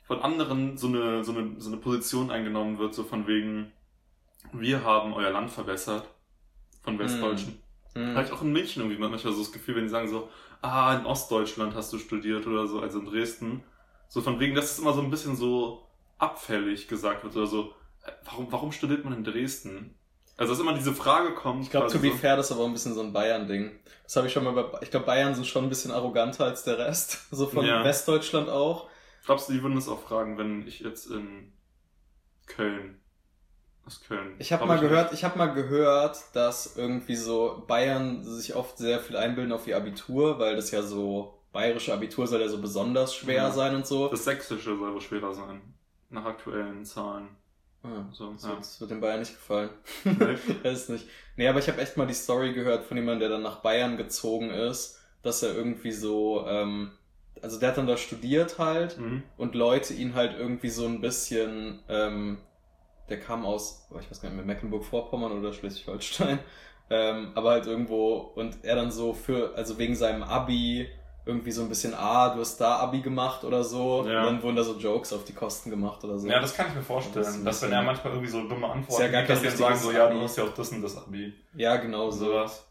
[0.04, 3.72] von anderen so eine, so, eine, so eine Position eingenommen wird, so von wegen,
[4.52, 6.06] wir haben euer Land verbessert.
[6.82, 7.48] Von Westdeutschen.
[7.52, 7.62] Hm.
[7.94, 10.28] Habe ich auch in München irgendwie manchmal so das Gefühl, wenn die sagen so,
[10.62, 13.64] ah, in Ostdeutschland hast du studiert oder so, also in Dresden.
[14.08, 15.86] So von wegen, dass es immer so ein bisschen so
[16.18, 17.74] abfällig gesagt wird oder so,
[18.04, 19.94] äh, warum, warum studiert man in Dresden?
[20.36, 21.64] Also dass immer diese Frage kommt.
[21.64, 23.78] Ich glaube, to be so, fair, das ist aber ein bisschen so ein Bayern-Ding.
[24.04, 26.64] Das habe ich schon mal bei, ich glaube, Bayern sind schon ein bisschen arroganter als
[26.64, 27.18] der Rest.
[27.30, 27.84] So von Ja.
[27.84, 28.88] Westdeutschland auch.
[29.26, 31.52] Glaubst du, die würden das auch fragen, wenn ich jetzt in
[32.46, 32.99] Köln,
[33.86, 34.34] aus Köln.
[34.38, 34.82] Ich habe mal nicht.
[34.88, 39.66] gehört, ich habe mal gehört, dass irgendwie so Bayern sich oft sehr viel einbilden auf
[39.66, 43.50] ihr Abitur, weil das ja so bayerische Abitur soll ja so besonders schwer Ja.
[43.50, 44.08] sein und so.
[44.08, 45.60] Das Sächsische soll wohl schwerer sein.
[46.10, 47.28] Nach aktuellen Zahlen.
[47.82, 48.48] Ah, So, das, ja.
[48.50, 49.70] wird- das wird den Bayern nicht gefallen.
[50.04, 50.36] Nee.
[50.62, 51.08] Weiß nicht.
[51.36, 53.96] Nee, aber ich habe echt mal die Story gehört von jemandem, der dann nach Bayern
[53.96, 56.92] gezogen ist, dass er irgendwie so, ähm,
[57.42, 59.22] also der hat dann da studiert halt Mhm.
[59.38, 62.38] und Leute ihn halt irgendwie so ein bisschen, ähm,
[63.10, 66.38] der kam aus, ich weiß gar nicht mehr, Mecklenburg-Vorpommern oder Schleswig-Holstein,
[66.90, 70.88] ähm, aber halt irgendwo und er dann so für, also wegen seinem Abi
[71.26, 74.20] irgendwie so ein bisschen, ah, du hast da Abi gemacht oder so, Ja.
[74.20, 76.26] und dann wurden da so Jokes auf die Kosten gemacht oder so.
[76.26, 77.26] Ja, das kann ich mir Das vorstellen.
[77.26, 79.76] ein dass wenn er manchmal irgendwie so dumme Antworten Ist ja gibt, dass die sagen
[79.76, 81.34] so, ja, du hast ja auch das und das Abi.
[81.56, 82.24] ja, genau so.
[82.26, 82.66] Sowas.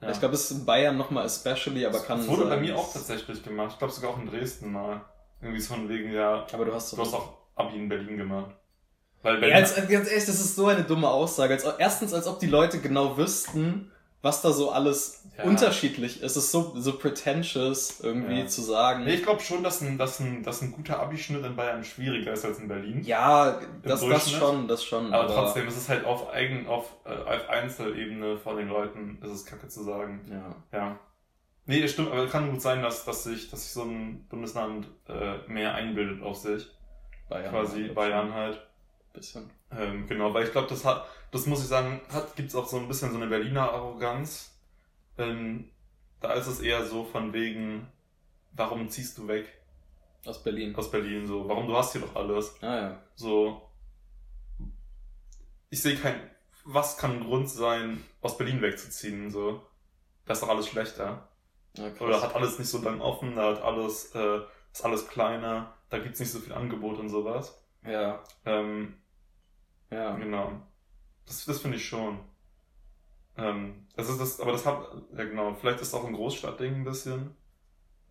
[0.00, 0.10] Ja.
[0.10, 2.76] Ich glaube, es ist in Bayern nochmal especially, aber kann das wurde bei sein, mir
[2.78, 3.70] auch tatsächlich gemacht.
[3.72, 5.00] Ich glaube sogar auch in Dresden mal.
[5.42, 8.52] Irgendwie so von wegen, ja, Aber du hast du hast auch Abi in Berlin gemacht.
[9.22, 11.54] Weil Ja, als, ganz ehrlich, das ist so eine dumme Aussage.
[11.54, 13.90] Als, erstens, als ob die Leute genau wüssten,
[14.22, 15.44] was da so alles Ja.
[15.44, 16.36] unterschiedlich ist.
[16.36, 18.46] Es ist so, so pretentious irgendwie Ja.
[18.46, 19.04] zu sagen.
[19.04, 22.32] Nee, ich glaube schon, dass ein, dass, ein, dass ein guter Abischnitt in Bayern schwieriger
[22.32, 23.02] ist als in Berlin.
[23.04, 25.12] ja, das, das schon, das schon.
[25.14, 29.30] Aber, trotzdem ist es halt auf eigen, auf, äh, auf Einzelebene von den Leuten, ist
[29.30, 30.20] es kacke zu sagen.
[30.30, 30.78] Ja.
[30.78, 30.98] Ja.
[31.66, 34.26] Nee, das stimmt, aber es kann gut sein, dass, dass sich, dass sich so ein
[34.28, 36.66] Bundesland äh, mehr einbildet auf sich.
[37.28, 37.50] Bayern.
[37.50, 38.60] Quasi glaub Bayern halt.
[39.18, 39.50] Bisschen.
[39.70, 42.76] Ähm, genau, weil ich glaube, das hat, das muss ich sagen, hat, gibt's auch so
[42.78, 44.54] ein bisschen so eine Berliner Arroganz.
[45.18, 45.70] Ähm,
[46.20, 47.86] da ist es eher so von wegen,
[48.52, 49.46] warum ziehst du weg
[50.24, 50.74] Aus Berlin.
[50.76, 51.26] aus Berlin?
[51.26, 52.54] So, warum du hast hier doch alles?
[52.62, 53.02] Ah ja.
[53.14, 53.62] So,
[55.70, 56.18] ich sehe kein,
[56.64, 59.30] was kann ein Grund sein, aus Berlin wegzuziehen?
[59.30, 59.62] So,
[60.26, 61.28] da ist doch alles schlechter.
[61.76, 62.00] ja krass.
[62.00, 64.40] Oder hat alles nicht so lang offen, da hat alles, äh,
[64.72, 67.60] ist alles kleiner, da gibt's nicht so viel Angebot und sowas.
[67.84, 68.22] ja.
[68.44, 68.94] Ähm,
[69.90, 70.16] Ja.
[70.16, 70.52] Genau.
[71.26, 72.20] Das, das finde ich schon.
[73.36, 74.80] Ähm, das ist das, aber das hat,
[75.16, 77.34] ja genau, vielleicht ist es auch ein Großstadtding ein bisschen.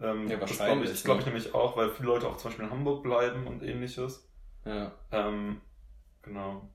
[0.01, 1.31] Ähm, Ja, Das glaube wahrscheinlich, ich, glaub ich ne?
[1.33, 4.27] nämlich auch, weil viele Leute auch zum Beispiel in Hamburg bleiben und ähnliches.
[4.65, 4.91] Ja.
[5.11, 5.61] Ähm,
[6.23, 6.69] genau.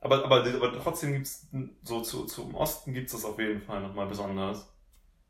[0.00, 1.48] Aber, aber, aber trotzdem gibt's
[1.82, 4.73] so zu, zum Osten gibt's das auf jeden Fall nochmal besonders.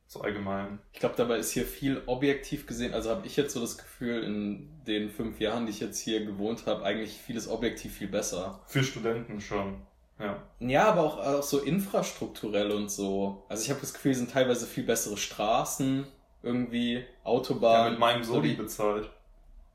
[0.07, 0.79] So allgemein.
[0.93, 2.95] Ich glaube, dabei ist hier viel objektiv gesehen.
[2.95, 6.25] Also habe ich jetzt so das Gefühl, in den fünf Jahren, die ich jetzt hier
[6.25, 8.61] gewohnt habe, eigentlich vieles objektiv viel besser.
[8.67, 9.83] Für Studenten schon.
[10.21, 10.43] Ja.
[10.61, 13.45] Ja, aber auch, auch so infrastrukturell und so.
[13.49, 16.07] Also ich habe das Gefühl, hier sind teilweise viel bessere Straßen,
[16.43, 17.93] irgendwie ja Autobahnen.
[17.93, 19.11] mit meinem so Soli die- bezahlt.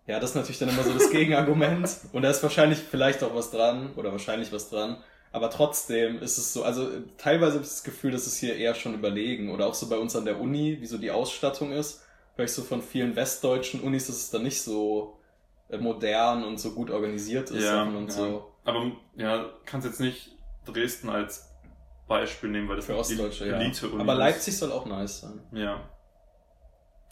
[0.07, 1.87] Ja, das ist natürlich dann immer so das Gegenargument.
[2.13, 4.97] Und da ist wahrscheinlich vielleicht auch was dran oder wahrscheinlich was dran.
[5.31, 8.73] Aber trotzdem ist es so, also teilweise habe ich das Gefühl, dass es hier eher
[8.73, 9.51] schon überlegen.
[9.51, 12.03] Oder auch so bei uns an der Uni, wie so die Ausstattung ist.
[12.35, 15.19] Vielleicht so von vielen westdeutschen Unis, dass es da nicht so
[15.69, 18.11] äh, modern und so gut organisiert ist Ja, und ja.
[18.11, 18.51] so.
[18.63, 20.31] Aber ja, kannst jetzt nicht
[20.65, 21.49] Dresden als
[22.07, 23.59] Beispiel nehmen, weil das Für eine Ostdeutsche, ja.
[23.59, 24.19] Elite-Uni Aber ist.
[24.19, 25.41] Leipzig soll auch nice sein.
[25.51, 25.89] Ja.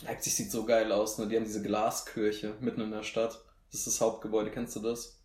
[0.04, 1.28] Leipzig sieht so geil aus, ne?
[1.28, 3.40] Die haben diese Glaskirche mitten in der Stadt.
[3.72, 5.17] Das ist das Hauptgebäude, kennst du das?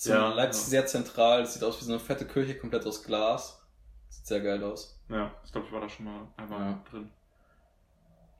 [0.00, 0.68] So Ja, Leipzig ja.
[0.70, 3.60] sehr zentral, das sieht aus wie so eine fette Kirche, komplett aus Glas.
[4.08, 4.96] Sieht sehr geil aus.
[5.08, 6.84] Ja, ich glaube, ich war da schon mal einmal Ja.
[6.88, 7.10] drin.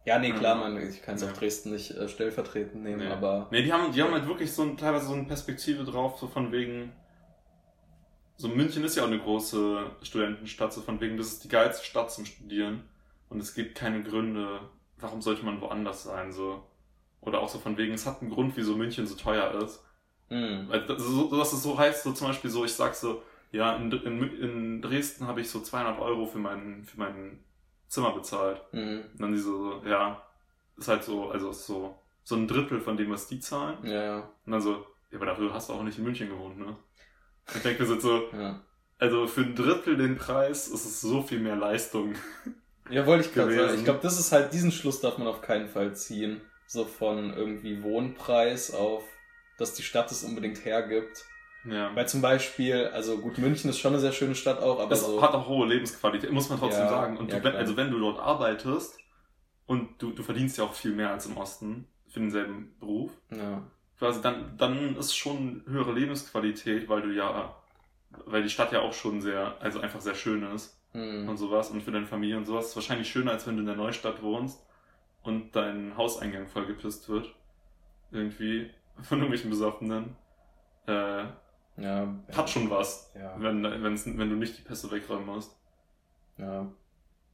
[0.05, 1.29] Ja, nee, klar, man, ich kann es Ja.
[1.29, 3.13] auch Dresden nicht äh, stellvertretend nehmen, Nee.
[3.13, 6.17] aber Nee, die haben, die haben halt wirklich so ein, teilweise so eine Perspektive drauf,
[6.21, 6.93] so von wegen.
[8.37, 11.85] So München ist ja auch eine große Studentenstadt, so von wegen, das ist die geilste
[11.85, 12.89] Stadt zum Studieren.
[13.31, 14.61] Und es gibt keine Gründe,
[14.99, 16.65] warum sollte man woanders sein, so.
[17.21, 19.85] Oder auch so von wegen, es hat einen Grund, wieso München so teuer ist.
[20.31, 20.69] Mhm.
[20.87, 23.91] Das, so, dass es so heißt, so zum Beispiel so, ich sag so, ja, in,
[23.91, 27.45] in, in Dresden habe ich so 200 Euro für mein, für mein
[27.89, 28.63] Zimmer bezahlt.
[28.73, 29.05] Mhm.
[29.13, 30.23] Und dann die so, ja,
[30.77, 33.79] ist halt so, also so, so ein Drittel von dem, was die zahlen.
[33.85, 34.31] Ja, ja.
[34.45, 36.77] Und dann so, ja, aber dafür hast du auch nicht in München gewohnt, ne?
[37.55, 38.63] Ich denke mir so, ja.
[38.99, 42.15] also für ein Drittel den Preis ist es so viel mehr Leistung.
[42.91, 43.75] Ja, wollte ich gerade sagen.
[43.77, 46.41] Ich glaube, das ist halt, diesen Schluss darf man auf keinen Fall ziehen.
[46.67, 49.05] So von irgendwie Wohnpreis auf,
[49.59, 51.25] dass die Stadt es unbedingt hergibt.
[51.65, 51.95] Ja.
[51.95, 55.05] Weil zum Beispiel, also gut, München ist schon eine sehr schöne Stadt auch, aber Das
[55.05, 55.21] so.
[55.21, 57.19] hat auch hohe Lebensqualität, muss man trotzdem Ja, sagen.
[57.19, 58.97] Und ja, du, also wenn du dort arbeitest
[59.67, 63.63] und du, du verdienst ja auch viel mehr als im Osten für denselben Beruf, Ja.
[63.99, 67.55] quasi dann, dann ist schon höhere Lebensqualität, weil du ja,
[68.25, 71.29] weil die Stadt ja auch schon sehr, also einfach sehr schön ist Hm.
[71.29, 72.69] und sowas und für deine Familie und sowas.
[72.69, 74.65] ist wahrscheinlich schöner, als wenn du in der Neustadt wohnst
[75.23, 77.35] und dein Hauseingang vollgepisst wird.
[78.11, 78.71] Irgendwie
[79.03, 80.17] von irgendwelchen Besoffenen.
[80.87, 81.25] Äh,
[81.77, 82.13] Ja.
[82.37, 83.35] hat schon was, Ja.
[83.39, 85.57] wenn, wenn's, wenn du nicht die Pässe wegräumen musst.
[86.37, 86.67] Ja.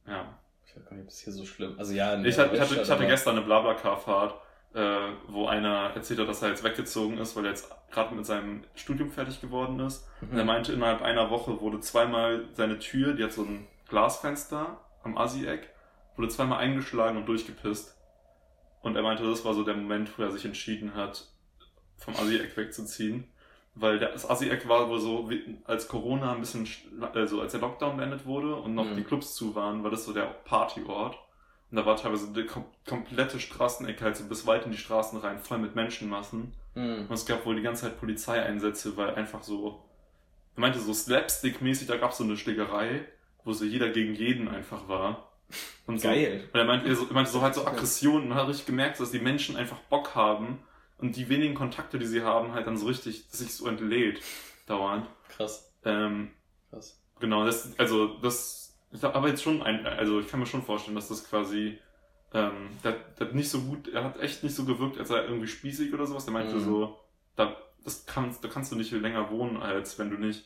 [0.07, 0.37] Ja.
[0.67, 2.81] Ich weiß gar nicht, ob das hier so schlimm Also ja, Ich, hatte- ich hatte,
[2.81, 4.35] ich hatte gestern eine Blablacar-Fahrt,
[4.75, 8.25] äh, wo einer erzählt hat, dass er jetzt weggezogen ist, weil er jetzt gerade mit
[8.25, 10.07] seinem Studium fertig geworden ist.
[10.21, 10.47] Und er Mhm.
[10.47, 15.69] meinte, innerhalb einer Woche wurde zweimal seine Tür, die hat so ein Glasfenster am Assi-Eck,
[16.17, 17.95] wurde zweimal eingeschlagen und durchgepisst.
[18.81, 21.25] Und er meinte, das war so der Moment, wo er sich entschieden hat,
[21.97, 23.25] vom Assi-Eck wegzuziehen.
[23.77, 25.29] Weil das Assi-Eck war wohl so,
[25.65, 28.95] als Corona ein bisschen, sch- also als der Lockdown beendet wurde und noch Mhm.
[28.95, 31.17] die Clubs zu waren, war das so der Partyort.
[31.71, 35.19] Und da war teilweise die kom komplette Straßenecke halt so bis weit in die Straßen
[35.19, 36.53] rein, voll mit Menschenmassen.
[36.75, 37.07] Hm.
[37.09, 39.83] Und es gab wohl die ganze Zeit Polizeieinsätze, weil einfach so,
[40.55, 43.05] er meinte so Slapstick-mäßig, da gab es so eine Schlägerei,
[43.43, 45.31] wo so jeder gegen jeden einfach war.
[45.85, 46.47] Und so, Geil.
[46.53, 48.67] Und er meinte, er so, er meinte so halt so Aggression und man hat richtig
[48.67, 50.59] gemerkt, dass die Menschen einfach Bock haben
[50.97, 54.21] und die wenigen Kontakte, die sie haben, halt dann so richtig, dass sich so entlädt,
[54.65, 55.07] dauernd.
[55.29, 55.71] Krass.
[55.83, 56.31] Ähm,
[56.69, 57.01] Krass.
[57.19, 60.63] Genau, das, also das, ich glaub, aber jetzt schon ein, also ich kann mir schon
[60.63, 61.79] vorstellen, dass das quasi,
[62.33, 65.47] ähm, der hat nicht so gut, er hat echt nicht so gewirkt, als er irgendwie
[65.47, 66.25] spießig oder sowas.
[66.25, 66.59] Der meinte Mhm.
[66.59, 66.99] so,
[67.35, 70.45] da, das kannst, da kannst du nicht viel länger wohnen, als wenn du nicht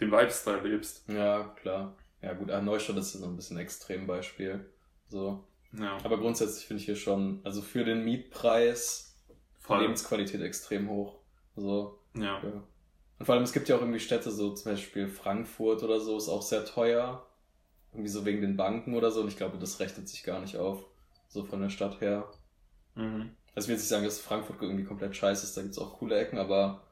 [0.00, 1.08] den Lifestyle lebst.
[1.08, 1.96] Ja, klar.
[2.20, 4.64] Ja gut, Neustadt ist so ein bisschen ein Extrembeispiel.
[5.08, 5.46] So.
[5.78, 9.16] Ja, Aber grundsätzlich finde ich hier schon, also für den Mietpreis
[9.58, 9.80] voll.
[9.82, 11.16] Lebensqualität extrem hoch.
[11.56, 11.98] So.
[12.14, 12.62] Ja, Ja.
[13.18, 16.16] Und vor allem, es gibt ja auch irgendwie Städte, so zum Beispiel Frankfurt oder so,
[16.16, 17.24] ist auch sehr teuer.
[17.92, 19.20] Irgendwie so wegen den Banken oder so.
[19.20, 20.84] Und ich glaube, das rechnet sich gar nicht auf.
[21.28, 22.28] So von der Stadt her.
[22.94, 23.30] mhm.
[23.56, 25.98] Also ich will jetzt nicht sagen, dass Frankfurt irgendwie komplett scheiße ist, da gibt's auch
[26.00, 26.82] coole Ecken, aber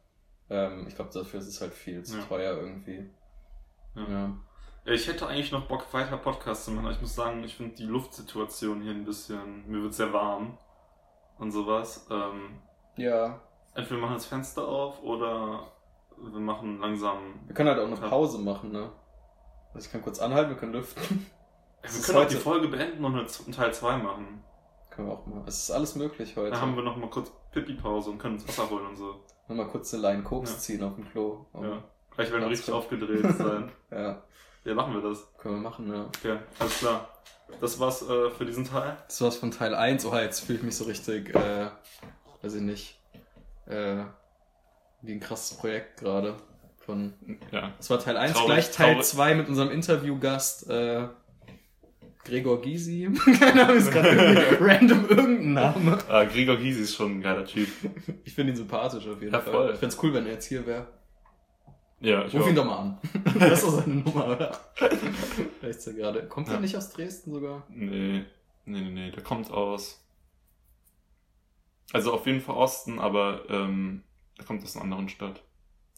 [0.49, 2.23] ähm, ich glaube, dafür ist es halt viel zu Ja.
[2.25, 3.11] teuer irgendwie.
[3.97, 4.09] Ja.
[4.09, 4.39] Ja.
[4.85, 7.77] Ich hätte eigentlich noch Bock, weiter Podcasts zu machen, aber ich muss sagen, ich finde
[7.77, 10.59] die Luftsituation hier ein bisschen, mir wird sehr warm
[11.39, 12.07] und sowas.
[12.11, 12.59] Ähm,
[12.97, 13.41] ja.
[13.75, 15.69] entweder wir machen das Fenster auf oder
[16.19, 17.41] wir machen langsam.
[17.47, 17.97] Wir können halt auch eine.
[18.09, 18.91] Pause machen, ne?
[19.73, 21.27] Also ich kann kurz anhalten, wir können lüften.
[21.81, 24.43] Wir ist können auch heute- die Folge beenden und einen Teil 2 machen.
[24.91, 25.43] können wir auch mal.
[25.47, 26.51] Es ist alles möglich heute.
[26.51, 29.25] Dann haben wir noch mal kurz Pipi-Pause und können uns Wasser holen und so.
[29.49, 30.59] Noch mal kurz eine Line Koks Ja.
[30.59, 31.47] ziehen auf dem Klo.
[31.55, 31.83] Ja.
[32.11, 33.73] Gleich werden wir richtig aufgedreht sein.
[33.91, 34.23] ja.
[34.65, 35.27] Ja, machen wir das.
[35.39, 36.05] Können wir machen, ja.
[36.07, 37.09] Okay, alles klar.
[37.61, 38.97] Das war's äh, für diesen Teil.
[39.09, 40.07] Das war's von Teil 1.
[40.07, 41.69] Oh, jetzt fühle ich mich so richtig, äh,
[42.43, 42.99] weiß ich nicht,
[43.67, 44.05] äh,
[45.03, 46.37] wie ein krasses Projekt gerade.
[46.79, 47.15] Von.
[47.53, 47.73] Ja.
[47.77, 49.07] Das war Teil 1, Traurig, gleich Teil traurig.
[49.07, 51.09] 2 mit unserem Interviewgast, äh,
[52.25, 53.11] Gregor Gysi.
[53.39, 55.99] Keine Ahnung, ist gerade random irgendein Name.
[56.09, 57.69] Äh, Gregor Gysi ist schon ein geiler Typ.
[58.25, 59.53] Ich finde ihn sympathisch auf jeden Ja, Fall.
[59.53, 59.71] voll.
[59.75, 60.87] Ich find's cool, wenn er jetzt hier wäre.
[62.03, 62.99] Ja, ich Ruf ihn doch mal an.
[63.39, 64.59] das ist doch seine Nummer, oder?
[65.63, 66.27] Ist er gerade.
[66.29, 66.61] Kommt er Ja.
[66.61, 67.65] nicht aus Dresden sogar?
[67.69, 68.25] Nee,
[68.65, 70.05] nee, nee, nee, der kommt aus.
[71.93, 74.03] Also auf jeden Fall Osten, aber ähm,
[74.39, 75.43] der kommt aus einer anderen Stadt.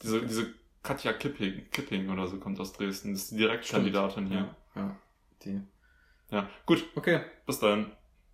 [0.02, 0.52] Diese, diese
[0.82, 3.12] Katja Kipping, Kipping oder so kommt aus Dresden.
[3.12, 4.54] Das ist die Direktkandidatin hier.
[4.74, 4.82] Ja.
[4.82, 4.96] ja.
[5.44, 5.60] Die.
[6.30, 7.86] Ja, gut, Okay, bis dahin.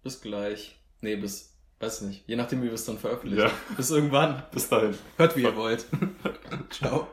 [0.03, 0.81] bis gleich.
[1.03, 2.25] Nee, bis, weiß nicht.
[2.27, 3.43] Je nachdem, wie wir es dann veröffentlichen.
[3.47, 3.51] Ja.
[3.77, 4.43] Bis irgendwann.
[4.53, 4.97] Bis dahin.
[5.19, 5.87] Hört, wie ihr wollt.
[6.71, 7.09] Ciao.